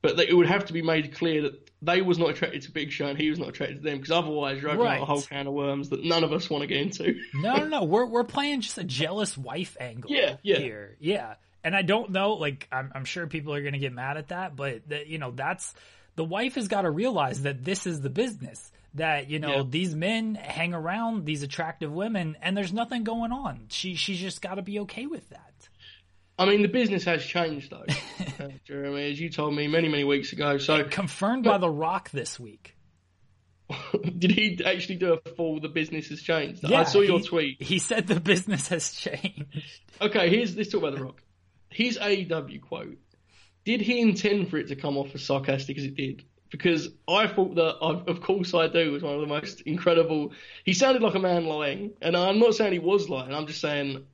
but 0.00 0.20
it 0.20 0.34
would 0.34 0.46
have 0.46 0.66
to 0.66 0.72
be 0.72 0.82
made 0.82 1.14
clear 1.14 1.42
that 1.42 1.70
they 1.82 2.00
was 2.02 2.18
not 2.18 2.30
attracted 2.30 2.62
to 2.62 2.70
Big 2.70 2.92
Show 2.92 3.06
and 3.06 3.18
he 3.18 3.28
was 3.28 3.40
not 3.40 3.48
attracted 3.48 3.78
to 3.78 3.82
them, 3.82 3.96
because 3.96 4.12
otherwise 4.12 4.62
you're 4.62 4.70
opening 4.70 4.86
right. 4.86 5.02
a 5.02 5.04
whole 5.04 5.22
can 5.22 5.48
of 5.48 5.52
worms 5.52 5.88
that 5.88 6.04
none 6.04 6.22
of 6.22 6.32
us 6.32 6.48
want 6.48 6.62
to 6.62 6.68
get 6.68 6.80
into. 6.80 7.20
no, 7.34 7.56
no, 7.56 7.66
no. 7.66 7.82
We're 7.92 8.06
we're 8.06 8.22
playing 8.22 8.60
just 8.60 8.78
a 8.78 8.84
jealous 8.84 9.36
wife 9.36 9.76
angle. 9.80 10.12
Yeah, 10.12 10.36
yeah. 10.42 10.58
Here, 10.58 10.96
yeah 11.00 11.34
and 11.64 11.76
I 11.76 11.82
don't 11.82 12.10
know, 12.10 12.34
like 12.34 12.68
I'm, 12.72 12.90
I'm 12.94 13.04
sure 13.04 13.26
people 13.26 13.54
are 13.54 13.60
going 13.60 13.74
to 13.74 13.78
get 13.78 13.92
mad 13.92 14.16
at 14.16 14.28
that, 14.28 14.56
but 14.56 14.88
that 14.88 15.06
you 15.06 15.18
know 15.18 15.30
that's 15.30 15.74
the 16.16 16.24
wife 16.24 16.56
has 16.56 16.68
got 16.68 16.82
to 16.82 16.90
realize 16.90 17.42
that 17.42 17.64
this 17.64 17.86
is 17.86 18.00
the 18.00 18.10
business. 18.10 18.70
That 18.94 19.30
you 19.30 19.38
know 19.38 19.58
yeah. 19.58 19.64
these 19.66 19.94
men 19.94 20.34
hang 20.34 20.74
around 20.74 21.24
these 21.24 21.42
attractive 21.42 21.90
women, 21.90 22.36
and 22.42 22.56
there's 22.56 22.72
nothing 22.72 23.04
going 23.04 23.32
on. 23.32 23.66
She 23.68 23.94
she's 23.94 24.18
just 24.18 24.42
got 24.42 24.56
to 24.56 24.62
be 24.62 24.80
okay 24.80 25.06
with 25.06 25.28
that. 25.30 25.68
I 26.38 26.46
mean, 26.46 26.62
the 26.62 26.68
business 26.68 27.04
has 27.04 27.24
changed 27.24 27.70
though, 27.70 27.86
uh, 28.44 28.48
Jeremy, 28.64 29.10
as 29.10 29.20
you 29.20 29.30
told 29.30 29.54
me 29.54 29.66
many 29.68 29.88
many 29.88 30.04
weeks 30.04 30.32
ago. 30.32 30.58
So 30.58 30.84
confirmed 30.84 31.44
but, 31.44 31.52
by 31.52 31.58
The 31.58 31.70
Rock 31.70 32.10
this 32.10 32.38
week. 32.38 32.76
Did 34.18 34.32
he 34.32 34.62
actually 34.62 34.96
do 34.96 35.14
a 35.14 35.30
full 35.30 35.60
"the 35.60 35.68
business 35.68 36.08
has 36.08 36.20
changed"? 36.20 36.68
Yeah, 36.68 36.80
I 36.80 36.84
saw 36.84 37.00
your 37.00 37.20
he, 37.20 37.26
tweet. 37.26 37.62
He 37.62 37.78
said 37.78 38.06
the 38.06 38.20
business 38.20 38.68
has 38.68 38.92
changed. 38.92 39.46
Okay, 40.02 40.28
here's 40.28 40.54
let's 40.54 40.70
talk 40.70 40.82
about 40.82 40.96
The 40.96 41.04
Rock 41.04 41.22
his 41.72 41.98
AEW 41.98 42.60
quote, 42.60 42.98
did 43.64 43.80
he 43.80 44.00
intend 44.00 44.48
for 44.50 44.58
it 44.58 44.68
to 44.68 44.76
come 44.76 44.96
off 44.96 45.14
as 45.14 45.22
sarcastic 45.22 45.78
as 45.78 45.84
it 45.84 45.94
did? 45.94 46.24
Because 46.50 46.90
I 47.08 47.26
thought 47.26 47.54
that, 47.54 47.76
of 47.80 48.20
course 48.20 48.52
I 48.54 48.68
do, 48.68 48.92
was 48.92 49.02
one 49.02 49.14
of 49.14 49.20
the 49.20 49.26
most 49.26 49.62
incredible. 49.62 50.32
He 50.64 50.74
sounded 50.74 51.02
like 51.02 51.14
a 51.14 51.20
man 51.20 51.46
lying, 51.46 51.92
and 52.02 52.16
I'm 52.16 52.38
not 52.38 52.54
saying 52.54 52.72
he 52.72 52.78
was 52.78 53.08
lying. 53.08 53.32
I'm 53.32 53.46
just 53.46 53.60
saying 53.60 54.04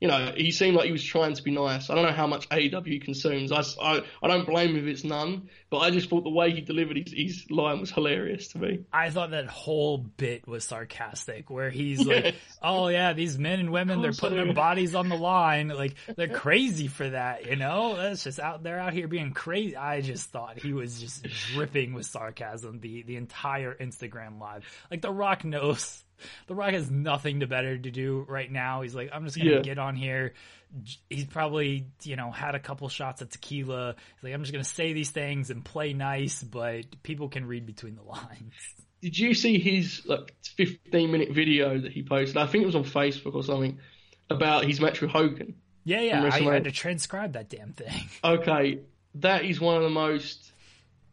you 0.00 0.06
know, 0.06 0.32
he 0.36 0.52
seemed 0.52 0.76
like 0.76 0.86
he 0.86 0.92
was 0.92 1.02
trying 1.02 1.34
to 1.34 1.42
be 1.42 1.50
nice. 1.50 1.90
I 1.90 1.96
don't 1.96 2.04
know 2.04 2.12
how 2.12 2.28
much 2.28 2.48
AEW 2.50 3.02
consumes. 3.02 3.50
I, 3.50 3.62
I, 3.82 4.02
I 4.22 4.28
don't 4.28 4.46
blame 4.46 4.70
him 4.70 4.76
if 4.76 4.84
it's 4.84 5.02
none, 5.02 5.48
but 5.70 5.78
I 5.78 5.90
just 5.90 6.08
thought 6.08 6.22
the 6.22 6.30
way 6.30 6.52
he 6.52 6.60
delivered 6.60 6.96
his, 6.96 7.12
his 7.12 7.50
line 7.50 7.80
was 7.80 7.90
hilarious 7.90 8.48
to 8.48 8.58
me. 8.58 8.84
I 8.92 9.10
thought 9.10 9.32
that 9.32 9.46
whole 9.46 9.98
bit 9.98 10.46
was 10.46 10.64
sarcastic, 10.64 11.50
where 11.50 11.70
he's 11.70 12.04
yes. 12.04 12.24
like, 12.24 12.34
"Oh 12.62 12.88
yeah, 12.88 13.12
these 13.12 13.38
men 13.38 13.58
and 13.58 13.72
women, 13.72 14.00
they're 14.00 14.12
putting 14.12 14.36
their 14.36 14.54
bodies 14.54 14.94
on 14.94 15.08
the 15.08 15.16
line. 15.16 15.68
Like 15.68 15.96
they're 16.16 16.28
crazy 16.32 16.86
for 16.86 17.10
that, 17.10 17.46
you 17.46 17.56
know. 17.56 17.96
That's 17.96 18.22
just 18.22 18.38
out 18.38 18.62
there 18.62 18.78
out 18.78 18.92
here 18.92 19.08
being 19.08 19.32
crazy." 19.32 19.76
I 19.76 20.00
just 20.00 20.30
thought 20.30 20.58
he 20.58 20.72
was 20.72 21.00
just 21.00 21.24
dripping 21.52 21.92
with 21.92 22.06
sarcasm 22.06 22.78
the 22.78 23.02
the 23.02 23.16
entire 23.16 23.74
Instagram 23.74 24.38
live. 24.38 24.64
Like 24.92 25.02
The 25.02 25.10
Rock 25.10 25.44
knows 25.44 26.04
the 26.46 26.54
Rock 26.54 26.72
has 26.72 26.90
nothing 26.90 27.40
to 27.40 27.46
better 27.46 27.76
to 27.76 27.90
do 27.90 28.24
right 28.28 28.50
now. 28.50 28.82
He's 28.82 28.94
like, 28.94 29.10
I'm 29.12 29.24
just 29.24 29.36
gonna 29.36 29.50
yeah. 29.50 29.60
get 29.60 29.78
on 29.78 29.96
here. 29.96 30.34
He's 31.08 31.24
probably, 31.24 31.86
you 32.02 32.16
know, 32.16 32.30
had 32.30 32.54
a 32.54 32.60
couple 32.60 32.88
shots 32.88 33.22
of 33.22 33.30
tequila. 33.30 33.94
He's 34.16 34.24
like, 34.24 34.34
I'm 34.34 34.42
just 34.42 34.52
gonna 34.52 34.64
say 34.64 34.92
these 34.92 35.10
things 35.10 35.50
and 35.50 35.64
play 35.64 35.92
nice, 35.92 36.42
but 36.42 37.02
people 37.02 37.28
can 37.28 37.46
read 37.46 37.66
between 37.66 37.96
the 37.96 38.02
lines. 38.04 38.52
Did 39.00 39.18
you 39.18 39.34
see 39.34 39.58
his 39.58 40.02
like 40.06 40.34
15 40.56 41.10
minute 41.10 41.32
video 41.32 41.78
that 41.78 41.92
he 41.92 42.02
posted? 42.02 42.36
I 42.36 42.46
think 42.46 42.62
it 42.62 42.66
was 42.66 42.74
on 42.74 42.84
Facebook 42.84 43.34
or 43.34 43.44
something 43.44 43.78
about 44.28 44.64
his 44.64 44.80
match 44.80 45.00
with 45.00 45.10
Hogan. 45.10 45.54
Yeah, 45.84 46.00
yeah. 46.00 46.30
I 46.30 46.40
had 46.40 46.64
to 46.64 46.70
transcribe 46.70 47.32
that 47.32 47.48
damn 47.48 47.72
thing. 47.72 48.08
Okay, 48.24 48.80
that 49.16 49.44
is 49.44 49.60
one 49.60 49.76
of 49.76 49.82
the 49.82 49.90
most 49.90 50.52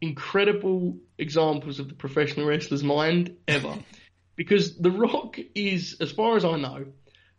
incredible 0.00 0.96
examples 1.16 1.80
of 1.80 1.88
the 1.88 1.94
professional 1.94 2.46
wrestler's 2.46 2.84
mind 2.84 3.36
ever 3.48 3.74
because 4.36 4.76
The 4.76 4.90
Rock 4.90 5.38
is, 5.54 5.96
as 6.00 6.12
far 6.12 6.36
as 6.36 6.44
I 6.44 6.56
know, 6.56 6.86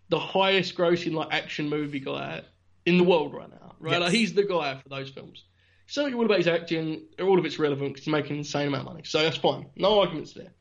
the 0.10 0.20
highest 0.20 0.76
grossing 0.76 1.14
like 1.14 1.30
action 1.32 1.70
movie 1.70 2.00
guy 2.00 2.42
in 2.86 2.98
the 2.98 3.04
world 3.04 3.34
right 3.34 3.50
now. 3.50 3.76
Right, 3.80 3.94
yes. 3.94 4.02
like, 4.02 4.12
he's 4.12 4.34
the 4.34 4.44
guy 4.44 4.80
for 4.82 4.90
those 4.90 5.10
films. 5.10 5.44
So 5.86 6.12
all 6.14 6.26
about 6.26 6.38
his 6.40 6.48
acting, 6.48 7.04
all 7.20 7.40
of 7.40 7.46
it's 7.46 7.60
relevant 7.60 7.94
because 7.94 8.06
he's 8.06 8.12
making 8.12 8.34
an 8.34 8.38
insane 8.40 8.68
amount 8.68 8.88
of 8.88 8.94
money. 8.94 9.04
So 9.06 9.22
that's 9.22 9.38
fine, 9.38 9.68
no 9.76 10.00
arguments 10.00 10.34
there. 10.34 10.52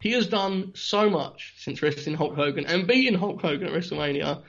He 0.00 0.12
has 0.12 0.26
done 0.26 0.72
so 0.74 1.08
much 1.08 1.54
since 1.58 1.80
wrestling 1.80 2.16
Hulk 2.16 2.34
Hogan 2.34 2.66
and 2.66 2.86
beating 2.86 3.18
Hulk 3.18 3.40
Hogan 3.40 3.68
at 3.68 3.72
WrestleMania, 3.72 4.42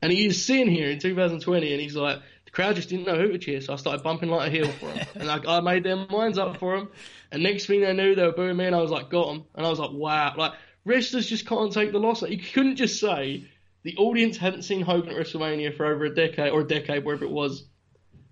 and 0.00 0.12
he 0.12 0.26
is 0.26 0.44
sitting 0.44 0.68
here 0.68 0.90
in 0.90 0.98
2020 0.98 1.72
and 1.72 1.80
he's 1.80 1.96
like, 1.96 2.20
the 2.46 2.50
crowd 2.50 2.76
just 2.76 2.88
didn't 2.88 3.06
know 3.06 3.16
who 3.16 3.28
to 3.28 3.38
cheer, 3.38 3.60
so 3.60 3.74
I 3.74 3.76
started 3.76 4.02
bumping 4.02 4.30
like 4.30 4.48
a 4.48 4.50
heel 4.50 4.68
for 4.68 4.88
him, 4.88 5.06
and 5.14 5.26
like 5.26 5.46
I 5.46 5.60
made 5.60 5.84
their 5.84 5.96
minds 5.96 6.38
up 6.38 6.56
for 6.58 6.76
him. 6.76 6.88
And 7.30 7.42
next 7.42 7.66
thing 7.66 7.80
they 7.80 7.92
knew, 7.92 8.14
they 8.14 8.22
were 8.22 8.32
booing 8.32 8.56
me, 8.56 8.64
and 8.64 8.76
I 8.76 8.80
was 8.80 8.90
like, 8.90 9.10
got 9.10 9.34
him, 9.34 9.44
and 9.54 9.66
I 9.66 9.70
was 9.70 9.78
like, 9.78 9.90
wow, 9.92 10.34
like 10.36 10.52
wrestlers 10.84 11.28
just 11.28 11.46
can't 11.46 11.72
take 11.72 11.92
the 11.92 11.98
loss. 11.98 12.22
Like, 12.22 12.30
you 12.30 12.38
couldn't 12.38 12.76
just 12.76 13.00
say 13.00 13.48
the 13.82 13.96
audience 13.96 14.36
hadn't 14.36 14.62
seen 14.62 14.82
Hogan 14.82 15.10
at 15.10 15.16
WrestleMania 15.16 15.76
for 15.76 15.86
over 15.86 16.04
a 16.04 16.14
decade 16.14 16.50
or 16.52 16.60
a 16.60 16.66
decade, 16.66 17.04
wherever 17.04 17.24
it 17.24 17.30
was. 17.30 17.64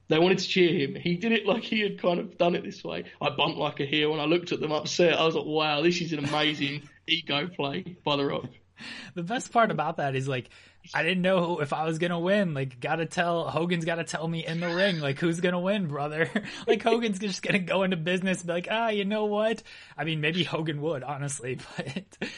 They 0.09 0.19
wanted 0.19 0.39
to 0.39 0.49
cheer 0.49 0.73
him. 0.75 0.95
He 0.95 1.17
did 1.17 1.33
it 1.33 1.47
like 1.47 1.63
he 1.63 1.81
had 1.81 2.01
kind 2.01 2.21
of 2.21 2.37
done 2.37 2.55
it 2.55 2.65
this 2.65 2.85
way. 2.85 3.05
I 3.21 3.31
bumped 3.31 3.57
like 3.57 3.81
a 3.81 3.87
heel 3.87 4.13
and 4.13 4.21
I 4.21 4.27
looked 4.27 4.53
at 4.53 4.61
them 4.61 4.73
upset. 4.73 5.19
I 5.19 5.25
was 5.25 5.35
like, 5.35 5.47
wow, 5.47 5.81
this 5.81 6.01
is 6.03 6.13
an 6.13 6.25
amazing 6.25 6.83
ego 7.07 7.49
play 7.49 7.97
by 8.05 8.17
The 8.17 8.27
Rock. 8.27 8.49
The 9.15 9.23
best 9.23 9.53
part 9.53 9.71
about 9.71 9.99
that 9.99 10.17
is 10.17 10.27
like 10.27 10.49
I 10.95 11.03
didn't 11.03 11.23
know 11.23 11.61
if 11.61 11.73
I 11.73 11.85
was 11.85 11.99
gonna 11.99 12.19
win. 12.19 12.55
Like, 12.55 12.81
gotta 12.81 13.07
tell 13.07 13.49
Hogan's 13.49 13.85
gotta 13.85 14.05
tell 14.05 14.27
me 14.27 14.45
in 14.45 14.61
the 14.61 14.75
ring, 14.75 15.01
like 15.01 15.19
who's 15.19 15.41
gonna 15.41 15.61
win, 15.61 15.87
brother. 15.87 16.29
like 16.67 16.83
Hogan's 16.83 17.19
just 17.19 17.43
gonna 17.43 17.59
go 17.61 17.83
into 17.85 17.97
business, 17.97 18.43
be 18.43 18.53
like, 18.53 18.69
ah, 18.71 18.89
you 18.89 19.05
know 19.05 19.27
what? 19.27 19.63
I 19.97 20.05
mean, 20.05 20.21
maybe 20.21 20.43
Hogan 20.43 20.81
would 20.83 21.03
honestly, 21.03 21.59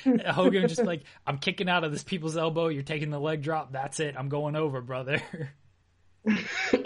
but 0.05 0.26
Hogan 0.26 0.68
just 0.68 0.85
like, 0.85 1.05
I'm 1.26 1.39
kicking 1.39 1.68
out 1.68 1.85
of 1.85 1.93
this 1.93 2.03
people's 2.03 2.37
elbow. 2.37 2.68
You're 2.68 2.82
taking 2.82 3.11
the 3.11 3.20
leg 3.20 3.43
drop. 3.43 3.72
That's 3.72 4.01
it. 4.01 4.14
I'm 4.18 4.28
going 4.28 4.57
over, 4.57 4.80
brother. 4.80 5.22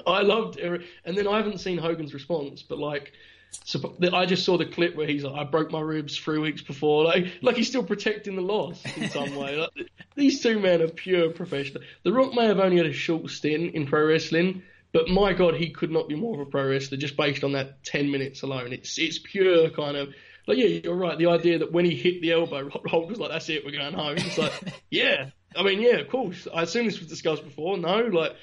I 0.07 0.23
loved 0.23 0.59
it, 0.59 0.83
and 1.05 1.17
then 1.17 1.27
I 1.27 1.37
haven't 1.37 1.59
seen 1.59 1.79
Hogan's 1.79 2.15
response, 2.15 2.63
but 2.63 2.79
like 2.79 3.13
so 3.51 3.95
I 4.13 4.27
just 4.27 4.45
saw 4.45 4.57
the 4.57 4.67
clip 4.67 4.97
where 4.97 5.07
he's 5.07 5.25
like, 5.25 5.35
"I 5.35 5.45
broke 5.45 5.71
my 5.71 5.81
ribs 5.81 6.17
three 6.17 6.39
weeks 6.39 6.63
before," 6.63 7.05
like 7.05 7.39
like 7.43 7.57
he's 7.57 7.69
still 7.69 7.83
protecting 7.83 8.37
the 8.37 8.43
loss 8.43 8.83
in 8.97 9.11
some 9.11 9.35
way. 9.37 9.57
Like, 9.57 9.91
these 10.15 10.43
two 10.43 10.59
men 10.59 10.83
are 10.83 10.89
pure 10.89 11.31
professional. 11.31 11.83
The 12.03 12.13
Rock 12.13 12.35
may 12.35 12.47
have 12.47 12.61
only 12.61 12.79
had 12.79 12.87
a 12.87 12.93
short 12.93 13.31
stint 13.31 13.75
in 13.75 13.87
pro 13.87 14.07
wrestling, 14.07 14.63
but 14.93 15.09
my 15.09 15.33
God, 15.33 15.55
he 15.55 15.71
could 15.71 15.91
not 15.91 16.09
be 16.09 16.15
more 16.15 16.41
of 16.41 16.47
a 16.47 16.51
pro 16.51 16.69
wrestler 16.69 16.97
just 16.97 17.17
based 17.17 17.45
on 17.45 17.53
that 17.53 17.85
ten 17.85 18.11
minutes 18.11 18.43
alone. 18.43 18.73
It's 18.73 18.99
it's 18.99 19.19
pure 19.19 19.71
kind 19.71 19.97
of 19.97 20.15
like 20.47 20.57
yeah, 20.57 20.81
you're 20.83 20.97
right. 20.97 21.19
The 21.19 21.27
idea 21.27 21.59
that 21.59 21.73
when 21.73 21.85
he 21.85 21.95
hit 21.95 22.23
the 22.23 22.33
elbow, 22.33 22.71
Hulk 22.71 23.09
was 23.09 23.19
like, 23.19 23.31
"That's 23.31 23.49
it, 23.51 23.65
we're 23.65 23.73
going 23.73 23.93
home." 23.93 24.17
It's 24.17 24.39
like, 24.39 24.53
yeah, 24.91 25.31
I 25.55 25.63
mean, 25.63 25.83
yeah, 25.83 25.97
of 25.97 26.09
course. 26.09 26.49
I 26.53 26.63
assume 26.63 26.87
this 26.87 26.99
was 26.99 27.09
discussed 27.09 27.45
before. 27.45 27.77
No, 27.77 27.99
like 27.99 28.35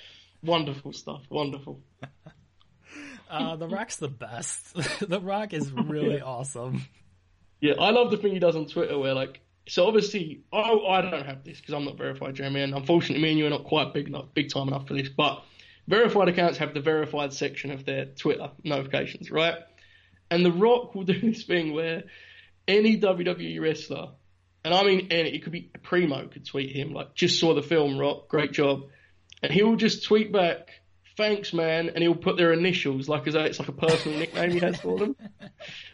wonderful 0.44 0.94
stuff, 0.94 1.24
wonderful. 1.30 1.82
Uh, 3.30 3.56
the 3.56 3.68
Rock's 3.68 3.98
the 3.98 4.08
best. 4.08 4.74
the 5.08 5.20
Rock 5.20 5.54
is 5.54 5.72
really 5.72 6.22
awesome. 6.22 6.84
Yeah, 7.60 7.74
I 7.80 7.92
love 7.92 8.12
the 8.12 8.18
thing 8.18 8.34
he 8.34 8.40
does 8.40 8.56
on 8.56 8.68
Twitter 8.68 8.98
where 8.98 9.14
like 9.14 9.42
so 9.68 9.88
obviously 9.88 10.44
oh 10.54 10.86
I 10.88 11.02
don't 11.02 11.26
have 11.26 11.44
this 11.44 11.60
because 11.60 11.74
I'm 11.74 11.86
not 11.86 11.98
verified, 11.98 12.36
Jeremy, 12.36 12.62
and 12.62 12.74
unfortunately 12.74 13.24
me 13.24 13.32
and 13.32 13.40
you 13.40 13.48
are 13.48 13.50
not 13.50 13.64
quite 13.64 13.94
big 13.94 14.08
enough, 14.08 14.34
big 14.34 14.52
time 14.52 14.68
enough 14.68 14.88
for 14.88 14.94
this. 14.94 15.10
But 15.10 15.44
verified 15.88 16.30
accounts 16.30 16.60
have 16.60 16.74
the 16.74 16.82
verified 16.82 17.34
section 17.34 17.72
of 17.72 17.86
their 17.86 18.06
Twitter 18.06 18.52
notifications, 18.64 19.32
right? 19.32 19.56
And 20.30 20.46
The 20.46 20.52
Rock 20.52 20.96
will 20.96 21.04
do 21.04 21.20
this 21.22 21.44
thing 21.44 21.74
where 21.74 22.04
any 22.68 23.00
WWE 23.00 23.62
wrestler, 23.62 24.10
and 24.64 24.74
I 24.74 24.84
mean 24.84 25.08
any, 25.12 25.36
it 25.36 25.44
could 25.44 25.52
be 25.52 25.72
Primo 25.84 26.28
could 26.28 26.46
tweet 26.46 26.76
him 26.76 26.94
like 26.94 27.16
just 27.16 27.40
saw 27.40 27.54
the 27.54 27.64
film 27.64 27.98
Rock, 27.98 28.28
great 28.28 28.52
job, 28.52 28.84
and 29.42 29.52
he 29.52 29.64
will 29.64 29.76
just 29.76 30.04
tweet 30.04 30.32
back 30.32 30.70
thanks, 31.18 31.54
man, 31.54 31.90
and 31.90 32.00
he'll 32.00 32.16
put 32.16 32.38
their 32.38 32.54
initials 32.54 33.08
like 33.08 33.28
as 33.28 33.34
though 33.34 33.44
it's 33.44 33.60
like 33.60 33.68
a 33.68 33.74
personal 33.74 34.18
nickname 34.20 34.52
he 34.52 34.60
has 34.60 34.80
for 34.80 34.98
them. 34.98 35.16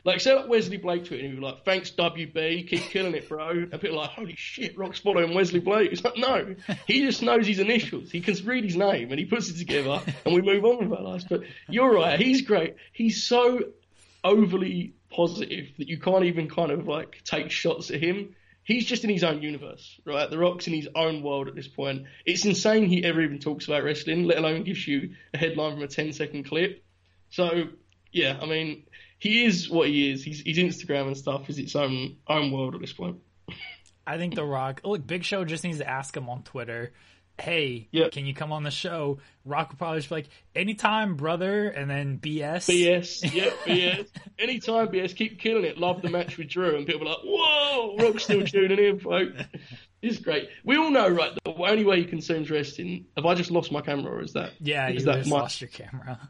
Like, 0.04 0.20
say 0.20 0.34
like 0.34 0.48
Wesley 0.48 0.78
Blake 0.78 1.04
tweeting, 1.04 1.32
he'll 1.32 1.36
be 1.36 1.42
like, 1.42 1.64
thanks, 1.66 1.92
WB, 1.92 2.68
keep 2.68 2.84
killing 2.84 3.14
it, 3.14 3.30
bro. 3.30 3.50
And 3.50 3.72
people 3.80 3.98
are 3.98 4.04
like, 4.04 4.12
holy 4.12 4.36
shit, 4.36 4.78
Rock's 4.78 5.00
following 5.00 5.34
Wesley 5.34 5.60
Blake. 5.60 5.92
It's 5.92 6.04
like, 6.04 6.18
no, 6.18 6.56
he 6.88 7.06
just 7.06 7.22
knows 7.22 7.48
his 7.48 7.60
initials. 7.60 8.12
He 8.12 8.22
can 8.22 8.36
read 8.46 8.64
his 8.64 8.76
name 8.76 9.12
and 9.12 9.20
he 9.20 9.26
puts 9.26 9.50
it 9.50 9.58
together 9.58 10.02
and 10.26 10.34
we 10.34 10.42
move 10.42 10.66
on 10.66 10.90
with 10.90 10.98
our 10.98 11.04
lives. 11.04 11.26
But 11.30 11.42
you're 11.68 11.94
right, 11.94 12.20
he's 12.20 12.42
great. 12.42 12.76
He's 12.94 13.24
so 13.24 13.62
overly 14.24 14.94
positive 15.10 15.68
that 15.78 15.88
you 15.88 16.00
can't 16.00 16.26
even 16.26 16.50
kind 16.50 16.72
of 16.72 16.88
like 16.88 17.22
take 17.26 17.52
shots 17.52 17.92
at 17.92 18.02
him 18.02 18.36
he's 18.64 18.86
just 18.86 19.04
in 19.04 19.10
his 19.10 19.24
own 19.24 19.42
universe, 19.42 20.00
right? 20.06 20.30
The 20.30 20.38
Rock's 20.38 20.68
in 20.68 20.74
his 20.74 20.88
own 20.96 21.24
world 21.24 21.48
at 21.48 21.56
this 21.56 21.68
point. 21.68 22.04
It's 22.26 22.46
insane 22.46 22.86
he 22.86 23.04
ever 23.04 23.22
even 23.22 23.40
talks 23.40 23.68
about 23.68 23.84
wrestling, 23.84 24.26
let 24.26 24.38
alone 24.38 24.64
gives 24.64 24.88
you 24.88 25.16
a 25.34 25.38
headline 25.38 25.74
from 25.74 25.84
a 25.84 25.88
10 25.88 26.14
second 26.14 26.46
clip. 26.46 26.84
So, 27.30 27.66
yeah, 28.12 28.38
I 28.42 28.46
mean, 28.46 28.84
he 29.20 29.46
is 29.46 29.70
what 29.70 29.88
he 29.88 30.12
is. 30.12 30.24
He's, 30.24 30.42
his 30.46 30.58
Instagram 30.58 31.08
and 31.08 31.18
stuff 31.18 31.50
is 31.50 31.60
its 31.60 31.76
own 31.76 32.18
own 32.28 32.52
world 32.52 32.76
at 32.76 32.82
this 32.82 32.94
point. 32.94 33.18
I 34.06 34.18
think 34.18 34.36
The 34.36 34.44
Rock. 34.44 34.82
Look, 34.84 35.06
Big 35.06 35.24
Show 35.24 35.46
just 35.46 35.64
needs 35.64 35.78
to 35.78 35.88
ask 35.90 36.16
him 36.16 36.28
on 36.30 36.44
Twitter 36.44 36.92
hey, 37.42 37.88
yep. 37.92 38.12
can 38.12 38.26
you 38.26 38.34
come 38.34 38.52
on 38.52 38.64
the 38.64 38.72
show? 38.72 39.20
Rock 39.44 39.70
would 39.70 39.80
probably 39.80 40.00
just 40.00 40.10
be 40.10 40.16
like, 40.16 40.30
anytime, 40.56 41.16
brother, 41.16 41.68
and 41.68 41.90
then 41.90 42.20
BS. 42.20 42.70
BS, 42.70 43.34
yep, 43.34 43.54
BS. 43.66 44.08
anytime, 44.40 44.88
BS, 44.88 45.16
keep 45.16 45.40
killing 45.40 45.66
it. 45.66 45.78
Love 45.78 46.02
the 46.02 46.10
match 46.10 46.38
with 46.38 46.50
Drew. 46.50 46.76
And 46.76 46.86
people 46.86 47.08
are 47.08 47.12
like, 47.12 47.24
whoa, 47.24 47.98
Rock's 47.98 48.24
still 48.24 48.46
tuning 48.46 48.80
in, 48.80 49.00
folks. 49.00 49.42
It's 50.02 50.20
great. 50.20 50.50
We 50.64 50.78
all 50.78 50.92
know, 50.92 51.10
right, 51.10 51.32
the 51.44 51.54
only 51.54 51.86
way 51.86 51.98
he 51.98 52.06
consumes 52.06 52.50
wrestling, 52.50 53.06
have 53.16 53.26
I 53.26 53.36
just 53.36 53.52
lost 53.52 53.72
my 53.72 53.82
camera 53.82 54.12
or 54.12 54.22
is 54.22 54.34
that? 54.34 54.54
Yeah, 54.60 54.90
is 54.90 55.02
you 55.02 55.06
that 55.06 55.18
just 55.20 55.30
my... 55.30 55.42
lost 55.42 55.62
your 55.62 55.70
camera. 55.70 56.30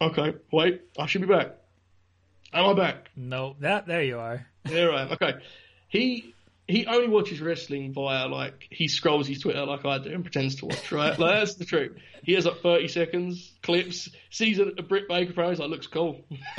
Okay, 0.00 0.34
wait, 0.52 0.82
I 0.98 1.06
should 1.06 1.20
be 1.20 1.28
back. 1.28 1.52
Am 2.52 2.66
I 2.66 2.74
back? 2.74 3.10
No, 3.16 3.56
that 3.60 3.86
there 3.86 4.02
you 4.02 4.18
are. 4.18 4.46
There 4.64 4.92
I 4.92 5.02
am. 5.02 5.12
Okay. 5.12 5.34
He 5.88 6.34
he 6.72 6.86
only 6.86 7.08
watches 7.08 7.40
wrestling 7.40 7.92
via 7.92 8.26
like 8.28 8.66
he 8.70 8.88
scrolls 8.88 9.26
his 9.26 9.40
Twitter 9.40 9.64
like 9.66 9.84
I 9.84 9.98
do 9.98 10.10
and 10.10 10.24
pretends 10.24 10.56
to 10.56 10.66
watch, 10.66 10.90
right? 10.90 11.18
like 11.18 11.38
that's 11.38 11.54
the 11.54 11.66
truth. 11.66 11.98
He 12.22 12.32
has 12.32 12.46
like 12.46 12.60
thirty 12.60 12.88
seconds 12.88 13.52
clips, 13.62 14.08
sees 14.30 14.58
a, 14.58 14.68
a 14.78 14.82
Britt 14.82 15.08
Baker 15.08 15.32
promo, 15.34 15.58
like, 15.58 15.68
looks 15.68 15.86
cool. 15.86 16.24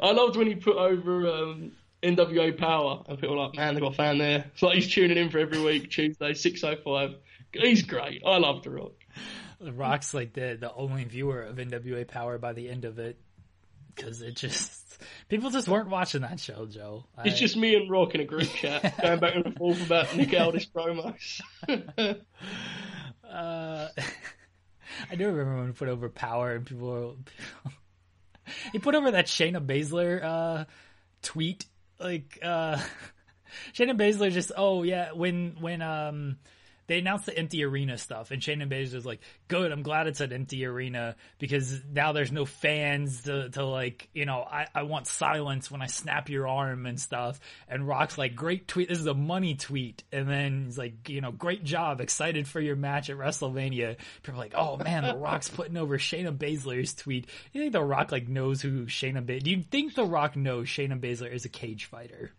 I 0.00 0.12
loved 0.12 0.36
when 0.36 0.48
he 0.48 0.56
put 0.56 0.76
over 0.76 1.28
um, 1.28 1.72
NWA 2.02 2.58
Power 2.58 3.04
and 3.08 3.18
people 3.18 3.36
were 3.36 3.44
like, 3.44 3.54
man, 3.54 3.74
they 3.74 3.80
got 3.80 3.92
a 3.92 3.96
fan 3.96 4.18
there. 4.18 4.50
It's 4.52 4.62
like 4.62 4.74
he's 4.74 4.92
tuning 4.92 5.16
in 5.16 5.30
for 5.30 5.38
every 5.38 5.60
week, 5.60 5.90
Tuesday, 5.90 6.34
six 6.34 6.64
oh 6.64 6.74
five. 6.84 7.14
He's 7.52 7.82
great. 7.82 8.22
I 8.26 8.38
love 8.38 8.62
The 8.62 8.70
Rock. 8.70 8.92
The 9.60 9.72
Rock's 9.72 10.12
like 10.12 10.32
the 10.32 10.56
the 10.58 10.72
only 10.74 11.04
viewer 11.04 11.42
of 11.42 11.56
NWA 11.56 12.08
Power 12.08 12.38
by 12.38 12.54
the 12.54 12.68
end 12.68 12.84
of 12.84 12.98
it 12.98 13.18
because 13.94 14.20
it 14.20 14.34
just 14.34 14.81
People 15.28 15.50
just 15.50 15.68
weren't 15.68 15.88
watching 15.88 16.22
that 16.22 16.40
show, 16.40 16.66
Joe. 16.66 17.04
It's 17.24 17.38
just 17.38 17.56
me 17.56 17.74
and 17.74 17.90
Rock 17.90 18.14
in 18.14 18.20
a 18.20 18.24
group 18.24 18.48
chat 18.48 18.96
going 19.02 19.20
back 19.20 19.34
and 19.34 19.56
forth 19.56 19.84
about 19.84 20.14
Nick 20.16 20.38
Aldis 20.38 20.66
promos. 20.66 21.40
uh, 23.28 23.88
I 25.10 25.14
do 25.16 25.26
remember 25.26 25.56
when 25.56 25.66
we 25.66 25.72
put 25.72 25.88
over 25.88 26.08
Power 26.08 26.52
and 26.54 26.66
people 26.66 26.88
were. 26.88 27.12
People... 27.12 27.72
he 28.72 28.78
put 28.78 28.94
over 28.94 29.12
that 29.12 29.26
Shayna 29.26 29.64
Baszler 29.64 30.22
uh, 30.22 30.64
tweet. 31.22 31.66
Like, 31.98 32.38
uh, 32.42 32.78
Shayna 33.74 33.96
Baszler 33.96 34.30
just, 34.30 34.52
oh, 34.56 34.82
yeah, 34.82 35.12
when, 35.12 35.56
when, 35.60 35.82
um, 35.82 36.36
they 36.86 36.98
announced 36.98 37.26
the 37.26 37.36
empty 37.36 37.64
arena 37.64 37.96
stuff, 37.98 38.30
and 38.30 38.42
Shayna 38.42 38.68
Baszler 38.68 38.94
was 38.94 39.06
like, 39.06 39.20
"Good, 39.48 39.72
I'm 39.72 39.82
glad 39.82 40.06
it's 40.06 40.20
an 40.20 40.32
empty 40.32 40.64
arena 40.66 41.16
because 41.38 41.80
now 41.90 42.12
there's 42.12 42.32
no 42.32 42.44
fans 42.44 43.22
to, 43.22 43.50
to 43.50 43.64
like, 43.64 44.08
you 44.12 44.26
know, 44.26 44.40
I, 44.42 44.66
I 44.74 44.82
want 44.82 45.06
silence 45.06 45.70
when 45.70 45.82
I 45.82 45.86
snap 45.86 46.28
your 46.28 46.48
arm 46.48 46.86
and 46.86 47.00
stuff." 47.00 47.40
And 47.68 47.86
Rock's 47.86 48.18
like, 48.18 48.34
"Great 48.34 48.68
tweet, 48.68 48.88
this 48.88 48.98
is 48.98 49.06
a 49.06 49.14
money 49.14 49.54
tweet," 49.54 50.02
and 50.12 50.28
then 50.28 50.64
he's 50.66 50.78
like, 50.78 51.08
"You 51.08 51.20
know, 51.20 51.32
great 51.32 51.64
job, 51.64 52.00
excited 52.00 52.48
for 52.48 52.60
your 52.60 52.76
match 52.76 53.10
at 53.10 53.16
WrestleMania." 53.16 53.96
People 54.22 54.40
are 54.40 54.44
like, 54.44 54.54
"Oh 54.56 54.76
man, 54.76 55.04
the 55.04 55.16
Rock's 55.16 55.48
putting 55.48 55.76
over 55.76 55.98
Shayna 55.98 56.36
Baszler's 56.36 56.94
tweet." 56.94 57.28
You 57.52 57.60
think 57.62 57.72
the 57.72 57.82
Rock 57.82 58.12
like 58.12 58.28
knows 58.28 58.60
who 58.60 58.86
Shayna? 58.86 59.24
Ba- 59.24 59.40
Do 59.40 59.50
you 59.50 59.62
think 59.62 59.94
the 59.94 60.04
Rock 60.04 60.36
knows 60.36 60.68
Shayna 60.68 61.00
Baszler 61.00 61.32
is 61.32 61.44
a 61.44 61.48
cage 61.48 61.86
fighter? 61.86 62.32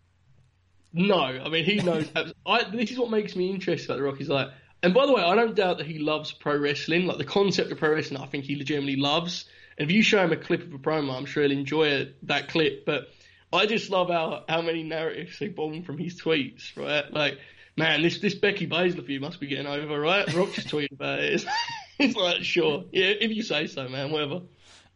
No, 0.94 1.16
I 1.16 1.48
mean 1.48 1.64
he 1.64 1.76
knows. 1.76 2.08
I, 2.46 2.64
this 2.70 2.92
is 2.92 2.98
what 2.98 3.10
makes 3.10 3.34
me 3.34 3.50
interested 3.50 3.90
about 3.90 3.96
the 3.96 4.04
Rock. 4.04 4.16
He's 4.16 4.28
like, 4.28 4.48
and 4.82 4.94
by 4.94 5.06
the 5.06 5.12
way, 5.12 5.22
I 5.22 5.34
don't 5.34 5.56
doubt 5.56 5.78
that 5.78 5.86
he 5.86 5.98
loves 5.98 6.30
pro 6.32 6.56
wrestling. 6.56 7.06
Like 7.06 7.18
the 7.18 7.24
concept 7.24 7.72
of 7.72 7.78
pro 7.78 7.94
wrestling, 7.94 8.20
I 8.20 8.26
think 8.26 8.44
he 8.44 8.56
legitimately 8.56 8.96
loves. 8.96 9.46
And 9.76 9.90
if 9.90 9.94
you 9.94 10.02
show 10.02 10.22
him 10.22 10.30
a 10.30 10.36
clip 10.36 10.62
of 10.62 10.72
a 10.72 10.78
promo, 10.78 11.16
I'm 11.16 11.26
sure 11.26 11.42
he'll 11.42 11.52
enjoy 11.52 11.88
it, 11.88 12.28
that 12.28 12.48
clip. 12.48 12.86
But 12.86 13.08
I 13.52 13.66
just 13.66 13.90
love 13.90 14.08
how 14.08 14.44
how 14.48 14.62
many 14.62 14.84
narratives 14.84 15.36
he 15.36 15.48
born 15.48 15.82
from 15.82 15.98
his 15.98 16.20
tweets, 16.20 16.76
right? 16.76 17.12
Like, 17.12 17.38
man, 17.76 18.02
this 18.02 18.18
this 18.18 18.34
Becky 18.34 18.68
Baszler 18.68 19.04
feud 19.04 19.20
must 19.20 19.40
be 19.40 19.48
getting 19.48 19.66
over, 19.66 19.98
right? 19.98 20.32
Rock 20.32 20.52
just 20.52 20.68
tweeted 20.68 20.92
about 20.92 21.20
it. 21.20 21.44
It's, 21.96 22.16
like, 22.16 22.42
sure, 22.42 22.86
yeah, 22.90 23.12
if 23.20 23.30
you 23.30 23.44
say 23.44 23.68
so, 23.68 23.88
man, 23.88 24.10
whatever. 24.10 24.40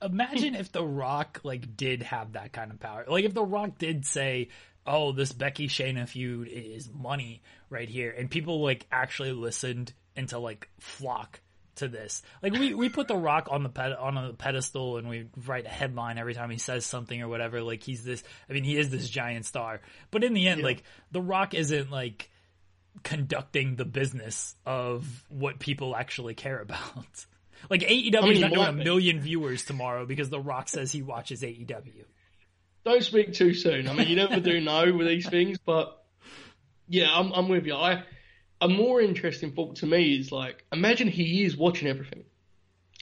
Imagine 0.03 0.57
if 0.57 0.73
The 0.73 0.85
Rock 0.85 1.41
like 1.45 1.77
did 1.77 2.03
have 2.03 2.33
that 2.33 2.53
kind 2.53 2.73
of 2.73 2.81
power. 2.81 3.05
Like 3.07 3.25
if 3.25 3.35
The 3.35 3.45
Rock 3.45 3.79
did 3.79 4.05
say, 4.05 4.49
oh, 4.89 5.13
this 5.13 5.33
Becky 5.33 5.69
Shayna 5.69 6.09
feud 6.09 6.49
is 6.49 6.91
money 6.93 7.43
right 7.71 7.89
here, 7.89 8.11
and 8.11 8.31
people 8.31 8.63
like 8.63 8.87
actually 8.91 9.33
listened 9.33 9.93
and 10.17 10.29
to 10.31 10.39
like 10.39 10.69
flock 10.81 11.41
to 11.77 11.89
this. 11.89 12.23
Like 12.43 12.53
we, 12.53 12.75
we 12.75 12.89
put 12.89 13.09
the 13.09 13.17
Rock 13.17 13.49
on 13.51 13.63
the 13.63 13.69
ped- 13.69 13.99
on 13.99 14.17
a 14.17 14.33
pedestal 14.33 14.97
and 14.97 15.09
we 15.09 15.29
write 15.47 15.67
a 15.67 15.71
headline 15.71 16.19
every 16.19 16.35
time 16.35 16.51
he 16.51 16.59
says 16.59 16.85
something 16.85 17.21
or 17.23 17.29
whatever. 17.29 17.63
Like 17.63 17.83
he's 17.83 18.05
this. 18.05 18.23
I 18.49 18.53
mean, 18.53 18.65
he 18.65 18.77
is 18.77 18.91
this 18.91 19.09
giant 19.09 19.47
star. 19.47 19.81
But 20.11 20.25
in 20.25 20.35
the 20.35 20.49
end, 20.49 20.61
yeah. 20.61 20.67
like 20.67 20.83
the 21.13 21.23
Rock 21.23 21.55
isn't 21.55 21.91
like 21.91 22.31
conducting 23.03 23.77
the 23.77 23.85
business 23.85 24.57
of 24.67 25.25
what 25.29 25.59
people 25.59 25.95
actually 25.95 26.35
care 26.35 26.61
about. 26.61 27.27
like 27.71 27.83
AEW 27.83 28.33
is 28.33 28.41
not 28.41 28.53
doing 28.53 28.67
a 28.67 28.73
million 28.73 29.21
viewers 29.21 29.65
tomorrow 29.65 30.05
because 30.05 30.31
the 30.31 30.41
Rock 30.41 30.69
says 30.69 30.91
he 30.91 31.03
watches 31.03 31.43
AEW 31.43 32.05
don't 32.89 33.03
speak 33.03 33.33
too 33.33 33.55
soon. 33.55 33.89
I 33.89 33.93
mean, 33.93 34.09
you 34.09 34.17
never 34.17 34.41
do 34.41 34.61
know 34.61 34.93
with 34.93 35.07
these 35.07 35.29
things, 35.29 35.59
but 35.59 36.03
Yeah, 36.89 37.09
I'm, 37.13 37.33
I'm 37.33 37.49
with 37.49 37.67
you. 37.67 37.75
I 37.75 38.05
a 38.61 38.69
more 38.69 39.01
interesting 39.01 39.53
thought 39.53 39.77
to 39.77 39.87
me 39.87 40.19
is 40.19 40.33
like, 40.33 40.65
imagine 40.73 41.09
he 41.09 41.45
is 41.45 41.57
watching 41.57 41.89
everything. 41.89 42.25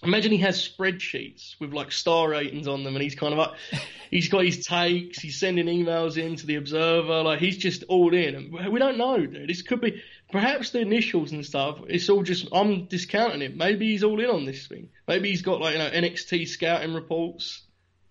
Imagine 0.02 0.30
he 0.30 0.38
has 0.38 0.68
spreadsheets 0.68 1.58
with 1.58 1.72
like 1.72 1.90
star 1.90 2.28
ratings 2.28 2.68
on 2.68 2.84
them, 2.84 2.94
and 2.94 3.02
he's 3.02 3.14
kind 3.14 3.32
of 3.32 3.38
like, 3.38 3.80
he's 4.10 4.28
got 4.28 4.44
his 4.44 4.66
takes, 4.66 5.18
he's 5.18 5.40
sending 5.40 5.66
emails 5.66 6.18
in 6.18 6.36
to 6.36 6.46
the 6.46 6.56
Observer, 6.56 7.22
like 7.22 7.38
he's 7.38 7.56
just 7.56 7.82
all 7.84 8.12
in. 8.12 8.34
And 8.34 8.72
we 8.72 8.78
don't 8.78 8.98
know, 8.98 9.24
dude. 9.24 9.48
This 9.48 9.62
could 9.62 9.80
be 9.80 10.02
perhaps 10.30 10.70
the 10.70 10.80
initials 10.80 11.32
and 11.32 11.46
stuff. 11.46 11.78
It's 11.88 12.10
all 12.10 12.22
just 12.22 12.48
I'm 12.52 12.84
discounting 12.84 13.40
it. 13.40 13.56
Maybe 13.56 13.92
he's 13.92 14.04
all 14.04 14.20
in 14.20 14.28
on 14.28 14.44
this 14.44 14.66
thing. 14.66 14.90
Maybe 15.08 15.30
he's 15.30 15.42
got 15.42 15.62
like 15.62 15.72
you 15.72 15.78
know 15.78 15.90
NXT 15.90 16.46
scouting 16.48 16.92
reports. 16.92 17.62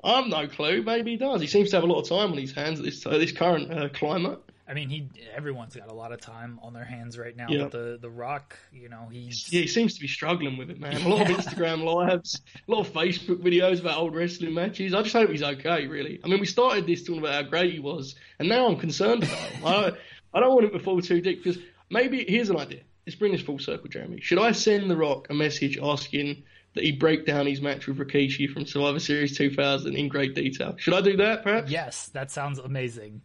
I've 0.06 0.28
no 0.28 0.48
clue. 0.48 0.84
Maybe 0.84 1.12
he 1.12 1.18
does. 1.18 1.42
He 1.42 1.48
seems 1.48 1.72
to 1.72 1.78
have 1.78 1.84
a 1.84 1.88
lot 1.88 2.00
of 2.00 2.08
time 2.08 2.32
on 2.32 2.38
his 2.38 2.54
hands 2.54 2.80
at 2.80 2.86
this 2.86 3.06
uh, 3.06 3.18
this 3.18 3.32
current 3.32 3.74
uh, 3.74 3.90
climate. 3.90 4.40
I 4.68 4.74
mean, 4.74 4.90
he 4.90 5.10
everyone's 5.36 5.76
got 5.76 5.90
a 5.90 5.94
lot 5.94 6.12
of 6.12 6.22
time 6.22 6.60
on 6.64 6.74
their 6.74 6.84
hands 6.84 7.18
right 7.18 7.36
now. 7.36 7.48
Yeah. 7.50 7.68
The 7.68 7.98
the 8.02 8.10
Rock, 8.10 8.58
you 8.72 8.90
know, 8.90 9.08
he's 9.12 9.52
Yeah, 9.52 9.62
he 9.62 9.68
seems 9.68 9.96
to 9.96 10.02
be 10.02 10.08
struggling 10.08 10.58
with 10.58 10.70
it, 10.70 10.80
man. 10.80 11.02
A 11.02 11.10
lot 11.10 11.30
of 11.30 11.36
Instagram 11.36 11.84
lives, 12.08 12.42
a 12.68 12.72
lot 12.72 12.82
of 12.82 12.94
Facebook 12.94 13.44
videos 13.44 13.80
about 13.80 13.98
old 13.98 14.16
wrestling 14.16 14.54
matches. 14.54 14.94
I 14.94 15.02
just 15.02 15.14
hope 15.14 15.30
he's 15.30 15.44
okay, 15.44 15.88
really. 15.88 16.20
I 16.24 16.28
mean, 16.28 16.40
we 16.40 16.46
started 16.46 16.88
this 16.88 17.04
talking 17.04 17.20
about 17.20 17.34
how 17.34 17.50
great 17.50 17.74
he 17.74 17.80
was, 17.80 18.16
and 18.40 18.48
now 18.50 18.68
I'm 18.68 18.78
concerned 18.78 19.24
about 19.24 19.38
him. 19.38 19.66
I, 19.66 19.92
I 20.34 20.40
don't 20.40 20.54
want 20.54 20.66
him 20.66 20.72
to 20.72 20.80
fall 20.80 21.02
too 21.02 21.22
deep 21.22 21.44
because 21.44 21.62
maybe 21.90 22.26
here's 22.28 22.50
an 22.50 22.58
idea. 22.58 22.82
Let's 23.06 23.16
bring 23.16 23.34
this 23.34 23.42
full 23.42 23.60
circle, 23.60 23.88
Jeremy. 23.88 24.20
Should 24.22 24.40
I 24.40 24.52
send 24.52 24.90
The 24.90 24.98
Rock 24.98 25.28
a 25.30 25.36
message 25.36 25.78
asking 25.78 26.44
he 26.84 26.92
break 26.92 27.26
down 27.26 27.46
his 27.46 27.62
match 27.62 27.88
with 27.88 27.98
Rikishi 27.98 28.52
from 28.52 28.66
Survivor 28.66 29.00
Series 29.00 29.38
2000 29.38 29.96
in 29.96 30.08
great 30.08 30.36
detail? 30.36 30.76
Should 30.78 30.94
I 30.94 31.02
do 31.02 31.18
that, 31.18 31.44
perhaps? 31.44 31.72
yes, 31.72 32.08
that 32.10 32.32
sounds 32.32 32.60
amazing. 32.60 33.22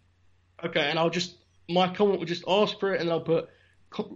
Okay, 0.63 0.89
and 0.89 0.99
I'll 0.99 1.11
just 1.11 1.35
my 1.69 1.93
comment 1.95 2.19
will 2.19 2.27
just 2.27 2.45
ask 2.47 2.79
for 2.79 2.95
it, 2.95 3.01
and 3.01 3.11
I'll 3.11 3.21
put 3.21 3.49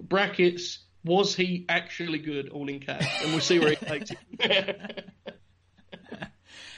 brackets. 0.09 0.78
Was 1.05 1.35
he 1.35 1.66
actually 1.68 2.18
good? 2.18 2.49
All 2.49 2.68
in 2.68 2.80
caps, 2.80 3.07
and 3.22 3.32
we'll 3.32 3.41
see 3.41 3.59
where 3.59 3.70
he 3.70 3.76
takes 3.76 4.11
it. 4.11 5.11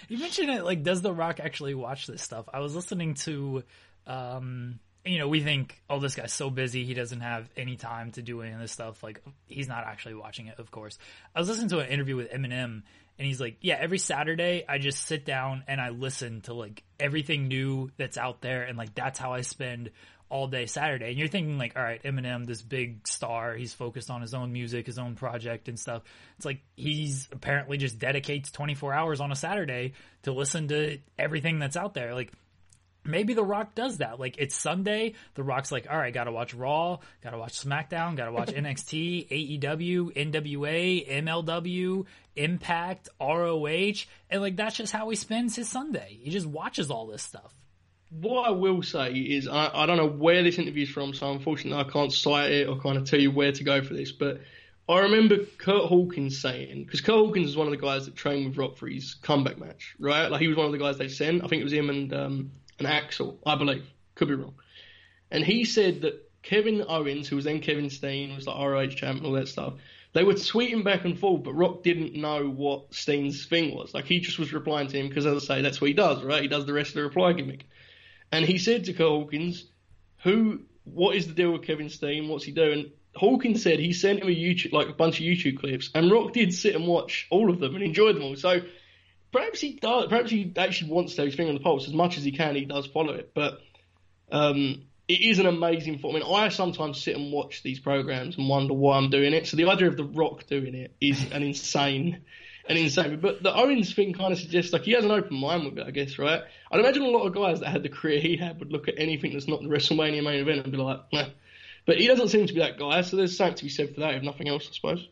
You 0.08 0.18
mentioned 0.18 0.50
it 0.50 0.64
like, 0.64 0.82
does 0.82 1.02
The 1.02 1.12
Rock 1.12 1.40
actually 1.40 1.74
watch 1.74 2.06
this 2.06 2.22
stuff? 2.22 2.48
I 2.52 2.60
was 2.60 2.74
listening 2.74 3.14
to, 3.14 3.64
um, 4.06 4.78
you 5.06 5.18
know, 5.18 5.28
we 5.28 5.40
think, 5.40 5.80
oh, 5.88 6.00
this 6.00 6.14
guy's 6.14 6.32
so 6.32 6.50
busy, 6.50 6.84
he 6.84 6.94
doesn't 6.94 7.20
have 7.20 7.48
any 7.56 7.76
time 7.76 8.12
to 8.12 8.22
do 8.22 8.42
any 8.42 8.52
of 8.52 8.60
this 8.60 8.72
stuff. 8.72 9.02
Like, 9.02 9.22
he's 9.46 9.68
not 9.68 9.84
actually 9.84 10.14
watching 10.14 10.46
it, 10.46 10.58
of 10.58 10.70
course. 10.70 10.98
I 11.34 11.40
was 11.40 11.48
listening 11.48 11.68
to 11.70 11.78
an 11.78 11.88
interview 11.88 12.16
with 12.16 12.30
Eminem, 12.30 12.82
and 13.18 13.26
he's 13.26 13.40
like, 13.40 13.56
yeah, 13.60 13.76
every 13.80 13.98
Saturday 13.98 14.64
I 14.68 14.78
just 14.78 15.06
sit 15.06 15.24
down 15.24 15.64
and 15.68 15.80
I 15.80 15.88
listen 15.88 16.42
to 16.42 16.54
like 16.54 16.82
everything 17.00 17.48
new 17.48 17.90
that's 17.96 18.18
out 18.18 18.40
there, 18.40 18.62
and 18.62 18.76
like 18.76 18.94
that's 18.94 19.18
how 19.18 19.32
I 19.32 19.40
spend 19.40 19.90
all 20.28 20.48
day 20.48 20.66
Saturday. 20.66 21.10
And 21.10 21.18
you're 21.18 21.28
thinking 21.28 21.56
like, 21.56 21.76
all 21.76 21.82
right, 21.82 22.02
Eminem, 22.02 22.46
this 22.46 22.60
big 22.60 23.06
star, 23.06 23.54
he's 23.54 23.72
focused 23.72 24.10
on 24.10 24.22
his 24.22 24.34
own 24.34 24.52
music, 24.52 24.86
his 24.86 24.98
own 24.98 25.14
project 25.14 25.68
and 25.68 25.78
stuff. 25.78 26.02
It's 26.36 26.44
like 26.44 26.62
he's 26.74 27.28
apparently 27.30 27.78
just 27.78 27.98
dedicates 27.98 28.50
24 28.50 28.92
hours 28.92 29.20
on 29.20 29.30
a 29.30 29.36
Saturday 29.36 29.92
to 30.22 30.32
listen 30.32 30.68
to 30.68 30.98
everything 31.18 31.58
that's 31.58 31.76
out 31.76 31.94
there. 31.94 32.14
Like 32.14 32.32
maybe 33.06 33.34
The 33.34 33.44
Rock 33.44 33.74
does 33.74 33.98
that. 33.98 34.18
Like 34.20 34.36
it's 34.38 34.54
Sunday, 34.56 35.14
The 35.34 35.42
Rock's 35.42 35.70
like, 35.72 35.86
all 35.90 35.96
right, 35.96 36.12
gotta 36.12 36.32
watch 36.32 36.54
Raw, 36.54 36.98
gotta 37.22 37.38
watch 37.38 37.60
SmackDown, 37.60 38.16
gotta 38.16 38.32
watch 38.32 38.48
NXT, 38.52 39.60
AEW, 39.60 40.14
NWA, 40.14 41.08
MLW, 41.22 42.06
Impact, 42.36 43.08
ROH, 43.20 44.04
and 44.30 44.42
like 44.42 44.56
that's 44.56 44.76
just 44.76 44.92
how 44.92 45.08
he 45.08 45.16
spends 45.16 45.56
his 45.56 45.68
Sunday. 45.68 46.18
He 46.22 46.30
just 46.30 46.46
watches 46.46 46.90
all 46.90 47.06
this 47.06 47.22
stuff. 47.22 47.54
what 48.10 48.46
I 48.46 48.50
will 48.50 48.82
say 48.82 49.12
is, 49.12 49.48
I, 49.48 49.70
I 49.72 49.86
don't 49.86 49.96
know 49.96 50.08
where 50.08 50.42
this 50.42 50.58
interview 50.58 50.84
is 50.84 50.90
from, 50.90 51.14
so 51.14 51.30
unfortunately 51.32 51.82
I 51.82 51.90
can't 51.90 52.12
cite 52.12 52.50
it 52.52 52.68
or 52.68 52.78
kind 52.78 52.96
of 52.98 53.08
tell 53.08 53.20
you 53.20 53.30
where 53.30 53.52
to 53.52 53.64
go 53.64 53.82
for 53.82 53.94
this. 53.94 54.12
But 54.12 54.40
I 54.88 55.00
remember 55.00 55.38
Kurt 55.58 55.86
Hawkins 55.86 56.40
saying, 56.40 56.84
because 56.84 57.00
Kurt 57.00 57.16
Hawkins 57.16 57.48
is 57.48 57.56
one 57.56 57.66
of 57.66 57.72
the 57.72 57.76
guys 57.78 58.04
that 58.04 58.14
trained 58.14 58.46
with 58.46 58.56
Rock 58.58 58.76
for 58.76 58.86
his 58.86 59.14
comeback 59.14 59.58
match, 59.58 59.96
right? 59.98 60.30
Like 60.30 60.40
he 60.40 60.46
was 60.48 60.56
one 60.56 60.66
of 60.66 60.72
the 60.72 60.78
guys 60.78 60.96
they 60.98 61.08
sent. 61.08 61.42
I 61.42 61.48
think 61.48 61.60
it 61.60 61.64
was 61.64 61.72
him 61.72 61.90
and 61.90 62.14
um, 62.14 62.52
and 62.78 62.86
Axel, 62.86 63.38
I 63.44 63.56
believe. 63.56 63.86
Could 64.14 64.28
be 64.28 64.34
wrong. 64.34 64.54
And 65.30 65.44
he 65.44 65.64
said 65.64 66.02
that 66.02 66.30
Kevin 66.42 66.84
Owens, 66.88 67.28
who 67.28 67.36
was 67.36 67.44
then 67.44 67.60
Kevin 67.60 67.90
Steen, 67.90 68.34
was 68.34 68.46
like 68.46 68.56
ROH 68.56 68.94
champ 68.94 69.18
and 69.18 69.26
all 69.26 69.32
that 69.32 69.48
stuff. 69.48 69.74
They 70.12 70.24
were 70.24 70.34
tweeting 70.34 70.84
back 70.84 71.04
and 71.04 71.18
forth, 71.18 71.42
but 71.42 71.54
Rock 71.54 71.82
didn't 71.82 72.14
know 72.14 72.48
what 72.48 72.94
Steen's 72.94 73.44
thing 73.44 73.74
was. 73.74 73.92
Like 73.92 74.06
he 74.06 74.20
just 74.20 74.38
was 74.38 74.52
replying 74.52 74.88
to 74.88 74.98
him 74.98 75.08
because, 75.08 75.26
as 75.26 75.42
I 75.42 75.56
say, 75.56 75.62
that's 75.62 75.80
what 75.80 75.88
he 75.88 75.94
does, 75.94 76.22
right? 76.22 76.42
He 76.42 76.48
does 76.48 76.64
the 76.64 76.72
rest 76.72 76.90
of 76.90 76.94
the 76.94 77.02
reply 77.02 77.32
gimmick. 77.32 77.66
And 78.32 78.44
he 78.44 78.58
said 78.58 78.84
to 78.84 78.92
Kurt 78.92 79.08
Hawkins, 79.08 79.66
"Who? 80.22 80.60
What 80.84 81.16
is 81.16 81.26
the 81.26 81.34
deal 81.34 81.52
with 81.52 81.64
Kevin 81.64 81.90
Steen? 81.90 82.28
What's 82.28 82.44
he 82.44 82.52
doing?" 82.52 82.92
Hawkins 83.14 83.62
said 83.62 83.78
he 83.78 83.92
sent 83.92 84.20
him 84.20 84.28
a 84.28 84.30
YouTube, 84.30 84.72
like 84.72 84.88
a 84.88 84.92
bunch 84.92 85.18
of 85.18 85.26
YouTube 85.26 85.58
clips, 85.58 85.90
and 85.94 86.10
Rock 86.10 86.32
did 86.32 86.54
sit 86.54 86.74
and 86.74 86.86
watch 86.86 87.26
all 87.30 87.50
of 87.50 87.58
them 87.58 87.74
and 87.74 87.82
enjoyed 87.82 88.16
them 88.16 88.22
all. 88.22 88.36
So 88.36 88.60
perhaps 89.36 89.60
he 89.60 89.72
does. 89.74 90.06
Perhaps 90.08 90.30
he 90.30 90.52
actually 90.56 90.90
wants 90.90 91.14
to 91.14 91.24
his 91.24 91.34
finger 91.34 91.50
on 91.50 91.56
the 91.56 91.62
pulse 91.62 91.86
as 91.86 91.92
much 91.92 92.16
as 92.16 92.24
he 92.24 92.32
can. 92.32 92.54
He 92.54 92.64
does 92.64 92.86
follow 92.86 93.12
it, 93.12 93.32
but 93.34 93.60
um, 94.32 94.82
it 95.08 95.20
is 95.20 95.38
an 95.38 95.46
amazing. 95.46 96.00
I 96.02 96.12
mean, 96.12 96.22
I 96.22 96.48
sometimes 96.48 97.02
sit 97.02 97.16
and 97.16 97.32
watch 97.32 97.62
these 97.62 97.78
programs 97.78 98.38
and 98.38 98.48
wonder 98.48 98.72
why 98.72 98.96
I'm 98.96 99.10
doing 99.10 99.34
it. 99.34 99.46
So 99.46 99.56
the 99.56 99.66
idea 99.66 99.88
of 99.88 99.96
the 99.96 100.04
Rock 100.04 100.46
doing 100.46 100.74
it 100.74 100.94
is 101.00 101.30
an 101.32 101.42
insane, 101.42 102.22
an 102.68 102.76
insane. 102.76 103.20
But 103.20 103.42
the 103.42 103.54
Owens 103.54 103.94
thing 103.94 104.14
kind 104.14 104.32
of 104.32 104.38
suggests 104.38 104.72
like 104.72 104.82
he 104.82 104.92
has 104.92 105.04
an 105.04 105.10
open 105.10 105.36
mind 105.36 105.64
with 105.64 105.78
it, 105.78 105.86
I 105.86 105.90
guess, 105.90 106.18
right? 106.18 106.42
I'd 106.72 106.80
imagine 106.80 107.02
a 107.02 107.08
lot 107.08 107.26
of 107.26 107.34
guys 107.34 107.60
that 107.60 107.68
had 107.68 107.82
the 107.82 107.90
career 107.90 108.20
he 108.20 108.36
had 108.36 108.58
would 108.58 108.72
look 108.72 108.88
at 108.88 108.94
anything 108.96 109.34
that's 109.34 109.48
not 109.48 109.60
the 109.60 109.68
WrestleMania 109.68 110.24
main 110.24 110.40
event 110.40 110.62
and 110.62 110.72
be 110.72 110.78
like, 110.78 111.00
nah. 111.12 111.26
But 111.84 111.98
he 111.98 112.06
doesn't 112.08 112.28
seem 112.28 112.46
to 112.46 112.54
be 112.54 112.60
that 112.60 112.78
guy, 112.78 113.02
so 113.02 113.16
there's 113.16 113.36
something 113.36 113.56
to 113.56 113.64
be 113.64 113.70
said 113.70 113.94
for 113.94 114.00
that, 114.00 114.14
if 114.14 114.22
nothing 114.22 114.48
else, 114.48 114.66
I 114.68 114.72
suppose. 114.72 115.06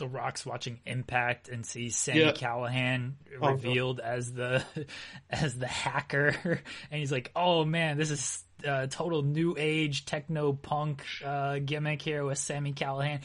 The 0.00 0.08
Rock's 0.08 0.44
watching 0.44 0.80
Impact 0.84 1.48
and 1.48 1.64
sees 1.64 1.94
Sammy 1.94 2.20
Yeah. 2.20 2.32
Callahan 2.32 3.16
Oh, 3.40 3.46
no. 3.46 3.52
revealed 3.52 4.00
as 4.00 4.32
the 4.32 4.64
as 5.30 5.56
the 5.56 5.66
hacker, 5.68 6.34
and 6.90 6.98
he's 6.98 7.12
like, 7.12 7.30
"Oh 7.36 7.64
man, 7.64 7.96
this 7.96 8.10
is 8.10 8.42
uh, 8.66 8.86
total 8.88 9.22
new 9.22 9.54
age 9.58 10.04
techno 10.04 10.52
punk 10.52 11.02
uh, 11.24 11.58
gimmick 11.64 12.02
here 12.02 12.24
with 12.24 12.38
Sami 12.38 12.72
Callihan." 12.72 13.20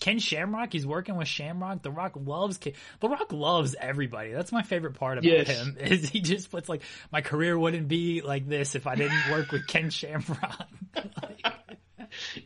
Ken 0.00 0.18
Shamrock? 0.18 0.72
He's 0.72 0.86
working 0.86 1.16
with 1.16 1.26
Shamrock. 1.28 1.82
The 1.82 1.90
Rock 1.90 2.12
loves 2.16 2.58
Ken. 2.58 2.74
The 3.00 3.08
Rock 3.08 3.32
loves 3.32 3.74
everybody. 3.80 4.32
That's 4.32 4.52
my 4.52 4.62
favorite 4.62 4.94
part 4.94 5.18
about 5.18 5.24
Yes. 5.30 5.48
him 5.48 5.76
is 5.80 6.08
he 6.08 6.20
just 6.20 6.50
puts 6.50 6.68
like, 6.68 6.82
"My 7.10 7.20
career 7.22 7.58
wouldn't 7.58 7.88
be 7.88 8.20
like 8.22 8.46
this 8.48 8.74
if 8.74 8.86
I 8.86 8.94
didn't 8.96 9.30
work 9.30 9.50
with 9.52 9.66
Ken 9.66 9.90
Shamrock." 9.90 10.68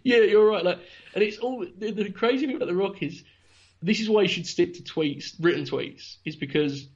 Yeah, 0.02 0.18
you're 0.18 0.46
right. 0.48 0.64
Like, 0.64 0.80
and 1.14 1.22
it's 1.22 1.38
all 1.38 1.64
the, 1.78 1.90
the 1.92 2.10
crazy 2.10 2.46
thing 2.46 2.56
about 2.56 2.66
the 2.68 2.74
Rock 2.74 3.02
is 3.02 3.22
this 3.82 4.00
is 4.00 4.08
why 4.08 4.22
you 4.22 4.28
should 4.28 4.46
stick 4.46 4.74
to 4.74 4.82
tweets, 4.82 5.34
written 5.40 5.64
tweets, 5.64 6.16
is 6.24 6.36
because 6.36 6.88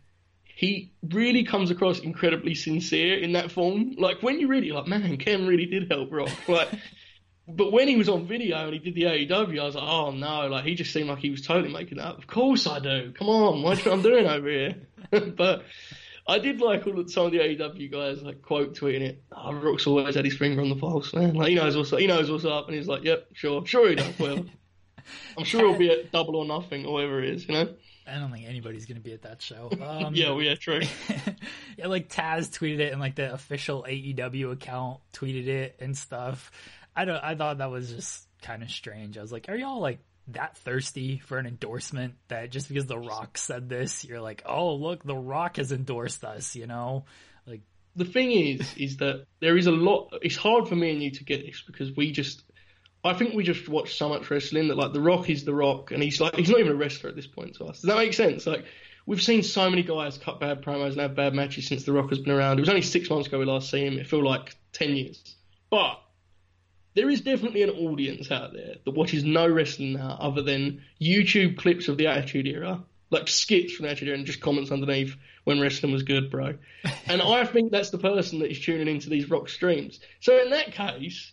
he 0.45 0.93
really 1.11 1.45
comes 1.45 1.71
across 1.71 1.99
incredibly 1.99 2.55
sincere 2.55 3.19
in 3.19 3.33
that 3.33 3.51
form. 3.51 3.97
Like 3.99 4.23
when 4.23 4.41
you 4.41 4.49
read 4.49 4.63
it, 4.63 4.67
you're 4.67 4.77
like, 4.77 4.87
man, 4.87 5.17
Ken 5.19 5.47
really 5.47 5.67
did 5.67 5.91
help 5.91 6.11
Rock. 6.13 6.31
Like, 6.49 6.69
but 7.49 7.71
when 7.71 7.87
he 7.87 7.97
was 7.97 8.09
on 8.09 8.27
video 8.27 8.65
and 8.65 8.73
he 8.73 8.79
did 8.79 8.95
the 8.95 9.03
AEW, 9.03 9.61
I 9.61 9.65
was 9.65 9.75
like, 9.75 9.85
oh 9.85 10.11
no, 10.11 10.49
like 10.49 10.65
he 10.65 10.75
just 10.75 10.93
seemed 10.93 11.09
like 11.09 11.19
he 11.19 11.31
was 11.31 11.43
totally 11.43 11.73
making 11.73 11.99
that. 11.99 12.07
up. 12.07 12.19
Of 12.19 12.27
course 12.27 12.67
I 12.67 12.81
do. 12.81 13.13
Come 13.17 13.29
on, 13.29 13.63
what 13.63 13.87
I'm 13.87 14.03
doing 14.03 14.27
over 14.27 14.49
here? 14.49 14.75
but. 15.37 15.65
I 16.29 16.41
did 16.41 16.61
like 16.61 16.85
all 16.89 16.99
of 16.99 17.09
some 17.09 17.27
of 17.27 17.33
the 17.33 17.39
AEW 17.39 17.93
guys 17.93 18.21
like 18.21 18.43
quote 18.43 18.75
tweeting 18.75 19.03
it. 19.03 19.23
Oh, 19.31 19.53
Rock's 19.53 19.87
always 19.87 20.17
had 20.17 20.25
his 20.25 20.37
finger 20.37 20.61
on 20.61 20.69
the 20.69 20.75
pulse, 20.75 21.15
man. 21.15 21.35
Like 21.35 21.51
he 21.51 21.55
knows 21.55 21.77
what's 21.77 21.91
he 21.91 22.09
knows 22.09 22.29
what's 22.29 22.45
up, 22.45 22.67
and 22.67 22.77
he's 22.77 22.89
like, 22.89 23.05
"Yep, 23.05 23.29
sure, 23.35 23.65
sure 23.65 23.91
he 23.91 23.95
does." 23.95 24.19
Well, 24.19 24.45
I'm 25.37 25.45
sure 25.45 25.61
he'll 25.69 25.79
be 25.79 25.91
at 25.91 26.13
Double 26.13 26.37
or 26.37 26.45
Nothing 26.45 26.87
or 26.87 26.95
whatever 26.95 27.23
it 27.23 27.31
is, 27.31 27.49
you 27.49 27.55
know. 27.55 27.69
I 28.07 28.19
don't 28.21 28.31
think 28.31 28.47
anybody's 28.47 28.87
gonna 28.87 29.01
be 29.01 29.13
at 29.13 29.23
that 29.23 29.43
show. 29.43 29.71
Um, 29.83 30.15
Yeah, 30.15 30.31
well, 30.31 30.43
yeah, 30.43 30.55
true. 30.55 30.81
yeah, 31.77 31.87
like 31.87 32.09
Taz 32.09 32.49
tweeted 32.51 32.81
it, 32.81 32.93
and 32.93 33.01
like 33.01 33.17
the 33.17 33.33
official 33.33 33.85
AEW 33.89 34.53
account 34.53 35.01
tweeted 35.13 35.47
it 35.49 35.77
and 35.81 35.97
stuff. 35.97 36.51
I 36.95 37.05
don't. 37.05 37.23
I 37.23 37.35
thought 37.35 37.59
that 37.59 37.71
was 37.71 37.93
just 37.93 38.27
kind 38.43 38.63
of 38.63 38.71
strange. 38.71 39.19
I 39.19 39.23
was 39.23 39.33
like, 39.33 39.49
are 39.49 39.57
y'all 39.57 39.81
like 39.81 40.01
that 40.29 40.57
thirsty 40.59 41.19
for 41.19 41.39
an 41.39 41.47
endorsement 41.47 42.15
that 42.29 42.51
just 42.51 42.69
because 42.69 42.87
The 42.87 42.99
Rock 42.99 43.39
said 43.39 43.69
this, 43.69 44.05
you're 44.05 44.21
like, 44.21 44.43
oh 44.47 44.75
look, 44.75 45.05
The 45.05 45.15
Rock 45.15 45.57
has 45.57 45.73
endorsed 45.73 46.25
us, 46.25 46.57
you 46.57 46.67
know? 46.67 47.05
Like, 47.47 47.63
the 47.95 48.05
thing 48.05 48.33
is, 48.33 48.75
is 48.77 48.97
that 48.99 49.27
there 49.41 49.57
is 49.57 49.67
a 49.67 49.73
lot. 49.73 50.13
It's 50.23 50.37
hard 50.37 50.69
for 50.69 50.75
me 50.75 50.91
and 50.91 51.03
you 51.03 51.11
to 51.13 51.25
get 51.25 51.47
this 51.47 51.63
because 51.65 51.95
we 51.97 52.13
just, 52.13 52.43
I 53.07 53.15
think 53.15 53.35
we 53.35 53.45
just 53.45 53.69
watch 53.69 53.97
so 53.97 54.09
much 54.09 54.31
wrestling 54.31 54.69
that 54.69 54.77
like 54.77 54.93
The 54.93 55.01
Rock 55.01 55.31
is 55.31 55.45
The 55.45 55.55
Rock, 55.55 55.91
and 55.91 56.03
he's 56.03 56.21
like 56.21 56.35
he's 56.37 56.51
not 56.51 56.61
even 56.61 56.73
a 56.73 56.77
wrestler 56.77 57.11
at 57.11 57.17
this 57.17 57.27
point 57.27 57.57
to 57.57 57.65
us. 57.67 57.81
Does 57.81 57.89
that 57.89 57.97
make 57.97 58.15
sense? 58.15 58.47
Like 58.47 58.65
we've 59.07 59.23
seen 59.23 59.43
so 59.43 59.69
many 59.71 59.83
guys 59.83 60.19
cut 60.19 60.41
bad 60.41 60.63
promos 60.63 60.93
and 60.93 61.01
have 61.01 61.15
bad 61.15 61.35
matches 61.35 61.67
since 61.67 61.85
The 61.85 61.93
Rock 61.93 62.11
has 62.11 62.19
been 62.19 62.33
around. 62.33 62.59
It 62.59 62.63
was 62.63 62.69
only 62.69 62.83
six 62.83 63.09
months 63.11 63.29
ago 63.29 63.39
we 63.39 63.45
last 63.45 63.71
seen 63.71 63.87
him. 63.87 63.99
It 63.99 64.07
felt 64.07 64.25
like 64.25 64.57
ten 64.73 64.97
years, 64.97 65.37
but. 65.71 66.01
There 66.95 67.11
is 67.11 67.21
definitely 67.21 67.61
an 67.61 67.69
audience 67.69 68.31
out 68.31 68.55
there 68.55 68.77
that 68.83 68.91
watches 68.91 69.23
no 69.23 69.47
wrestling 69.47 69.93
now 69.93 70.17
other 70.19 70.41
than 70.41 70.83
YouTube 70.99 71.59
clips 71.59 71.89
of 71.89 71.99
the 71.99 72.07
Attitude 72.07 72.47
Era, 72.47 72.83
like 73.11 73.29
skits 73.29 73.75
from 73.75 73.85
the 73.85 73.91
Attitude 73.91 74.09
Era, 74.09 74.17
and 74.17 74.27
just 74.27 74.41
comments 74.41 74.73
underneath 74.73 75.15
when 75.45 75.61
wrestling 75.61 75.93
was 75.93 76.05
good, 76.05 76.31
bro. 76.31 76.55
And 77.07 77.21
I 77.21 77.45
think 77.45 77.71
that's 77.71 77.91
the 77.91 77.99
person 77.99 78.39
that 78.39 78.51
is 78.51 78.61
tuning 78.61 78.89
into 78.89 79.11
these 79.11 79.29
rock 79.29 79.51
streams. 79.51 80.01
So 80.21 80.41
in 80.43 80.49
that 80.49 80.73
case, 80.73 81.33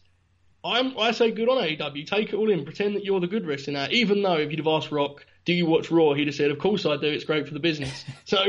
I'm, 0.64 0.98
I 0.98 1.12
say 1.12 1.32
good 1.32 1.50
on 1.50 1.58
AEW. 1.58 2.08
Take 2.08 2.30
it 2.30 2.36
all 2.36 2.50
in. 2.50 2.64
Pretend 2.64 2.96
that 2.96 3.04
you're 3.04 3.20
the 3.20 3.28
good 3.28 3.46
wrestler 3.46 3.74
now. 3.74 3.88
Even 3.92 4.22
though 4.22 4.38
if 4.38 4.50
you'd 4.50 4.60
have 4.60 4.68
asked 4.68 4.92
Rock, 4.92 5.26
do 5.46 5.54
you 5.54 5.66
watch 5.66 5.92
Raw? 5.92 6.14
He'd 6.14 6.28
have 6.28 6.36
said, 6.36 6.52
of 6.52 6.60
course 6.60 6.86
I 6.86 6.96
do. 6.96 7.08
It's 7.08 7.26
great 7.26 7.48
for 7.48 7.54
the 7.54 7.60
business. 7.60 8.06
so, 8.26 8.44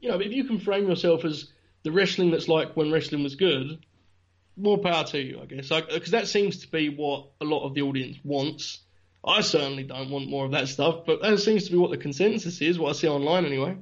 you 0.00 0.08
know, 0.08 0.20
if 0.20 0.32
you 0.32 0.44
can 0.44 0.58
frame 0.58 0.88
yourself 0.88 1.24
as 1.24 1.50
the 1.82 1.92
wrestling 1.92 2.30
that's 2.30 2.48
like 2.48 2.76
when 2.76 2.90
wrestling 2.90 3.22
was 3.22 3.36
good, 3.36 3.84
more 4.56 4.78
power 4.78 5.04
to 5.04 5.20
you, 5.20 5.40
I 5.42 5.46
guess. 5.46 5.68
Because 5.68 6.12
that 6.12 6.28
seems 6.28 6.58
to 6.58 6.70
be 6.70 6.88
what 6.88 7.28
a 7.40 7.44
lot 7.44 7.66
of 7.66 7.74
the 7.74 7.82
audience 7.82 8.16
wants. 8.24 8.80
I 9.26 9.40
certainly 9.40 9.84
don't 9.84 10.10
want 10.10 10.28
more 10.28 10.44
of 10.44 10.52
that 10.52 10.68
stuff, 10.68 11.06
but 11.06 11.22
that 11.22 11.38
seems 11.38 11.64
to 11.64 11.72
be 11.72 11.78
what 11.78 11.90
the 11.90 11.96
consensus 11.96 12.60
is, 12.60 12.78
what 12.78 12.90
I 12.90 12.92
see 12.92 13.08
online 13.08 13.46
anyway. 13.46 13.76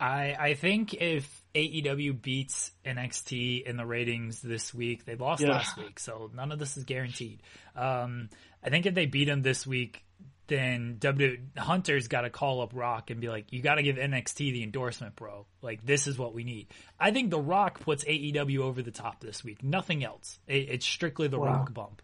I 0.00 0.36
I 0.38 0.54
think 0.54 0.94
if 0.94 1.41
AEW 1.54 2.20
beats 2.20 2.70
NXT 2.84 3.64
in 3.64 3.76
the 3.76 3.84
ratings 3.84 4.40
this 4.40 4.72
week, 4.72 5.04
they 5.04 5.16
lost 5.16 5.42
yeah. 5.42 5.50
last 5.50 5.76
week, 5.76 5.98
so 6.00 6.30
none 6.34 6.52
of 6.52 6.58
this 6.58 6.76
is 6.76 6.84
guaranteed. 6.84 7.42
Um, 7.76 8.30
I 8.64 8.70
think 8.70 8.86
if 8.86 8.94
they 8.94 9.06
beat 9.06 9.26
them 9.26 9.42
this 9.42 9.66
week, 9.66 10.04
then 10.46 10.96
W 11.00 11.38
Hunter's 11.56 12.08
got 12.08 12.22
to 12.22 12.30
call 12.30 12.62
up 12.62 12.72
Rock 12.74 13.10
and 13.10 13.20
be 13.20 13.28
like, 13.28 13.52
"You 13.52 13.62
got 13.62 13.76
to 13.76 13.82
give 13.82 13.96
NXT 13.96 14.36
the 14.36 14.62
endorsement, 14.62 15.16
bro. 15.16 15.46
Like 15.62 15.84
this 15.84 16.06
is 16.06 16.18
what 16.18 16.34
we 16.34 16.44
need." 16.44 16.68
I 16.98 17.10
think 17.10 17.30
The 17.30 17.40
Rock 17.40 17.80
puts 17.80 18.04
AEW 18.04 18.58
over 18.58 18.82
the 18.82 18.90
top 18.90 19.20
this 19.20 19.44
week. 19.44 19.62
Nothing 19.62 20.04
else. 20.04 20.38
It, 20.46 20.68
it's 20.70 20.86
strictly 20.86 21.28
The 21.28 21.38
wow. 21.38 21.46
Rock 21.46 21.74
bump. 21.74 22.02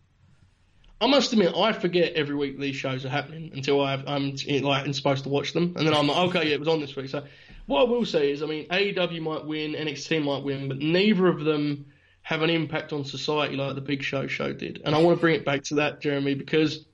I 1.00 1.06
must 1.06 1.32
admit, 1.32 1.54
I 1.56 1.72
forget 1.72 2.14
every 2.14 2.34
week 2.34 2.58
these 2.58 2.74
shows 2.74 3.04
are 3.04 3.08
happening 3.08 3.52
until 3.54 3.80
I 3.80 3.94
am 3.94 4.34
like 4.62 4.92
supposed 4.94 5.24
to 5.24 5.28
watch 5.28 5.52
them, 5.52 5.74
and 5.76 5.86
then 5.86 5.94
I'm 5.94 6.08
like, 6.08 6.28
okay, 6.30 6.48
yeah, 6.48 6.54
it 6.54 6.58
was 6.58 6.68
on 6.68 6.80
this 6.80 6.96
week. 6.96 7.08
So 7.08 7.24
what 7.66 7.82
I 7.82 7.84
will 7.84 8.04
say 8.04 8.32
is, 8.32 8.42
I 8.42 8.46
mean, 8.46 8.66
AEW 8.68 9.20
might 9.22 9.44
win, 9.44 9.74
NXT 9.74 10.24
might 10.24 10.42
win, 10.42 10.68
but 10.68 10.78
neither 10.78 11.28
of 11.28 11.44
them 11.44 11.86
have 12.22 12.42
an 12.42 12.50
impact 12.50 12.92
on 12.92 13.04
society 13.04 13.56
like 13.56 13.74
the 13.74 13.80
Big 13.80 14.02
Show 14.02 14.26
show 14.26 14.52
did. 14.52 14.82
And 14.84 14.94
I 14.94 14.98
want 14.98 15.16
to 15.16 15.20
bring 15.20 15.36
it 15.36 15.44
back 15.44 15.62
to 15.64 15.76
that, 15.76 16.00
Jeremy, 16.00 16.34
because 16.34 16.84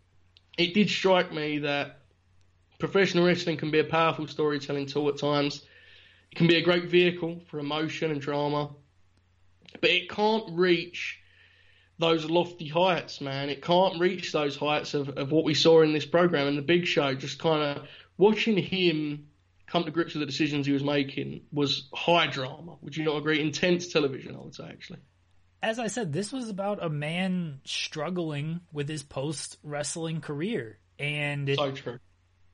it 0.59 0.74
did 0.74 0.90
strike 0.90 1.32
me 1.32 1.59
that 1.61 2.00
professional 2.78 3.24
wrestling 3.24 3.57
can 3.57 3.70
be 3.70 3.78
a 3.78 3.84
powerful 3.84 4.26
storytelling 4.26 4.86
tool 4.86 5.09
at 5.09 5.18
times. 5.18 5.64
It 6.30 6.36
can 6.36 6.46
be 6.46 6.57
a 6.57 6.62
great 6.62 6.90
vehicle 6.90 7.40
for 7.46 7.59
emotion 7.59 8.11
and 8.11 8.20
drama, 8.20 8.70
but 9.80 9.90
it 9.90 10.11
can't 10.11 10.44
reach 10.52 11.20
those 11.99 12.24
lofty 12.28 12.68
heights, 12.68 13.20
man. 13.20 13.49
It 13.51 13.62
can't 13.62 14.01
reach 14.01 14.32
those 14.32 14.57
heights 14.57 14.95
of, 14.95 15.11
of 15.11 15.30
what 15.30 15.45
we 15.45 15.55
saw 15.55 15.82
in 15.82 15.92
this 15.92 16.07
program 16.07 16.47
and 16.47 16.59
the 16.59 16.62
big 16.62 16.86
show. 16.86 17.14
Just 17.14 17.38
kind 17.38 17.62
of 17.62 17.88
watching 18.16 18.57
him 18.57 19.28
come 19.66 19.84
to 19.84 19.90
grips 19.90 20.14
with 20.14 20.20
the 20.20 20.26
decisions 20.26 20.66
he 20.66 20.72
was 20.72 20.84
making 20.84 21.42
was 21.53 21.88
high 21.95 22.26
drama. 22.26 22.76
Would 22.82 22.97
you 22.97 23.05
not 23.05 23.16
agree? 23.16 23.40
Intense 23.40 23.88
television, 23.88 24.34
I 24.36 24.40
would 24.40 24.55
say, 24.55 24.64
actually. 24.64 25.01
As 25.62 25.78
I 25.78 25.86
said, 25.86 26.12
this 26.12 26.32
was 26.32 26.51
about 26.51 26.84
a 26.84 26.90
man 26.90 27.61
struggling 27.64 28.61
with 28.72 28.88
his 28.88 29.03
post 29.03 29.57
wrestling 29.62 30.20
career, 30.20 30.78
and 30.99 31.49
so 31.57 31.72
true. 31.72 31.99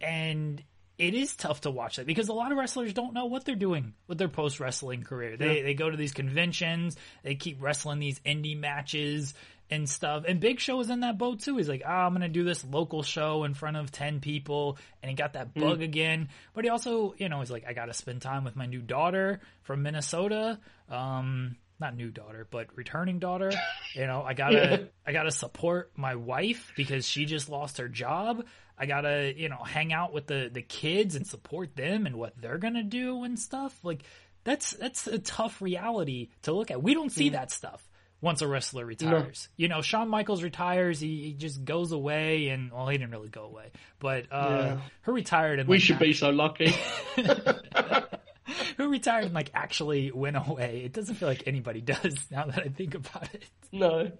And 0.01 0.62
it 1.01 1.14
is 1.14 1.34
tough 1.34 1.62
to 1.62 1.70
watch 1.70 1.96
that 1.96 2.07
because 2.07 2.28
a 2.28 2.34
lot 2.34 2.53
of 2.53 2.59
wrestlers 2.59 2.92
don't 2.92 3.14
know 3.14 3.24
what 3.24 3.46
they're 3.46 3.55
doing 3.55 3.94
with 4.07 4.18
their 4.18 4.28
post 4.28 4.61
wrestling 4.61 5.03
career. 5.03 5.38
They 5.38 5.57
yeah. 5.57 5.62
they 5.62 5.74
go 5.74 5.88
to 5.88 5.96
these 5.96 6.12
conventions, 6.12 6.96
they 7.22 7.34
keep 7.34 7.62
wrestling 7.62 8.01
these 8.01 8.20
indie 8.20 8.59
matches 8.59 9.32
and 9.70 9.88
stuff. 9.88 10.24
And 10.28 10.40
Big 10.40 10.61
Show 10.61 10.78
is 10.80 10.90
in 10.90 11.01
that 11.01 11.16
boat 11.16 11.40
too. 11.40 11.57
He's 11.57 11.70
like, 11.70 11.82
oh, 11.86 11.90
I'm 11.90 12.12
gonna 12.12 12.28
do 12.28 12.44
this 12.44 12.62
local 12.64 13.03
show 13.03 13.44
in 13.44 13.55
front 13.55 13.78
of 13.78 13.90
ten 13.90 14.20
people, 14.20 14.76
and 15.03 15.09
he 15.09 15.16
got 15.16 15.32
that 15.32 15.55
bug 15.55 15.78
mm. 15.78 15.84
again. 15.84 16.28
But 16.53 16.64
he 16.64 16.70
also, 16.70 17.14
you 17.16 17.30
know, 17.30 17.40
he's 17.40 17.51
like, 17.51 17.64
I 17.66 17.72
gotta 17.72 17.94
spend 17.94 18.20
time 18.20 18.44
with 18.44 18.55
my 18.55 18.66
new 18.66 18.82
daughter 18.82 19.40
from 19.62 19.82
Minnesota. 19.82 20.59
Um, 20.90 21.57
not 21.81 21.97
new 21.97 22.11
daughter, 22.11 22.47
but 22.51 22.68
returning 22.76 23.18
daughter. 23.18 23.53
You 23.93 24.07
know, 24.07 24.22
I 24.22 24.35
gotta. 24.35 24.89
I 25.05 25.11
gotta 25.11 25.33
support 25.33 25.91
my 25.97 26.14
wife 26.14 26.72
because 26.76 27.05
she 27.05 27.24
just 27.24 27.49
lost 27.49 27.78
her 27.78 27.89
job. 27.89 28.45
I 28.78 28.87
gotta, 28.87 29.35
you 29.37 29.49
know, 29.49 29.57
hang 29.64 29.93
out 29.93 30.12
with 30.12 30.28
the 30.28 30.49
the 30.53 30.62
kids 30.62 31.16
and 31.16 31.26
support 31.26 31.74
them 31.74 32.07
and 32.07 32.14
what 32.14 32.41
they're 32.41 32.59
gonna 32.59 32.85
do 32.85 33.24
and 33.24 33.37
stuff. 33.37 33.76
Like 33.83 34.05
that's 34.45 34.70
that's 34.70 35.09
a 35.09 35.18
tough 35.18 35.61
reality 35.61 36.28
to 36.43 36.53
look 36.53 36.70
at. 36.70 36.81
We 36.81 36.95
don't 36.95 37.11
see 37.11 37.31
mm. 37.31 37.33
that 37.33 37.51
stuff 37.51 37.91
once 38.20 38.43
a 38.43 38.49
wrestler 38.49 38.85
retires. 38.85 39.49
No. 39.59 39.62
You 39.62 39.68
know, 39.68 39.83
Shawn 39.83 40.09
Michaels 40.09 40.43
retires, 40.43 41.01
he, 41.01 41.22
he, 41.22 41.33
just 41.33 41.64
goes 41.64 41.93
away, 41.93 42.49
and 42.49 42.70
well, 42.70 42.87
he 42.89 42.99
didn't 42.99 43.11
really 43.11 43.28
go 43.28 43.45
away, 43.45 43.70
but 43.99 44.26
uh, 44.31 44.47
yeah. 44.51 44.78
who 45.03 45.12
retired 45.12 45.59
and 45.59 45.68
we 45.68 45.76
like, 45.76 45.83
should 45.83 45.99
be 45.99 46.12
so 46.12 46.31
lucky. 46.31 46.74
who 48.76 48.88
retired 48.88 49.24
and 49.24 49.34
like 49.34 49.51
actually 49.55 50.11
went 50.11 50.36
away. 50.36 50.82
It 50.84 50.92
doesn't 50.92 51.16
feel 51.16 51.28
like 51.28 51.44
anybody 51.46 51.80
does 51.80 52.16
now 52.30 52.46
that 52.46 52.59
I 52.59 52.68
think 52.68 52.94
about 52.94 53.34
it. 53.34 53.44
No. 53.72 54.11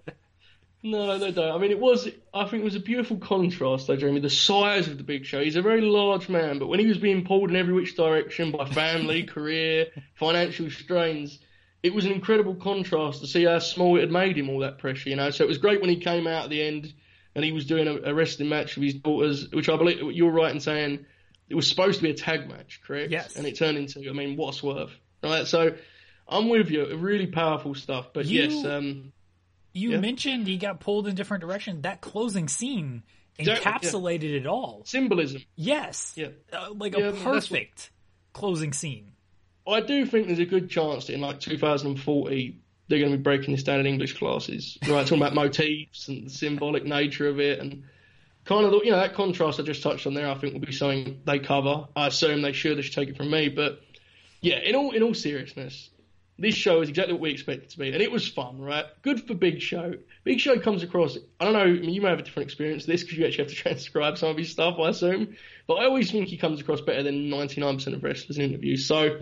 No, 0.83 1.19
they 1.19 1.31
don't. 1.31 1.53
I 1.53 1.59
mean, 1.59 1.69
it 1.69 1.79
was. 1.79 2.07
I 2.33 2.45
think 2.45 2.61
it 2.61 2.65
was 2.65 2.75
a 2.75 2.79
beautiful 2.79 3.17
contrast, 3.17 3.85
though, 3.85 3.95
Jeremy. 3.95 4.19
The 4.19 4.31
size 4.31 4.87
of 4.87 4.97
the 4.97 5.03
Big 5.03 5.25
Show. 5.25 5.43
He's 5.43 5.55
a 5.55 5.61
very 5.61 5.81
large 5.81 6.27
man, 6.27 6.57
but 6.57 6.67
when 6.67 6.79
he 6.79 6.87
was 6.87 6.97
being 6.97 7.23
pulled 7.23 7.51
in 7.51 7.55
every 7.55 7.73
which 7.73 7.95
direction 7.95 8.51
by 8.51 8.65
family, 8.65 9.23
career, 9.25 9.87
financial 10.15 10.71
strains, 10.71 11.37
it 11.83 11.93
was 11.93 12.05
an 12.05 12.11
incredible 12.11 12.55
contrast 12.55 13.21
to 13.21 13.27
see 13.27 13.43
how 13.43 13.59
small 13.59 13.97
it 13.97 14.01
had 14.01 14.11
made 14.11 14.37
him 14.37 14.49
all 14.49 14.59
that 14.59 14.79
pressure. 14.79 15.09
You 15.09 15.17
know, 15.17 15.29
so 15.29 15.43
it 15.43 15.47
was 15.47 15.59
great 15.59 15.81
when 15.81 15.89
he 15.91 15.97
came 15.97 16.25
out 16.25 16.45
at 16.45 16.49
the 16.49 16.63
end 16.63 16.91
and 17.35 17.45
he 17.45 17.51
was 17.51 17.65
doing 17.65 17.87
a, 17.87 18.09
a 18.09 18.13
wrestling 18.13 18.49
match 18.49 18.75
with 18.75 18.85
his 18.85 18.95
daughters, 18.95 19.51
which 19.51 19.69
I 19.69 19.77
believe 19.77 20.01
you're 20.13 20.31
right 20.31 20.53
in 20.53 20.59
saying 20.59 21.05
it 21.51 21.55
was 21.55 21.67
supposed 21.67 21.97
to 21.97 22.03
be 22.03 22.11
a 22.11 22.13
tag 22.13 22.47
match, 22.47 22.79
correct? 22.81 23.11
Yes. 23.11 23.35
And 23.35 23.45
it 23.45 23.57
turned 23.57 23.77
into, 23.77 24.09
I 24.09 24.13
mean, 24.13 24.37
what's 24.37 24.63
worth, 24.63 24.91
right? 25.21 25.45
So 25.45 25.75
I'm 26.25 26.47
with 26.47 26.69
you. 26.69 26.95
Really 26.95 27.27
powerful 27.27 27.75
stuff. 27.75 28.07
But 28.13 28.25
you, 28.25 28.43
yes, 28.43 28.65
um, 28.65 29.11
you 29.73 29.91
yeah. 29.91 29.99
mentioned 29.99 30.47
he 30.47 30.57
got 30.57 30.79
pulled 30.79 31.09
in 31.09 31.15
different 31.15 31.41
directions. 31.41 31.81
That 31.81 31.99
closing 31.99 32.47
scene 32.47 33.03
encapsulated 33.37 34.31
yeah. 34.31 34.37
it 34.37 34.47
all. 34.47 34.83
Symbolism. 34.85 35.43
Yes. 35.57 36.13
Yeah. 36.15 36.29
Uh, 36.53 36.69
like 36.73 36.97
yeah, 36.97 37.07
a 37.07 37.11
perfect 37.11 37.91
what... 38.31 38.39
closing 38.39 38.71
scene. 38.71 39.11
I 39.67 39.81
do 39.81 40.05
think 40.05 40.27
there's 40.27 40.39
a 40.39 40.45
good 40.45 40.69
chance 40.69 41.07
that 41.07 41.13
in 41.13 41.21
like 41.21 41.41
2040 41.41 42.59
they're 42.87 42.99
going 42.99 43.11
to 43.11 43.17
be 43.17 43.23
breaking 43.23 43.53
this 43.53 43.63
down 43.63 43.81
in 43.81 43.85
English 43.85 44.17
classes, 44.17 44.77
right? 44.87 45.05
Talking 45.05 45.17
about 45.17 45.33
motifs 45.35 46.07
and 46.07 46.25
the 46.25 46.29
symbolic 46.29 46.85
nature 46.85 47.27
of 47.27 47.41
it 47.41 47.59
and 47.59 47.83
kind 48.51 48.65
of, 48.65 48.73
you 48.83 48.91
know, 48.91 48.97
that 48.97 49.13
contrast 49.13 49.59
I 49.59 49.63
just 49.63 49.81
touched 49.81 50.05
on 50.05 50.13
there, 50.13 50.29
I 50.29 50.35
think 50.35 50.53
will 50.53 50.59
be 50.59 50.73
something 50.73 51.21
they 51.25 51.39
cover. 51.39 51.87
I 51.95 52.07
assume 52.07 52.41
they 52.41 52.51
should, 52.51 52.77
they 52.77 52.81
should 52.81 52.93
take 52.93 53.09
it 53.09 53.17
from 53.17 53.31
me. 53.31 53.47
But 53.47 53.81
yeah, 54.41 54.59
in 54.59 54.75
all, 54.75 54.91
in 54.91 55.03
all 55.03 55.13
seriousness, 55.13 55.89
this 56.37 56.55
show 56.55 56.81
is 56.81 56.89
exactly 56.89 57.13
what 57.13 57.21
we 57.21 57.31
expected 57.31 57.69
to 57.69 57.77
be. 57.77 57.93
And 57.93 58.01
it 58.01 58.11
was 58.11 58.27
fun, 58.27 58.59
right? 58.59 58.85
Good 59.03 59.25
for 59.25 59.35
Big 59.35 59.61
Show. 59.61 59.93
Big 60.25 60.39
Show 60.39 60.59
comes 60.59 60.83
across, 60.83 61.17
I 61.39 61.45
don't 61.45 61.53
know, 61.53 61.61
I 61.61 61.71
mean, 61.71 61.91
you 61.91 62.01
may 62.01 62.09
have 62.09 62.19
a 62.19 62.23
different 62.23 62.47
experience 62.47 62.85
this 62.85 63.03
because 63.03 63.17
you 63.17 63.25
actually 63.25 63.45
have 63.45 63.53
to 63.53 63.55
transcribe 63.61 64.17
some 64.17 64.29
of 64.29 64.37
his 64.37 64.49
stuff, 64.49 64.77
I 64.79 64.89
assume. 64.89 65.37
But 65.65 65.75
I 65.75 65.85
always 65.85 66.11
think 66.11 66.27
he 66.27 66.37
comes 66.37 66.59
across 66.59 66.81
better 66.81 67.03
than 67.03 67.29
99% 67.29 67.93
of 67.93 68.03
wrestlers 68.03 68.37
in 68.37 68.43
interviews. 68.43 68.85
So 68.85 69.21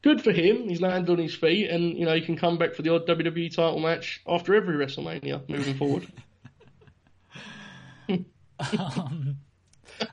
good 0.00 0.22
for 0.22 0.32
him. 0.32 0.68
He's 0.68 0.80
landed 0.80 1.10
on 1.12 1.18
his 1.18 1.34
feet 1.34 1.68
and, 1.68 1.98
you 1.98 2.06
know, 2.06 2.14
he 2.14 2.22
can 2.22 2.38
come 2.38 2.56
back 2.56 2.74
for 2.74 2.80
the 2.80 2.94
odd 2.94 3.06
WWE 3.06 3.54
title 3.54 3.80
match 3.80 4.22
after 4.26 4.54
every 4.54 4.76
WrestleMania 4.76 5.46
moving 5.46 5.74
forward. 5.74 6.06
um, 8.78 9.36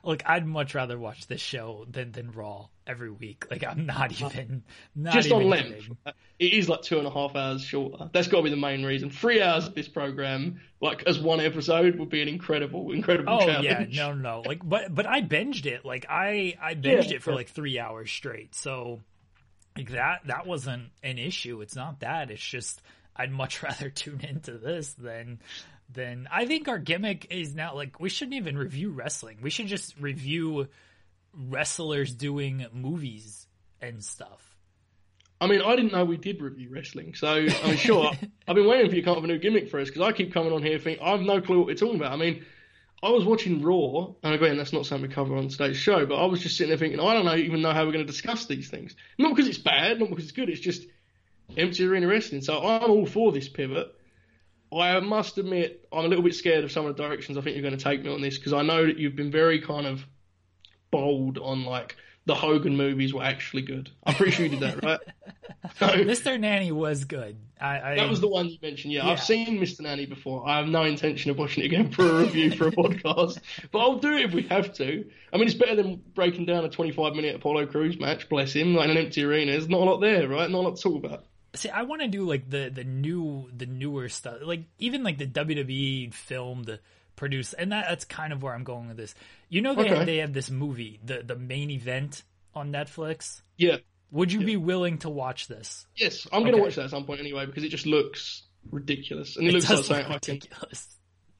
look, 0.02 0.22
I'd 0.26 0.46
much 0.46 0.74
rather 0.74 0.98
watch 0.98 1.26
this 1.26 1.40
show 1.40 1.86
than 1.90 2.12
than 2.12 2.32
Raw 2.32 2.68
every 2.86 3.10
week. 3.10 3.46
Like 3.50 3.64
I'm 3.64 3.86
not 3.86 4.12
even 4.12 4.62
not 4.94 5.14
just 5.14 5.28
even 5.28 5.42
on 5.42 5.50
length. 5.50 5.90
It 6.38 6.52
is 6.52 6.68
like 6.68 6.82
two 6.82 6.98
and 6.98 7.06
a 7.06 7.10
half 7.10 7.36
hours 7.36 7.62
shorter. 7.62 8.10
That's 8.12 8.28
got 8.28 8.38
to 8.38 8.42
be 8.44 8.50
the 8.50 8.56
main 8.56 8.84
reason. 8.84 9.10
Three 9.10 9.42
hours 9.42 9.66
of 9.66 9.74
this 9.74 9.88
program, 9.88 10.60
like 10.80 11.04
as 11.06 11.18
one 11.18 11.40
episode, 11.40 11.98
would 11.98 12.10
be 12.10 12.22
an 12.22 12.28
incredible, 12.28 12.92
incredible. 12.92 13.32
Oh 13.32 13.46
challenge. 13.46 13.96
yeah, 13.96 14.06
no, 14.06 14.14
no, 14.14 14.42
like 14.44 14.66
but 14.66 14.94
but 14.94 15.06
I 15.06 15.22
binged 15.22 15.66
it. 15.66 15.84
Like 15.84 16.06
I 16.08 16.56
I 16.60 16.74
binged 16.74 17.10
yeah, 17.10 17.16
it 17.16 17.22
for 17.22 17.30
yeah. 17.30 17.36
like 17.36 17.48
three 17.48 17.78
hours 17.78 18.10
straight. 18.10 18.54
So 18.54 19.00
like 19.76 19.90
that 19.90 20.26
that 20.26 20.46
wasn't 20.46 20.90
an 21.02 21.18
issue. 21.18 21.60
It's 21.60 21.76
not 21.76 22.00
that. 22.00 22.30
It's 22.30 22.42
just 22.42 22.82
I'd 23.14 23.32
much 23.32 23.62
rather 23.62 23.90
tune 23.90 24.20
into 24.22 24.58
this 24.58 24.92
than 24.94 25.40
then 25.92 26.28
I 26.30 26.46
think 26.46 26.68
our 26.68 26.78
gimmick 26.78 27.26
is 27.30 27.54
now 27.54 27.74
like 27.74 28.00
we 28.00 28.08
shouldn't 28.08 28.36
even 28.36 28.56
review 28.56 28.90
wrestling. 28.90 29.38
We 29.42 29.50
should 29.50 29.66
just 29.66 29.98
review 29.98 30.68
wrestlers 31.34 32.14
doing 32.14 32.66
movies 32.72 33.46
and 33.80 34.02
stuff. 34.04 34.56
I 35.40 35.46
mean, 35.46 35.62
I 35.62 35.74
didn't 35.74 35.92
know 35.92 36.04
we 36.04 36.18
did 36.18 36.42
review 36.42 36.68
wrestling, 36.70 37.14
so 37.14 37.46
I'm 37.64 37.76
sure 37.76 38.12
I've 38.48 38.54
been 38.54 38.68
waiting 38.68 38.90
for 38.90 38.96
you 38.96 39.00
to 39.00 39.04
come 39.04 39.16
up 39.16 39.22
with 39.22 39.30
a 39.30 39.32
new 39.32 39.38
gimmick 39.38 39.70
for 39.70 39.80
us 39.80 39.88
because 39.88 40.02
I 40.02 40.12
keep 40.12 40.34
coming 40.34 40.52
on 40.52 40.62
here 40.62 40.78
thinking 40.78 41.04
I 41.04 41.12
have 41.12 41.22
no 41.22 41.40
clue 41.40 41.58
what 41.58 41.66
we're 41.66 41.74
talking 41.74 41.96
about. 41.96 42.12
I 42.12 42.16
mean, 42.16 42.44
I 43.02 43.08
was 43.08 43.24
watching 43.24 43.62
Raw, 43.62 44.12
and 44.22 44.34
again, 44.34 44.58
that's 44.58 44.74
not 44.74 44.84
something 44.84 45.08
we 45.08 45.14
cover 45.14 45.34
on 45.34 45.48
today's 45.48 45.78
show, 45.78 46.04
but 46.04 46.16
I 46.16 46.26
was 46.26 46.40
just 46.40 46.58
sitting 46.58 46.68
there 46.68 46.76
thinking, 46.76 47.00
I 47.00 47.14
don't 47.14 47.24
know, 47.24 47.34
even 47.34 47.62
know 47.62 47.72
how 47.72 47.86
we're 47.86 47.92
going 47.92 48.04
to 48.04 48.12
discuss 48.12 48.44
these 48.44 48.68
things. 48.68 48.94
Not 49.16 49.34
because 49.34 49.48
it's 49.48 49.58
bad, 49.58 49.98
not 49.98 50.10
because 50.10 50.24
it's 50.24 50.32
good, 50.32 50.50
it's 50.50 50.60
just 50.60 50.86
empty 51.56 51.86
arena 51.86 52.06
wrestling. 52.06 52.42
So 52.42 52.58
I'm 52.58 52.90
all 52.90 53.06
for 53.06 53.32
this 53.32 53.48
pivot. 53.48 53.94
I 54.72 55.00
must 55.00 55.38
admit, 55.38 55.86
I'm 55.92 56.04
a 56.04 56.08
little 56.08 56.22
bit 56.22 56.34
scared 56.34 56.64
of 56.64 56.70
some 56.70 56.86
of 56.86 56.96
the 56.96 57.02
directions 57.02 57.36
I 57.36 57.40
think 57.40 57.56
you're 57.56 57.62
going 57.62 57.76
to 57.76 57.82
take 57.82 58.02
me 58.04 58.12
on 58.12 58.20
this 58.20 58.38
because 58.38 58.52
I 58.52 58.62
know 58.62 58.86
that 58.86 58.98
you've 58.98 59.16
been 59.16 59.30
very 59.30 59.60
kind 59.60 59.86
of 59.86 60.04
bold 60.90 61.38
on 61.38 61.64
like 61.64 61.96
the 62.26 62.34
Hogan 62.34 62.76
movies 62.76 63.12
were 63.12 63.22
actually 63.22 63.62
good. 63.62 63.90
I'm 64.04 64.14
pretty 64.14 64.32
sure 64.32 64.46
you 64.46 64.50
did 64.50 64.60
that, 64.60 64.84
right? 64.84 65.00
So, 65.78 65.86
Mr. 65.88 66.38
Nanny 66.38 66.70
was 66.70 67.04
good. 67.04 67.36
I, 67.60 67.80
I, 67.80 67.94
that 67.96 68.08
was 68.08 68.20
the 68.20 68.28
one 68.28 68.48
you 68.48 68.58
mentioned. 68.62 68.92
Yeah, 68.92 69.04
Yeah. 69.04 69.12
I've 69.12 69.22
seen 69.22 69.58
Mr. 69.58 69.80
Nanny 69.80 70.06
before. 70.06 70.48
I 70.48 70.58
have 70.58 70.68
no 70.68 70.84
intention 70.84 71.30
of 71.30 71.38
watching 71.38 71.64
it 71.64 71.66
again 71.66 71.90
for 71.90 72.08
a 72.08 72.20
review 72.20 72.52
for 72.52 72.68
a 72.68 72.70
podcast, 72.70 73.40
but 73.72 73.78
I'll 73.80 73.98
do 73.98 74.14
it 74.14 74.26
if 74.26 74.32
we 74.32 74.42
have 74.42 74.72
to. 74.74 75.04
I 75.32 75.36
mean, 75.36 75.46
it's 75.46 75.54
better 75.54 75.76
than 75.76 76.02
breaking 76.14 76.46
down 76.46 76.64
a 76.64 76.68
25 76.68 77.14
minute 77.14 77.34
Apollo 77.36 77.66
Crews 77.66 77.98
match. 77.98 78.28
Bless 78.28 78.52
him, 78.52 78.74
like 78.74 78.84
in 78.86 78.92
an 78.92 78.98
empty 78.98 79.24
arena. 79.24 79.52
There's 79.52 79.68
not 79.68 79.80
a 79.80 79.84
lot 79.84 80.00
there, 80.00 80.28
right? 80.28 80.48
Not 80.48 80.58
a 80.58 80.66
lot 80.68 80.76
to 80.76 80.82
talk 80.82 81.04
about. 81.04 81.24
See, 81.54 81.68
I 81.68 81.82
want 81.82 82.02
to 82.02 82.08
do 82.08 82.22
like 82.28 82.48
the 82.48 82.70
the 82.72 82.84
new 82.84 83.50
the 83.56 83.66
newer 83.66 84.08
stuff, 84.08 84.36
like 84.42 84.64
even 84.78 85.02
like 85.02 85.18
the 85.18 85.26
WWE 85.26 86.14
filmed 86.14 86.78
produced, 87.16 87.54
and 87.58 87.72
that, 87.72 87.86
that's 87.88 88.04
kind 88.04 88.32
of 88.32 88.42
where 88.42 88.54
I'm 88.54 88.64
going 88.64 88.88
with 88.88 88.96
this. 88.96 89.14
You 89.48 89.60
know, 89.60 89.74
they 89.74 89.90
Okay. 89.90 90.04
they 90.04 90.16
have 90.18 90.32
this 90.32 90.50
movie, 90.50 91.00
the 91.04 91.22
the 91.24 91.36
main 91.36 91.70
event 91.70 92.22
on 92.54 92.72
Netflix. 92.72 93.42
Yeah. 93.56 93.78
Would 94.12 94.32
you 94.32 94.40
be 94.40 94.56
willing 94.56 94.98
to 94.98 95.10
watch 95.10 95.46
this? 95.46 95.86
Yes, 95.96 96.26
I'm 96.32 96.40
going 96.42 96.52
to 96.52 96.58
Okay. 96.58 96.62
watch 96.64 96.74
that 96.76 96.84
at 96.86 96.90
some 96.90 97.04
point 97.04 97.20
anyway 97.20 97.46
because 97.46 97.62
it 97.62 97.68
just 97.68 97.86
looks 97.86 98.42
ridiculous 98.70 99.36
and 99.36 99.46
it, 99.46 99.50
It 99.50 99.52
looks 99.54 99.68
like 99.70 99.76
does 99.78 99.86
something 99.86 100.12
look 100.12 100.22
can 100.22 100.34
ridiculous. 100.34 100.88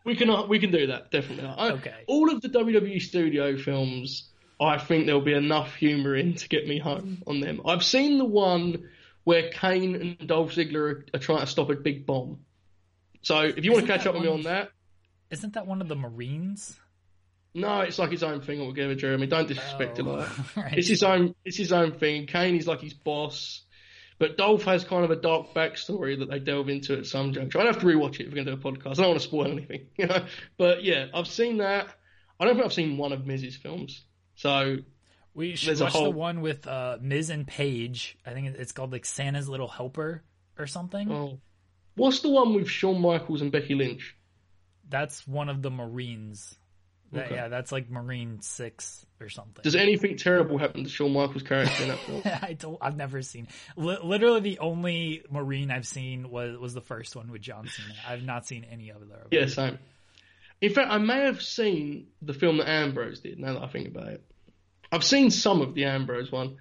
We 0.05 0.17
can 0.17 0.31
uh, 0.31 0.47
we 0.47 0.59
can 0.59 0.71
do 0.71 0.87
that 0.89 1.11
definitely. 1.11 1.47
I, 1.47 1.71
Okay. 1.73 1.95
All 2.07 2.33
of 2.33 2.41
the 2.43 2.49
WWE 2.49 3.01
studio 3.03 3.57
films, 3.57 4.29
I 4.61 4.79
think 4.79 5.07
there'll 5.07 5.21
be 5.21 5.35
enough 5.35 5.75
humour 5.75 6.15
in 6.17 6.35
to 6.35 6.49
get 6.49 6.67
me 6.67 6.79
home 6.79 7.23
on 7.27 7.41
them. 7.41 7.61
I've 7.65 7.85
seen 7.85 8.19
the 8.19 8.25
one 8.25 8.89
where 9.25 9.51
Kane 9.51 9.95
and 10.19 10.29
Dolph 10.29 10.53
Ziggler 10.55 10.77
are, 10.81 11.05
are 11.15 11.19
trying 11.21 11.41
to 11.41 11.47
stop 11.47 11.71
a 11.71 11.75
big 11.75 12.07
bomb. 12.07 12.41
So 13.23 13.41
if 13.41 13.65
you 13.65 13.73
want 13.73 13.85
Isn't 13.85 13.89
to 13.89 13.99
catch 13.99 14.07
up 14.07 14.15
with 14.15 14.23
me 14.25 14.29
on 14.31 14.43
that, 14.43 14.71
Isn't 15.31 15.53
that 15.55 15.67
one 15.67 15.81
of 15.83 15.89
the 15.89 15.97
Marines? 15.97 16.79
no, 17.53 17.81
it's 17.81 17.99
like 17.99 18.11
his 18.13 18.23
own 18.23 18.41
thing 18.41 18.61
altogether, 18.61 18.95
Jeremy. 18.95 19.27
Don't 19.27 19.49
disrespect 19.49 19.99
it 19.99 20.07
Oh, 20.07 20.11
like 20.13 20.29
that. 20.37 20.57
right. 20.57 20.79
It's 20.79 20.89
his 20.89 21.03
own. 21.03 21.35
It's 21.45 21.57
his 21.57 21.73
own 21.73 21.93
thing. 21.93 22.27
Kane 22.27 22.57
is 22.57 22.67
like 22.67 22.81
his 22.81 22.95
boss, 22.95 23.63
but 24.19 24.37
Dolph 24.39 24.63
has 24.65 24.85
kind 24.85 25.05
of 25.05 25.11
a 25.11 25.17
dark 25.17 25.53
backstory 25.53 26.19
that 26.21 26.31
they 26.31 26.39
delve 26.39 26.69
into 26.69 26.97
at 26.97 27.07
some 27.07 27.33
juncture. 27.33 27.59
I'd 27.61 27.67
have 27.67 27.81
to 27.81 27.87
rewatch 27.87 28.21
it 28.21 28.27
if 28.27 28.29
we're 28.29 28.43
going 28.45 28.47
to 28.47 28.55
do 28.57 28.61
a 28.69 28.73
podcast. 28.73 28.93
I 28.93 29.03
don't 29.03 29.09
want 29.09 29.21
to 29.21 29.27
spoil 29.27 29.51
anything, 29.51 29.87
you 29.99 30.07
know. 30.07 30.25
But 30.59 30.85
yeah, 30.85 31.07
I've 31.13 31.27
seen 31.29 31.59
that. 31.59 31.89
I 32.39 32.45
don't 32.47 32.55
think 32.55 32.65
I've 32.65 32.73
seen 32.73 32.97
one 32.97 33.13
of 33.13 33.27
Miz's 33.27 33.57
films. 33.57 34.05
So 34.37 34.77
We 35.35 35.57
should 35.57 35.69
There's 35.69 35.83
watch 35.83 35.93
the 35.93 36.11
one 36.11 36.41
with 36.41 36.67
uh, 36.67 36.99
Miz 37.01 37.31
and 37.31 37.47
Paige. 37.47 38.19
I 38.27 38.33
think 38.33 38.49
it's 38.57 38.73
called 38.73 38.93
like 38.93 39.05
Santa's 39.05 39.49
Little 39.49 39.69
Helper 39.69 40.23
or 40.59 40.67
something. 40.67 41.11
oh, 41.11 41.39
what's 41.95 42.21
the 42.21 42.31
one 42.31 42.55
with 42.55 42.69
Shawn 42.69 43.01
Michaels 43.01 43.41
and 43.43 43.53
Becky 43.53 43.75
Lynch? 43.75 44.17
That's 44.89 45.27
one 45.27 45.49
of 45.49 45.63
the 45.63 45.71
Marines. 45.71 46.57
That, 47.13 47.27
Okay. 47.27 47.35
Yeah, 47.35 47.49
that's 47.49 47.73
like 47.73 47.91
Marine 47.91 48.41
Six 48.41 49.05
or 49.21 49.29
something. 49.29 49.63
Does 49.63 49.75
anything 49.75 50.17
terrible 50.17 50.59
happen 50.59 50.85
to 50.85 50.91
Shawn 50.91 51.13
Michaels' 51.13 51.43
character 51.43 51.83
in 51.83 51.89
that 51.89 51.99
film? 51.99 52.23
I 52.43 52.53
don't, 52.53 52.79
I've 52.81 52.97
never 52.97 53.21
seen. 53.23 53.49
Li- 53.77 53.99
literally, 54.03 54.41
the 54.41 54.59
only 54.61 55.25
Marine 55.29 55.73
I've 55.73 55.87
seen 55.87 56.31
was 56.31 56.57
was 56.59 56.73
the 56.75 56.81
first 56.81 57.17
one 57.17 57.33
with 57.33 57.43
John 57.43 57.67
Cena. 57.67 57.95
I've 58.07 58.23
not 58.23 58.47
seen 58.47 58.65
any 58.71 58.93
other. 58.93 59.07
of 59.07 59.29
yeah, 59.33 59.47
same. 59.47 59.79
In 60.61 60.73
fact, 60.73 60.91
I 60.91 60.99
may 60.99 61.25
have 61.25 61.43
seen 61.43 62.09
the 62.23 62.35
film 62.35 62.59
that 62.59 62.69
Ambrose 62.69 63.21
did. 63.21 63.39
Now 63.39 63.55
that 63.55 63.63
I 63.63 63.67
think 63.69 63.89
about 63.89 64.09
it, 64.09 64.25
I've 64.93 65.05
seen 65.05 65.31
some 65.31 65.61
of 65.61 65.75
the 65.75 65.85
Ambrose 65.85 66.33
one, 66.33 66.57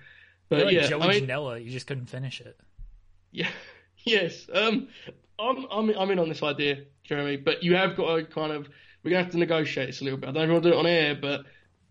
but 0.50 0.58
You're 0.58 0.66
like 0.66 0.76
yeah, 0.76 0.88
Joey 0.88 1.02
I 1.02 1.08
mean, 1.08 1.28
Janela, 1.28 1.64
you 1.64 1.72
just 1.72 1.88
couldn't 1.88 2.08
finish 2.08 2.42
it. 2.42 2.60
Yeah, 3.32 3.50
yes. 4.04 4.48
Um, 4.54 4.88
I'm 5.40 5.66
I'm 5.72 5.90
I'm 5.98 6.12
in 6.12 6.20
on 6.20 6.30
this 6.30 6.44
idea, 6.44 6.84
Jeremy. 7.04 7.38
But 7.38 7.64
you 7.64 7.76
have 7.76 7.96
got 7.96 8.16
to 8.16 8.24
kind 8.26 8.52
of 8.52 8.68
we're 9.04 9.12
gonna 9.12 9.24
have 9.24 9.32
to 9.32 9.38
negotiate 9.38 9.88
this 9.88 10.02
a 10.02 10.04
little 10.04 10.20
bit. 10.20 10.30
I 10.30 10.34
don't 10.34 10.52
want 10.52 10.64
to 10.64 10.70
do 10.70 10.76
it 10.76 10.80
on 10.80 10.86
air, 10.86 11.16
but 11.16 11.46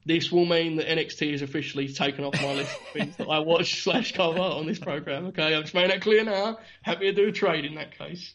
this 0.05 0.33
will 0.33 0.47
mean 0.47 0.77
that 0.77 0.87
NXT 0.87 1.35
is 1.35 1.43
officially 1.43 1.89
taken 1.89 2.25
off 2.25 2.41
my 2.41 2.55
list 2.55 2.75
of 2.75 2.87
things 2.93 3.17
that 3.17 3.29
I 3.29 3.41
watch 3.41 3.83
slash 3.83 4.13
cover 4.13 4.41
on 4.41 4.67
this 4.67 4.79
program. 4.79 5.27
Okay, 5.27 5.55
I'm 5.55 5.63
just 5.63 5.75
making 5.75 5.91
that 5.91 6.03
clear 6.03 6.25
now. 6.25 6.59
Happy 6.83 7.07
to 7.07 7.13
do 7.13 7.29
a 7.29 7.33
trade 7.33 7.65
in 7.65 7.75
that 7.77 7.97
case. 7.97 8.35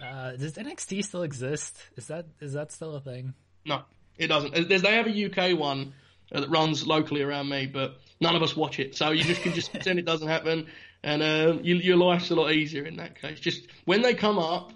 Uh, 0.00 0.32
does 0.32 0.54
NXT 0.54 1.04
still 1.04 1.22
exist? 1.22 1.76
Is 1.96 2.06
that 2.08 2.26
is 2.40 2.52
that 2.52 2.72
still 2.72 2.94
a 2.94 3.00
thing? 3.00 3.34
No, 3.64 3.82
it 4.18 4.28
doesn't. 4.28 4.68
There's, 4.68 4.82
they 4.82 4.94
have 4.94 5.06
a 5.06 5.52
UK 5.52 5.58
one 5.58 5.94
uh, 6.32 6.40
that 6.40 6.50
runs 6.50 6.86
locally 6.86 7.22
around 7.22 7.48
me, 7.48 7.66
but 7.66 7.98
none 8.20 8.34
of 8.34 8.42
us 8.42 8.56
watch 8.56 8.78
it. 8.78 8.96
So 8.96 9.10
you 9.10 9.22
just 9.24 9.42
can 9.42 9.52
just 9.52 9.70
pretend 9.72 9.98
it 9.98 10.04
doesn't 10.04 10.28
happen, 10.28 10.66
and 11.02 11.22
uh, 11.22 11.58
you, 11.62 11.76
your 11.76 11.96
life's 11.96 12.30
a 12.30 12.34
lot 12.34 12.52
easier 12.52 12.84
in 12.84 12.96
that 12.96 13.20
case. 13.20 13.40
Just 13.40 13.68
when 13.84 14.02
they 14.02 14.14
come 14.14 14.38
up, 14.38 14.72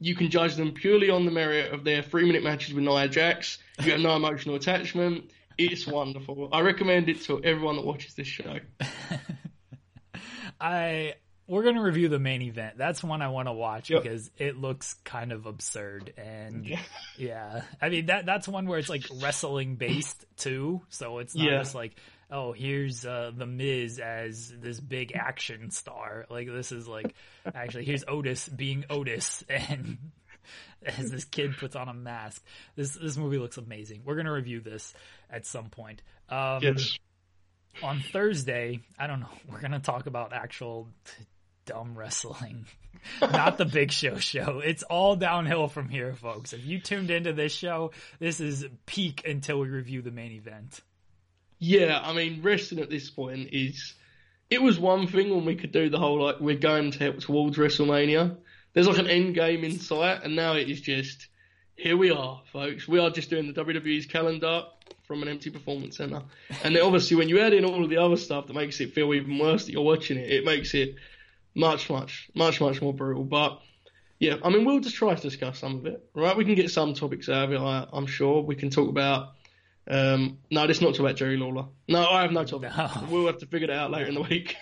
you 0.00 0.14
can 0.14 0.30
judge 0.30 0.56
them 0.56 0.72
purely 0.72 1.10
on 1.10 1.24
the 1.24 1.30
merit 1.30 1.72
of 1.72 1.84
their 1.84 2.02
three 2.02 2.26
minute 2.26 2.42
matches 2.42 2.74
with 2.74 2.84
Nia 2.84 3.08
Jax. 3.08 3.58
You 3.82 3.92
have 3.92 4.00
no 4.00 4.16
emotional 4.16 4.54
attachment. 4.56 5.30
It's 5.56 5.86
wonderful. 5.86 6.48
I 6.52 6.60
recommend 6.60 7.08
it 7.08 7.22
to 7.22 7.42
everyone 7.44 7.76
that 7.76 7.84
watches 7.84 8.14
this 8.14 8.26
show. 8.26 8.58
I 10.60 11.14
we're 11.46 11.62
gonna 11.62 11.82
review 11.82 12.08
the 12.08 12.18
main 12.18 12.42
event. 12.42 12.78
That's 12.78 13.02
one 13.04 13.20
I 13.22 13.28
want 13.28 13.48
to 13.48 13.52
watch 13.52 13.90
Yep. 13.90 14.02
because 14.02 14.30
it 14.38 14.56
looks 14.56 14.94
kind 15.04 15.32
of 15.32 15.46
absurd 15.46 16.12
and 16.16 16.66
yeah. 17.18 17.62
I 17.82 17.88
mean 17.90 18.06
that 18.06 18.26
that's 18.26 18.48
one 18.48 18.66
where 18.66 18.78
it's 18.78 18.88
like 18.88 19.04
wrestling 19.22 19.76
based 19.76 20.24
too, 20.36 20.82
so 20.88 21.18
it's 21.18 21.34
not 21.34 21.44
Yeah. 21.50 21.58
just 21.58 21.74
like 21.74 21.96
oh 22.30 22.52
here's 22.52 23.04
uh, 23.04 23.30
the 23.36 23.46
Miz 23.46 23.98
as 23.98 24.52
this 24.60 24.80
big 24.80 25.12
action 25.14 25.70
star. 25.70 26.26
Like 26.30 26.46
this 26.48 26.72
is 26.72 26.88
like 26.88 27.14
actually 27.54 27.84
here's 27.84 28.04
Otis 28.08 28.48
being 28.48 28.84
Otis 28.90 29.44
and. 29.48 29.98
As 30.86 31.10
this 31.10 31.24
kid 31.24 31.56
puts 31.56 31.74
on 31.76 31.88
a 31.88 31.94
mask, 31.94 32.44
this 32.76 32.90
this 32.92 33.16
movie 33.16 33.38
looks 33.38 33.56
amazing. 33.56 34.02
We're 34.04 34.16
gonna 34.16 34.32
review 34.32 34.60
this 34.60 34.92
at 35.30 35.46
some 35.46 35.70
point. 35.70 36.02
Um, 36.28 36.58
Yes. 36.62 36.98
on 37.82 38.00
Thursday, 38.00 38.80
I 38.98 39.06
don't 39.06 39.20
know, 39.20 39.30
we're 39.50 39.60
going 39.60 39.72
to 39.72 39.78
talk 39.78 40.06
about 40.06 40.34
actual 40.34 40.88
dumb 41.66 41.96
wrestling, 41.96 42.66
not 43.20 43.58
the 43.58 43.64
Big 43.64 43.90
Show 43.90 44.16
show. 44.16 44.60
It's 44.60 44.82
all 44.82 45.16
downhill 45.16 45.68
from 45.68 45.88
here, 45.88 46.14
folks. 46.14 46.52
If 46.52 46.64
you 46.64 46.78
tuned 46.78 47.10
into 47.10 47.32
this 47.32 47.54
show, 47.54 47.92
this 48.18 48.40
is 48.40 48.66
peak 48.86 49.22
until 49.26 49.60
we 49.60 49.68
review 49.68 50.02
the 50.02 50.10
main 50.10 50.32
event. 50.32 50.80
Yeah, 51.58 52.00
I 52.02 52.12
mean, 52.12 52.42
wrestling 52.42 52.82
at 52.82 52.90
this 52.90 53.10
point 53.10 53.48
is. 53.52 53.94
It 54.50 54.62
was 54.62 54.78
one 54.78 55.06
thing 55.06 55.34
when 55.34 55.46
we 55.46 55.56
could 55.56 55.72
do 55.72 55.88
the 55.88 55.98
whole 55.98 56.22
like 56.22 56.38
we're 56.38 56.54
going 56.54 56.90
to 56.90 56.98
help 56.98 57.20
towards 57.20 57.56
WrestleMania. 57.56 58.36
There's 58.74 58.86
like 58.86 58.98
an 58.98 59.08
end 59.08 59.34
game 59.34 59.64
in 59.64 59.80
sight, 59.80 60.22
and 60.22 60.36
now 60.36 60.52
it 60.52 60.68
is 60.68 60.82
just 60.82 61.28
here 61.76 61.96
we 61.96 62.10
are, 62.10 62.42
folks. 62.52 62.86
We 62.86 62.98
are 62.98 63.10
just 63.10 63.30
doing 63.30 63.52
the 63.52 63.64
WWE's 63.64 64.06
calendar 64.06 64.64
from 65.04 65.22
an 65.22 65.28
empty 65.28 65.50
performance 65.50 65.96
center, 65.96 66.22
and 66.62 66.74
then 66.74 66.82
obviously 66.82 67.16
when 67.16 67.28
you 67.28 67.40
add 67.40 67.52
in 67.52 67.64
all 67.64 67.82
of 67.82 67.90
the 67.90 67.96
other 67.96 68.16
stuff 68.16 68.46
that 68.46 68.54
makes 68.54 68.80
it 68.80 68.94
feel 68.94 69.12
even 69.14 69.38
worse 69.38 69.66
that 69.66 69.72
you're 69.72 69.82
watching 69.82 70.18
it, 70.18 70.30
it 70.30 70.44
makes 70.44 70.74
it 70.74 70.96
much, 71.54 71.90
much, 71.90 72.30
much, 72.34 72.60
much 72.60 72.82
more 72.82 72.92
brutal. 72.92 73.24
But 73.24 73.60
yeah, 74.18 74.36
I 74.42 74.50
mean, 74.50 74.64
we'll 74.64 74.80
just 74.80 74.96
try 74.96 75.14
to 75.14 75.20
discuss 75.20 75.58
some 75.58 75.76
of 75.76 75.86
it, 75.86 76.08
right? 76.14 76.36
We 76.36 76.44
can 76.44 76.54
get 76.54 76.70
some 76.70 76.94
topics 76.94 77.28
out 77.28 77.44
of 77.44 77.52
it. 77.52 77.58
I, 77.58 77.86
I'm 77.92 78.06
sure 78.06 78.42
we 78.42 78.56
can 78.56 78.70
talk 78.70 78.88
about. 78.88 79.34
Um, 79.86 80.38
no, 80.50 80.64
let's 80.64 80.80
not 80.80 80.92
talk 80.92 81.00
about 81.00 81.16
Jerry 81.16 81.36
Lawler. 81.36 81.66
No, 81.88 82.06
I 82.06 82.22
have 82.22 82.32
no 82.32 82.44
topic. 82.44 82.70
No. 82.76 82.90
We'll 83.10 83.26
have 83.26 83.38
to 83.38 83.46
figure 83.46 83.70
it 83.70 83.76
out 83.76 83.90
later 83.90 84.06
in 84.06 84.14
the 84.14 84.22
week. 84.22 84.56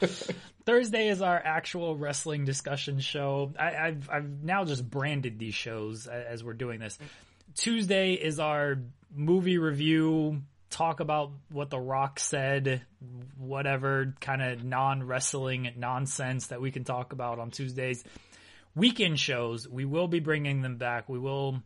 Thursday 0.66 1.08
is 1.08 1.22
our 1.22 1.36
actual 1.36 1.96
wrestling 1.96 2.44
discussion 2.44 2.98
show. 3.00 3.52
I, 3.58 3.76
I've 3.76 4.10
I've 4.10 4.42
now 4.42 4.64
just 4.64 4.88
branded 4.88 5.38
these 5.38 5.54
shows 5.54 6.06
as 6.06 6.42
we're 6.42 6.54
doing 6.54 6.80
this. 6.80 6.98
Tuesday 7.54 8.14
is 8.14 8.40
our 8.40 8.78
movie 9.14 9.58
review. 9.58 10.42
Talk 10.74 10.98
about 10.98 11.30
what 11.52 11.70
The 11.70 11.78
Rock 11.78 12.18
said, 12.18 12.82
whatever 13.38 14.12
kind 14.20 14.42
of 14.42 14.64
non 14.64 15.04
wrestling 15.04 15.70
nonsense 15.76 16.48
that 16.48 16.60
we 16.60 16.72
can 16.72 16.82
talk 16.82 17.12
about 17.12 17.38
on 17.38 17.52
Tuesdays. 17.52 18.02
Weekend 18.74 19.20
shows, 19.20 19.68
we 19.68 19.84
will 19.84 20.08
be 20.08 20.18
bringing 20.18 20.62
them 20.62 20.76
back. 20.76 21.08
We 21.08 21.20
will 21.20 21.62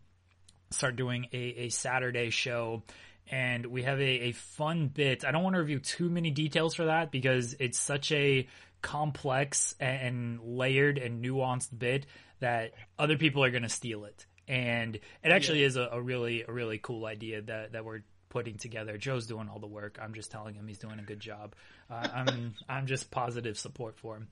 start 0.69 0.97
doing 0.97 1.27
a, 1.33 1.37
a 1.39 1.69
Saturday 1.71 2.29
show. 2.29 2.83
And 3.31 3.65
we 3.65 3.85
have 3.85 3.99
a, 3.99 4.03
a 4.29 4.33
fun 4.33 4.89
bit. 4.89 5.25
I 5.25 5.31
don't 5.31 5.43
want 5.43 5.55
to 5.55 5.61
review 5.61 5.79
too 5.79 6.11
many 6.11 6.31
details 6.31 6.75
for 6.75 6.85
that 6.85 7.11
because 7.11 7.57
it's 7.59 7.79
such 7.79 8.13
a 8.13 8.47
complex 8.83 9.75
and 9.81 10.39
layered 10.43 10.99
and 10.99 11.25
nuanced 11.25 11.71
bit 11.79 12.05
that 12.41 12.73
other 12.99 13.17
people 13.17 13.43
are 13.43 13.51
going 13.51 13.63
to 13.63 13.71
steal 13.71 14.05
it. 14.05 14.27
And 14.47 14.97
it 14.97 15.33
actually 15.33 15.63
is 15.63 15.77
a, 15.77 15.89
a 15.93 16.03
really, 16.03 16.45
a 16.47 16.53
really 16.53 16.77
cool 16.77 17.07
idea 17.07 17.41
that, 17.41 17.73
that 17.73 17.87
we're 17.87 18.03
putting 18.29 18.57
together. 18.59 18.97
Joe's 18.99 19.26
doing 19.26 19.49
all 19.49 19.59
the 19.59 19.66
work. 19.66 19.99
I'm 20.01 20.14
just 20.14 20.31
telling 20.31 20.55
him 20.55 20.66
he's 20.68 20.79
doing 20.79 20.99
a 20.99 21.03
good 21.03 21.20
job. 21.20 21.55
Uh, 21.91 22.07
I'm, 22.14 22.55
I'm 22.68 22.87
just 22.87 23.11
positive 23.11 23.57
support 23.59 23.99
for 23.99 24.16
him. 24.16 24.29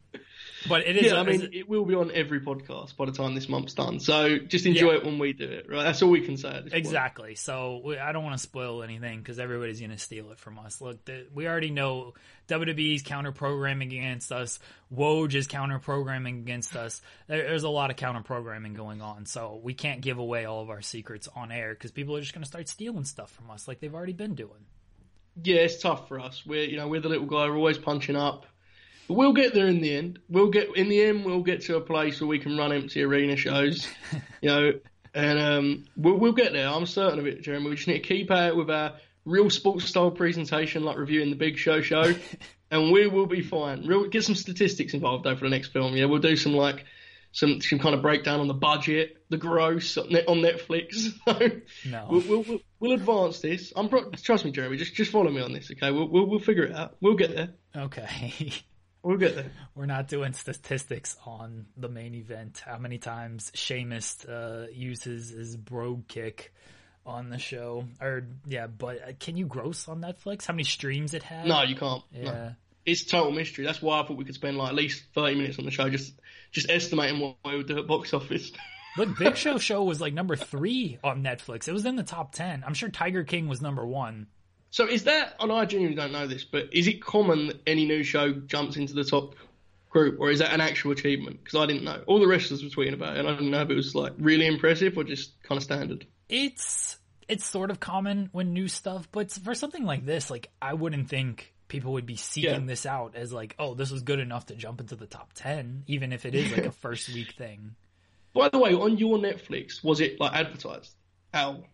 But 0.68 0.86
it 0.86 0.96
is, 0.96 1.12
yeah, 1.12 1.20
I 1.20 1.22
mean, 1.22 1.48
it 1.52 1.68
will 1.68 1.84
be 1.86 1.94
on 1.94 2.10
every 2.12 2.40
podcast 2.40 2.96
by 2.96 3.06
the 3.06 3.12
time 3.12 3.34
this 3.34 3.48
month's 3.48 3.72
done. 3.74 3.98
So 4.00 4.38
just 4.38 4.66
enjoy 4.66 4.90
Yeah. 4.92 4.96
it 4.98 5.04
when 5.04 5.18
we 5.18 5.32
do 5.32 5.44
it, 5.44 5.66
right? 5.70 5.82
That's 5.84 6.02
all 6.02 6.10
we 6.10 6.20
can 6.20 6.36
say 6.36 6.50
this 6.50 6.60
point. 6.64 6.74
Exactly. 6.74 7.34
So 7.34 7.80
we, 7.84 7.98
I 7.98 8.12
don't 8.12 8.24
want 8.24 8.34
to 8.36 8.42
spoil 8.42 8.82
anything 8.82 9.20
because 9.20 9.38
everybody's 9.38 9.80
going 9.80 9.90
to 9.92 9.98
steal 9.98 10.30
it 10.32 10.38
from 10.38 10.58
us. 10.58 10.80
Look, 10.82 11.04
the, 11.06 11.26
we 11.34 11.46
already 11.48 11.70
know 11.70 12.12
WWE's 12.48 13.02
counter 13.02 13.32
programming 13.32 13.92
against 13.92 14.32
us. 14.32 14.58
Woj 14.94 15.34
is 15.34 15.46
counter 15.46 15.78
programming 15.78 16.38
against 16.38 16.76
us. 16.76 17.02
There's 17.26 17.64
a 17.64 17.68
lot 17.68 17.90
of 17.90 17.96
counter 17.96 18.22
programming 18.22 18.74
going 18.74 19.02
on. 19.02 19.26
So 19.26 19.60
we 19.62 19.74
can't 19.74 20.00
give 20.00 20.18
away 20.18 20.44
all 20.44 20.62
of 20.62 20.70
our 20.70 20.82
secrets 20.82 21.28
on 21.34 21.50
air 21.50 21.74
because 21.74 21.90
people 21.90 22.16
are 22.16 22.20
just 22.20 22.32
going 22.32 22.44
to 22.44 22.48
start 22.48 22.68
stealing 22.68 23.04
stuff 23.04 23.30
from 23.30 23.50
us 23.50 23.66
like 23.66 23.80
they've 23.80 23.94
already 23.94 24.12
been 24.12 24.34
doing. 24.34 24.66
Yeah, 25.42 25.56
it's 25.56 25.80
tough 25.80 26.08
for 26.08 26.18
us. 26.18 26.44
We're 26.46 26.64
you 26.64 26.76
know 26.76 26.88
we're 26.88 27.00
the 27.00 27.08
little 27.08 27.26
guy. 27.26 27.48
We're 27.48 27.56
always 27.56 27.78
punching 27.78 28.16
up. 28.16 28.46
But 29.08 29.14
we'll 29.14 29.34
get 29.34 29.54
there 29.54 29.68
in 29.68 29.80
the 29.80 29.94
end. 29.94 30.18
We'll 30.28 30.50
get 30.50 30.74
in 30.76 30.88
the 30.88 31.00
end. 31.02 31.24
We'll 31.24 31.42
get 31.42 31.62
to 31.62 31.76
a 31.76 31.80
place 31.80 32.20
where 32.20 32.26
we 32.26 32.38
can 32.38 32.56
run 32.56 32.72
empty 32.72 33.02
arena 33.02 33.36
shows. 33.36 33.86
you 34.40 34.48
know, 34.48 34.72
and 35.14 35.38
um, 35.38 35.84
we'll, 35.96 36.16
we'll 36.16 36.32
get 36.32 36.52
there. 36.52 36.68
I'm 36.68 36.86
certain 36.86 37.18
of 37.18 37.26
it, 37.26 37.42
Jeremy. 37.42 37.70
We 37.70 37.76
just 37.76 37.88
need 37.88 38.02
to 38.02 38.08
keep 38.08 38.30
it 38.30 38.56
with 38.56 38.70
our 38.70 38.94
real 39.26 39.50
sports 39.50 39.84
style 39.84 40.10
presentation, 40.10 40.84
like 40.84 40.96
reviewing 40.96 41.28
the 41.28 41.36
Big 41.36 41.58
Show 41.58 41.82
show, 41.82 42.14
and 42.70 42.90
we 42.90 43.06
will 43.08 43.26
be 43.26 43.42
fine. 43.42 43.86
Real, 43.86 44.08
get 44.08 44.24
some 44.24 44.34
statistics 44.34 44.94
involved 44.94 45.24
though 45.24 45.36
for 45.36 45.44
the 45.44 45.50
next 45.50 45.68
film. 45.68 45.94
Yeah, 45.94 46.06
we'll 46.06 46.20
do 46.20 46.36
some 46.36 46.54
like 46.54 46.86
some 47.32 47.60
some 47.60 47.78
kind 47.78 47.94
of 47.94 48.00
breakdown 48.00 48.40
on 48.40 48.48
the 48.48 48.54
budget, 48.54 49.18
the 49.28 49.36
gross 49.36 49.98
on 49.98 50.08
Netflix. 50.08 51.12
no, 51.84 52.08
we'll, 52.10 52.22
we'll, 52.22 52.42
we'll, 52.42 52.58
we'll 52.80 52.92
advance 52.92 53.40
this. 53.40 53.72
I'm 53.76 53.90
pro- 53.90 54.10
trust 54.12 54.46
me, 54.46 54.52
Jeremy. 54.52 54.78
Just 54.78 54.94
just 54.94 55.10
follow 55.10 55.30
me 55.30 55.42
on 55.42 55.52
this, 55.52 55.70
okay? 55.72 55.90
We'll 55.90 56.08
we'll, 56.08 56.26
we'll 56.26 56.38
figure 56.38 56.64
it 56.64 56.74
out. 56.74 56.96
We'll 57.00 57.16
get 57.16 57.34
there. 57.34 57.50
Okay. 57.76 58.52
We'll 59.02 59.18
get 59.18 59.36
there. 59.36 59.52
We're 59.76 59.86
not 59.86 60.08
doing 60.08 60.32
statistics 60.32 61.16
on 61.24 61.66
the 61.76 61.88
main 61.88 62.16
event. 62.16 62.60
How 62.66 62.76
many 62.76 62.98
times 62.98 63.52
Sheamus 63.54 64.24
uh, 64.24 64.66
uses 64.72 65.28
his 65.28 65.56
brogue 65.56 66.08
kick 66.08 66.52
on 67.06 67.30
the 67.30 67.38
show? 67.38 67.86
Or 68.00 68.24
yeah, 68.46 68.66
but 68.66 69.02
uh, 69.02 69.12
can 69.18 69.36
you 69.36 69.46
gross 69.46 69.88
on 69.88 70.02
Netflix? 70.02 70.46
How 70.46 70.54
many 70.54 70.64
streams 70.64 71.14
it 71.14 71.22
had? 71.22 71.46
No, 71.46 71.62
you 71.62 71.76
can't. 71.76 72.02
Yeah. 72.12 72.24
No. 72.24 72.52
It's 72.84 73.04
total 73.04 73.32
mystery. 73.32 73.64
That's 73.64 73.82
why 73.82 74.00
I 74.00 74.06
thought 74.06 74.16
we 74.16 74.24
could 74.24 74.34
spend 74.34 74.58
like 74.58 74.68
at 74.68 74.74
least 74.74 75.04
thirty 75.14 75.34
minutes 75.34 75.58
on 75.58 75.64
the 75.64 75.70
show 75.70 75.88
just 75.88 76.14
just 76.52 76.70
estimating 76.70 77.20
what 77.20 77.36
we 77.44 77.56
would 77.56 77.66
do 77.66 77.78
at 77.78 77.86
box 77.86 78.12
office. 78.12 78.52
Look, 78.96 79.18
Big 79.18 79.36
Show 79.36 79.58
show 79.58 79.84
was 79.84 80.00
like 80.00 80.14
number 80.14 80.36
three 80.36 80.98
on 81.04 81.22
Netflix. 81.22 81.68
It 81.68 81.72
was 81.72 81.84
in 81.84 81.96
the 81.96 82.02
top 82.02 82.32
ten. 82.32 82.64
I'm 82.66 82.72
sure 82.74 82.88
Tiger 82.88 83.24
King 83.24 83.46
was 83.46 83.60
number 83.60 83.84
one. 83.86 84.26
So 84.70 84.86
is 84.86 85.04
that? 85.04 85.36
And 85.38 85.52
I 85.52 85.64
genuinely 85.66 85.96
don't 85.96 86.12
know 86.12 86.26
this, 86.26 86.44
but 86.44 86.68
is 86.72 86.86
it 86.86 87.02
common 87.02 87.48
that 87.48 87.60
any 87.66 87.86
new 87.86 88.02
show 88.02 88.32
jumps 88.32 88.76
into 88.76 88.94
the 88.94 89.04
top 89.04 89.34
group, 89.90 90.18
or 90.20 90.30
is 90.30 90.40
that 90.40 90.52
an 90.52 90.60
actual 90.60 90.92
achievement? 90.92 91.42
Because 91.42 91.58
I 91.58 91.66
didn't 91.66 91.84
know. 91.84 92.02
All 92.06 92.20
the 92.20 92.26
wrestlers 92.26 92.62
were 92.62 92.70
tweeting 92.70 92.94
about 92.94 93.16
it, 93.16 93.20
and 93.20 93.28
I 93.28 93.32
didn't 93.32 93.50
know 93.50 93.62
if 93.62 93.70
it 93.70 93.74
was 93.74 93.94
like 93.94 94.12
really 94.18 94.46
impressive 94.46 94.96
or 94.96 95.04
just 95.04 95.42
kind 95.42 95.56
of 95.56 95.62
standard. 95.62 96.06
It's 96.28 96.95
it's 97.28 97.44
sort 97.44 97.70
of 97.70 97.80
common 97.80 98.28
when 98.32 98.52
new 98.52 98.68
stuff, 98.68 99.08
but 99.12 99.30
for 99.32 99.54
something 99.54 99.84
like 99.84 100.04
this, 100.06 100.30
like 100.30 100.50
I 100.62 100.74
wouldn't 100.74 101.08
think 101.08 101.52
people 101.68 101.94
would 101.94 102.06
be 102.06 102.16
seeking 102.16 102.50
Yeah. 102.50 102.58
this 102.66 102.86
out 102.86 103.16
as 103.16 103.32
like, 103.32 103.54
oh, 103.58 103.74
this 103.74 103.90
was 103.90 104.02
good 104.02 104.20
enough 104.20 104.46
to 104.46 104.54
jump 104.54 104.80
into 104.80 104.94
the 104.96 105.06
top 105.06 105.32
ten, 105.34 105.82
even 105.86 106.12
if 106.12 106.24
it 106.24 106.34
is 106.34 106.52
like 106.52 106.66
a 106.66 106.72
first 106.82 107.08
week 107.12 107.32
thing. 107.32 107.74
By 108.34 108.48
the 108.50 108.58
way, 108.58 108.74
on 108.74 108.98
your 108.98 109.18
Netflix, 109.18 109.82
was 109.82 110.00
it 110.00 110.20
like 110.20 110.32
advertised? 110.34 110.94
How? 111.32 111.64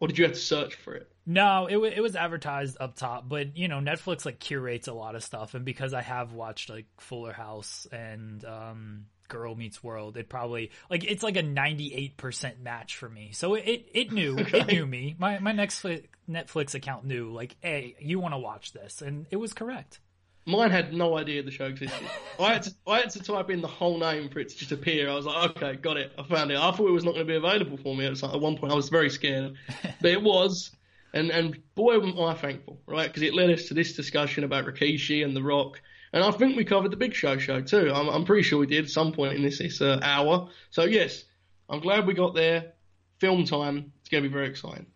Or 0.00 0.08
did 0.08 0.18
you 0.18 0.24
have 0.24 0.34
to 0.34 0.38
search 0.40 0.74
for 0.76 0.94
it? 0.94 1.08
No, 1.26 1.66
it 1.68 1.76
wa 1.76 1.84
it 1.86 2.00
was 2.00 2.16
advertised 2.16 2.76
up 2.80 2.96
top, 2.96 3.28
but 3.28 3.56
you 3.56 3.68
know 3.68 3.78
Netflix 3.78 4.24
like 4.24 4.40
curates 4.40 4.88
a 4.88 4.92
lot 4.92 5.14
of 5.14 5.22
stuff, 5.22 5.54
and 5.54 5.64
because 5.64 5.94
I 5.94 6.02
have 6.02 6.32
watched 6.32 6.70
like 6.70 6.86
Fuller 6.98 7.32
House 7.32 7.86
and 7.92 8.44
um, 8.44 9.06
Girl 9.32 9.54
Meets 9.56 9.82
World, 9.82 10.16
it 10.16 10.28
probably 10.28 10.70
like 10.90 11.02
it's 11.04 11.22
like 11.22 11.36
a 11.36 11.42
ninety 11.42 11.94
eight 11.94 12.16
percent 12.16 12.60
match 12.62 12.96
for 12.96 13.08
me. 13.08 13.30
So 13.32 13.54
it 13.54 13.64
it, 13.66 13.86
it 13.92 14.12
knew 14.12 14.36
it 14.38 14.66
knew 14.68 14.86
me. 14.86 15.16
My 15.18 15.38
my 15.40 15.52
Netflix 15.52 16.04
Netflix 16.30 16.74
account 16.74 17.04
knew 17.04 17.32
like, 17.32 17.56
hey, 17.60 17.96
you 17.98 18.20
want 18.20 18.34
to 18.34 18.38
watch 18.38 18.72
this, 18.72 19.02
and 19.02 19.26
it 19.30 19.36
was 19.36 19.52
correct. 19.52 19.98
Mine 20.44 20.70
had 20.72 20.92
no 20.92 21.16
idea 21.16 21.42
the 21.44 21.52
show 21.52 21.66
existed. 21.66 22.04
I 22.38 22.52
had 22.54 22.62
to 22.64 22.74
I 22.86 22.98
had 23.00 23.10
to 23.10 23.22
type 23.22 23.48
in 23.50 23.60
the 23.60 23.68
whole 23.68 23.98
name 23.98 24.28
for 24.28 24.40
it 24.40 24.48
to 24.50 24.56
just 24.56 24.72
appear. 24.72 25.08
I 25.08 25.14
was 25.14 25.24
like, 25.24 25.50
okay, 25.50 25.76
got 25.76 25.96
it. 25.96 26.12
I 26.18 26.24
found 26.24 26.50
it. 26.50 26.58
I 26.58 26.70
thought 26.72 26.88
it 26.88 26.92
was 26.92 27.04
not 27.04 27.14
going 27.14 27.26
to 27.26 27.30
be 27.32 27.36
available 27.36 27.76
for 27.76 27.94
me 27.96 28.06
at, 28.06 28.16
some- 28.16 28.32
at 28.32 28.40
one 28.40 28.56
point. 28.58 28.72
I 28.72 28.76
was 28.76 28.88
very 28.88 29.08
scared, 29.08 29.54
but 30.00 30.10
it 30.10 30.22
was. 30.22 30.70
And 31.14 31.30
and 31.30 31.58
boy, 31.74 31.94
am 32.00 32.18
I 32.20 32.34
thankful, 32.34 32.80
right? 32.86 33.06
Because 33.06 33.22
it 33.22 33.34
led 33.34 33.50
us 33.50 33.66
to 33.68 33.74
this 33.74 33.94
discussion 33.94 34.44
about 34.44 34.64
Rikishi 34.66 35.24
and 35.24 35.36
The 35.36 35.42
Rock. 35.42 35.80
And 36.12 36.22
I 36.22 36.30
think 36.30 36.56
we 36.56 36.64
covered 36.64 36.90
the 36.90 36.96
Big 36.96 37.14
Show 37.14 37.38
show 37.38 37.60
too. 37.62 37.90
I'm, 37.92 38.08
I'm 38.08 38.24
pretty 38.24 38.42
sure 38.42 38.58
we 38.58 38.66
did 38.66 38.84
at 38.84 38.90
some 38.90 39.12
point 39.12 39.34
in 39.34 39.42
this 39.42 39.58
this 39.58 39.80
uh, 39.80 39.98
hour. 40.02 40.48
So 40.70 40.84
yes, 40.84 41.24
I'm 41.68 41.80
glad 41.80 42.06
we 42.06 42.14
got 42.14 42.34
there. 42.34 42.72
Film 43.18 43.44
time. 43.44 43.92
It's 44.00 44.08
going 44.10 44.22
to 44.22 44.28
be 44.28 44.32
very 44.32 44.48
exciting. 44.48 44.86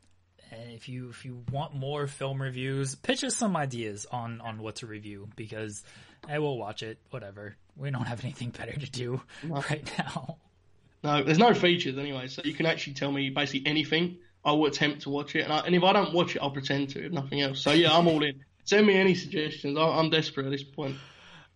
And 0.51 0.71
if 0.73 0.89
you 0.89 1.09
if 1.11 1.25
you 1.25 1.45
want 1.51 1.75
more 1.75 2.07
film 2.07 2.41
reviews, 2.41 2.95
pitch 2.95 3.25
us 3.25 3.35
some 3.35 3.57
ideas 3.57 4.07
on 4.11 4.41
on 4.41 4.59
what 4.59 4.77
to 4.77 4.87
review 4.87 5.29
because 5.37 5.83
I 6.29 6.39
will 6.39 6.59
watch 6.59 6.83
it. 6.83 6.99
Whatever. 7.11 7.57
We 7.77 7.91
don't 7.91 8.05
have 8.05 8.25
anything 8.25 8.51
better 8.51 8.73
to 8.73 8.91
do 8.91 9.21
right 9.45 9.91
now. 9.99 10.39
No, 11.03 11.23
there's 11.23 11.39
no 11.39 11.53
features 11.55 11.99
anyway, 11.99 12.29
so 12.29 12.43
you 12.45 12.55
can 12.55 12.67
actually 12.67 12.95
tell 12.95 13.13
me 13.13 13.31
basically 13.31 13.71
anything. 13.71 14.17
I 14.45 14.53
will 14.53 14.67
attempt 14.67 15.03
to 15.03 15.11
watch 15.11 15.37
it, 15.37 15.41
and, 15.41 15.53
I, 15.53 15.59
and 15.61 15.75
if 15.75 15.83
I 15.83 15.93
don't 15.93 16.15
watch 16.15 16.37
it, 16.37 16.39
I'll 16.41 16.53
pretend 16.53 16.91
to, 16.91 17.05
if 17.05 17.13
nothing 17.13 17.43
else. 17.43 17.61
So 17.61 17.73
yeah, 17.73 17.97
I'm 17.97 18.07
all 18.07 18.23
in. 18.23 18.45
Send 18.67 18.87
me 18.87 18.97
any 18.97 19.15
suggestions. 19.15 19.79
I'm 19.79 20.11
desperate 20.11 20.47
at 20.47 20.53
this 20.53 20.63
point. 20.65 20.97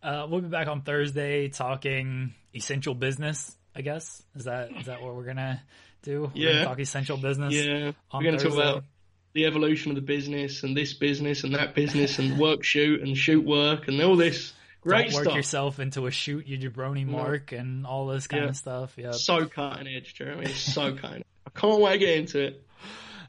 Uh, 0.03 0.27
we'll 0.31 0.41
be 0.41 0.49
back 0.49 0.69
on 0.69 0.81
Thursday 0.83 1.49
talking 1.49 2.33
essential 2.55 2.95
business. 2.95 3.55
I 3.75 3.83
guess 3.83 4.23
is 4.35 4.45
that 4.45 4.71
is 4.79 4.87
that 4.87 5.03
what 5.03 5.15
we're 5.15 5.25
gonna 5.27 5.63
do? 6.03 6.31
We're 6.35 6.43
Yeah. 6.43 6.53
gonna 6.55 6.65
talk 6.65 6.81
essential 6.81 7.17
business. 7.19 7.53
Yeah, 7.55 7.93
we're 8.13 8.23
going 8.23 8.39
to 8.39 8.45
talk 8.45 8.55
about 8.55 8.85
the 9.33 9.47
evolution 9.47 9.91
of 9.93 9.95
the 9.97 10.01
business 10.03 10.63
and 10.65 10.77
this 10.77 10.93
business 10.95 11.45
and 11.45 11.55
that 11.55 11.75
business 11.75 12.19
and 12.19 12.39
work 12.41 12.65
shoot 12.65 13.01
and 13.03 13.17
shoot 13.17 13.45
work 13.45 13.87
and 13.87 14.01
all 14.01 14.17
this 14.17 14.53
great 14.81 15.07
Don't 15.11 15.15
work 15.15 15.25
stuff. 15.25 15.37
yourself 15.37 15.79
into 15.81 16.07
a 16.07 16.11
shoot 16.11 16.47
your 16.49 16.59
jabroni 16.71 17.07
mark 17.07 17.53
and 17.53 17.87
all 17.87 18.07
this 18.09 18.27
kind 18.27 18.45
Yeah. 18.45 18.49
of 18.49 18.57
stuff. 18.57 18.95
Yeah. 18.97 19.13
So 19.13 19.47
cutting 19.47 19.87
edge, 19.87 20.15
Jeremy. 20.15 20.47
It's 20.47 20.57
so 20.73 20.95
cutting. 20.97 21.25
I 21.47 21.51
can't 21.59 21.81
wait 21.81 21.93
to 21.93 21.99
get 21.99 22.19
into 22.19 22.41
it. 22.41 22.65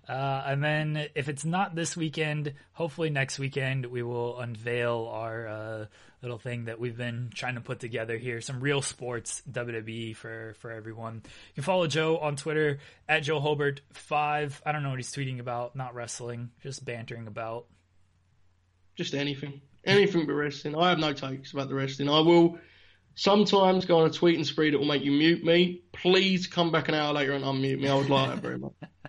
Uh, 0.10 0.44
and 0.48 0.64
then 0.64 1.08
if 1.16 1.30
it's 1.30 1.46
not 1.46 1.76
this 1.76 1.96
weekend, 1.96 2.54
hopefully 2.74 3.10
next 3.10 3.40
weekend 3.40 3.86
we 3.86 4.04
will 4.04 4.40
unveil 4.40 5.10
our 5.12 5.48
uh, 5.48 5.86
little 6.22 6.40
thing 6.40 6.66
that 6.66 6.80
we've 6.80 6.98
been 6.98 7.30
trying 7.34 7.56
to 7.56 7.62
put 7.62 7.80
together 7.80 8.18
here. 8.18 8.42
Some 8.42 8.60
real 8.60 8.82
sports 8.82 9.42
WWE 9.50 10.16
for 10.16 10.56
for 10.60 10.72
everyone. 10.72 11.22
You 11.24 11.54
can 11.56 11.64
follow 11.64 11.88
Joe 11.88 12.18
on 12.18 12.36
Twitter 12.36 12.80
at 13.08 13.22
Joe 13.22 13.40
Holbert 13.40 13.80
five. 13.94 14.62
I 14.66 14.72
don't 14.72 14.84
know 14.84 14.90
what 14.90 15.00
he's 15.00 15.14
tweeting 15.14 15.40
about. 15.40 15.76
Not 15.76 15.94
wrestling, 15.96 16.50
just 16.62 16.84
bantering 16.84 17.28
about. 17.28 17.68
just 18.96 19.14
anything, 19.14 19.62
anything 19.86 20.26
but 20.26 20.34
wrestling. 20.34 20.76
I 20.76 20.90
have 20.90 21.00
no 21.00 21.14
takes 21.14 21.54
about 21.54 21.70
the 21.70 21.76
wrestling. 21.76 22.10
I 22.10 22.20
will 22.20 22.58
sometimes 23.16 23.86
go 23.86 24.00
on 24.00 24.08
a 24.08 24.12
tweet 24.12 24.36
and 24.36 24.46
spree 24.46 24.72
that 24.72 24.78
will 24.78 24.86
make 24.88 25.04
you 25.04 25.12
mute 25.12 25.44
me. 25.44 25.84
Please 25.94 26.48
come 26.48 26.72
back 26.72 26.88
an 26.90 26.96
hour 26.96 27.14
later 27.14 27.34
and 27.34 27.46
unmute 27.46 27.80
me. 27.80 27.88
I 27.88 27.96
would 27.96 28.10
like 28.10 28.30
that 28.30 28.42
very 28.42 28.58
much. 28.58 28.74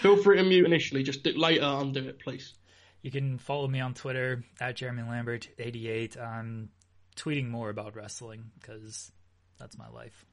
Feel 0.00 0.16
free 0.16 0.36
to 0.36 0.42
mute 0.42 0.66
initially. 0.66 1.02
Just 1.02 1.22
do, 1.22 1.32
later 1.36 1.64
undo 1.64 2.08
it, 2.08 2.20
please. 2.20 2.54
You 3.02 3.10
can 3.10 3.38
follow 3.38 3.68
me 3.68 3.80
on 3.80 3.94
Twitter 3.94 4.44
at 4.60 4.76
Jeremy 4.76 5.02
Lambert 5.02 5.48
eighty 5.58 5.88
eight. 5.88 6.16
I'm 6.16 6.70
tweeting 7.16 7.48
more 7.48 7.70
about 7.70 7.96
wrestling 7.96 8.50
because 8.60 9.10
that's 9.58 9.76
my 9.76 9.88
life. 9.88 10.24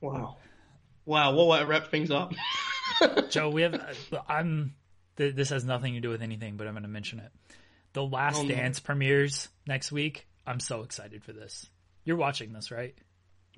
Wow, 0.00 0.36
wow. 1.04 1.34
What 1.34 1.46
way 1.48 1.58
to 1.60 1.66
wrap 1.66 1.88
things 1.88 2.10
up? 2.10 2.32
Joe, 3.30 3.50
we 3.50 3.62
have. 3.62 3.74
uh, 3.74 4.18
I'm. 4.28 4.74
This 5.16 5.50
has 5.50 5.64
nothing 5.64 5.94
to 5.94 6.00
do 6.00 6.08
with 6.08 6.22
anything, 6.22 6.56
but 6.56 6.66
I'm 6.66 6.72
going 6.72 6.82
to 6.82 6.88
mention 6.88 7.20
it. 7.20 7.30
The 7.92 8.02
Last 8.02 8.42
no. 8.42 8.48
Dance 8.48 8.80
premieres 8.80 9.48
next 9.66 9.92
week. 9.92 10.26
I'm 10.46 10.58
so 10.58 10.82
excited 10.82 11.22
for 11.22 11.32
this. 11.32 11.66
You're 12.04 12.16
watching 12.16 12.52
this, 12.52 12.70
right? 12.70 12.94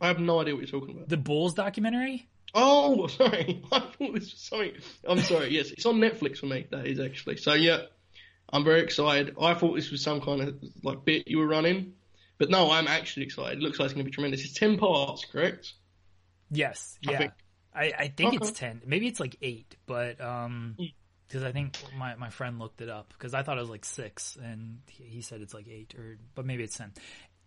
I 0.01 0.09
have 0.09 0.19
no 0.19 0.41
idea 0.41 0.55
what 0.55 0.71
you're 0.71 0.81
talking 0.81 0.97
about. 0.97 1.09
The 1.09 1.17
Bulls 1.17 1.55
documentary. 1.55 2.29
Oh, 2.55 3.07
sorry. 3.09 3.63
I 3.73 3.81
thought 3.81 3.99
this 3.99 4.33
was 4.33 4.35
something. 4.39 4.73
I'm 5.07 5.21
sorry. 5.21 5.51
Yes, 5.55 5.71
it's 5.71 5.87
on 5.87 5.97
Netflix 5.97 6.39
for 6.39 6.47
me. 6.47 6.67
That 6.71 6.87
is 6.87 7.01
actually. 7.01 7.37
So 7.39 7.55
yeah, 7.55 7.83
I'm 8.53 8.65
very 8.65 8.81
excited. 8.81 9.35
I 9.41 9.55
thought 9.55 9.75
this 9.75 9.91
was 9.91 10.03
some 10.03 10.21
kind 10.21 10.41
of 10.43 10.63
like 10.83 11.05
bit 11.05 11.27
you 11.29 11.39
were 11.39 11.47
running, 11.49 11.95
but 12.39 12.51
no, 12.51 12.71
I'm 12.71 12.87
actually 12.89 13.25
excited. 13.27 13.59
It 13.59 13.63
looks 13.63 13.79
like 13.79 13.87
it's 13.87 13.95
going 13.95 14.05
to 14.05 14.11
be 14.11 14.15
tremendous. 14.15 14.45
It's 14.45 14.55
ten 14.55 14.79
parts, 14.79 15.25
correct? 15.25 15.73
Yes. 16.51 16.99
I 17.07 17.13
Yeah. 17.13 17.19
think- 17.19 17.33
I, 17.77 17.93
I 17.99 18.09
think 18.17 18.35
it's 18.35 18.53
ten. 18.53 18.83
Maybe 18.87 19.09
it's 19.09 19.19
like 19.19 19.35
eight, 19.43 19.75
but 19.87 20.21
um, 20.21 20.77
because 21.27 21.43
I 21.43 21.51
think 21.51 21.77
my 21.99 22.15
my 22.15 22.31
friend 22.31 22.61
looked 22.61 22.81
it 22.81 22.89
up 22.89 23.13
because 23.13 23.35
I 23.35 23.43
thought 23.43 23.59
it 23.59 23.63
was 23.63 23.69
like 23.71 23.85
six, 23.85 24.37
and 24.41 24.79
he, 24.89 25.03
he 25.05 25.21
said 25.23 25.41
it's 25.41 25.53
like 25.53 25.67
eight, 25.67 25.93
or 25.99 26.17
but 26.37 26.47
maybe 26.47 26.63
it's 26.63 26.79
ten. 26.79 26.93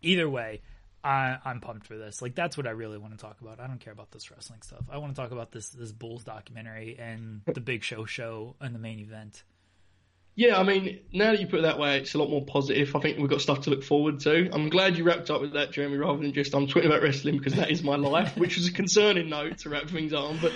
Either 0.02 0.30
way. 0.30 0.60
I, 1.08 1.38
I'm 1.46 1.62
pumped 1.62 1.88
for 1.88 1.98
this. 1.98 2.22
Like 2.22 2.36
that's 2.36 2.58
what 2.58 2.68
I 2.68 2.72
really 2.72 2.98
want 2.98 3.18
to 3.18 3.18
talk 3.18 3.40
about. 3.40 3.62
I 3.62 3.68
don't 3.68 3.80
care 3.80 3.94
about 3.94 4.12
this 4.12 4.30
wrestling 4.30 4.62
stuff. 4.62 4.84
I 4.92 4.98
want 4.98 5.16
to 5.16 5.22
talk 5.22 5.32
about 5.32 5.52
this 5.54 5.70
this 5.70 5.94
Bulls 5.94 6.26
documentary 6.26 6.98
and 7.00 7.42
the 7.46 7.62
Big 7.62 7.84
Show 7.84 8.04
show 8.04 8.56
and 8.60 8.76
the 8.76 8.80
main 8.80 9.00
event. 9.00 9.44
Yeah, 10.36 10.60
I 10.60 10.64
mean, 10.64 11.00
now 11.14 11.32
that 11.32 11.40
you 11.40 11.48
put 11.48 11.60
it 11.60 11.62
that 11.64 11.80
way, 11.80 11.98
it's 11.98 12.14
a 12.14 12.18
lot 12.20 12.30
more 12.30 12.46
positive. 12.46 12.96
I 12.96 13.00
think 13.00 13.18
we've 13.18 13.30
got 13.30 13.42
stuff 13.42 13.62
to 13.62 13.70
look 13.70 13.84
forward 13.84 14.20
to. 14.20 14.50
I'm 14.54 14.70
glad 14.70 14.98
you 14.98 15.04
wrapped 15.04 15.32
up 15.32 15.42
with 15.42 15.54
that, 15.54 15.72
Jeremy, 15.72 15.98
rather 15.98 16.22
than 16.22 16.34
just 16.34 16.54
I'm 16.54 16.68
tweeting 16.68 16.88
about 16.88 17.02
wrestling 17.02 17.38
because 17.38 17.56
that 17.56 17.72
is 17.72 17.84
my 17.84 17.96
life, 17.96 18.36
which 18.38 18.58
was 18.58 18.68
a 18.68 18.74
concerning 18.74 19.30
note 19.30 19.60
to 19.60 19.70
wrap 19.70 19.90
things 19.90 20.14
on. 20.14 20.38
But 20.40 20.52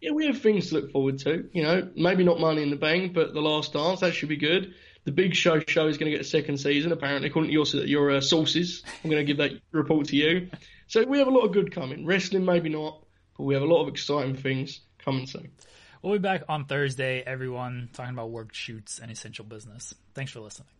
yeah, 0.00 0.10
we 0.10 0.26
have 0.26 0.42
things 0.42 0.68
to 0.68 0.74
look 0.76 0.92
forward 0.92 1.18
to. 1.20 1.48
You 1.52 1.62
know, 1.62 1.90
maybe 1.96 2.22
not 2.22 2.38
Money 2.38 2.62
in 2.62 2.70
the 2.70 2.76
Bank, 2.76 3.14
but 3.14 3.32
The 3.32 3.40
Last 3.40 3.72
Dance, 3.72 4.00
that 4.00 4.12
should 4.12 4.28
be 4.28 4.36
good. 4.36 4.74
The 5.06 5.12
Big 5.12 5.36
Show 5.36 5.60
show 5.60 5.86
is 5.86 5.98
going 5.98 6.10
to 6.10 6.18
get 6.18 6.20
a 6.20 6.28
second 6.28 6.58
season, 6.58 6.90
apparently, 6.90 7.28
according 7.28 7.52
to 7.52 7.54
your, 7.54 7.86
your 7.86 8.10
uh, 8.10 8.20
sources. 8.20 8.82
I'm 9.04 9.08
going 9.08 9.24
to 9.24 9.24
give 9.24 9.36
that 9.36 9.52
report 9.70 10.08
to 10.08 10.16
you. 10.16 10.48
So 10.88 11.04
we 11.04 11.18
have 11.20 11.28
a 11.28 11.30
lot 11.30 11.44
of 11.44 11.52
good 11.52 11.72
coming. 11.72 12.04
Wrestling, 12.04 12.44
maybe 12.44 12.70
not, 12.70 13.04
but 13.38 13.44
we 13.44 13.54
have 13.54 13.62
a 13.62 13.66
lot 13.66 13.82
of 13.82 13.88
exciting 13.88 14.34
things 14.34 14.80
coming 14.98 15.28
soon. 15.28 15.52
We'll 16.02 16.14
be 16.14 16.18
back 16.18 16.42
on 16.48 16.64
Thursday, 16.64 17.22
everyone, 17.24 17.88
talking 17.92 18.14
about 18.14 18.30
work 18.30 18.52
shoots 18.52 18.98
and 18.98 19.08
essential 19.10 19.44
business. 19.44 19.94
Thanks 20.14 20.32
for 20.32 20.40
listening. 20.40 20.75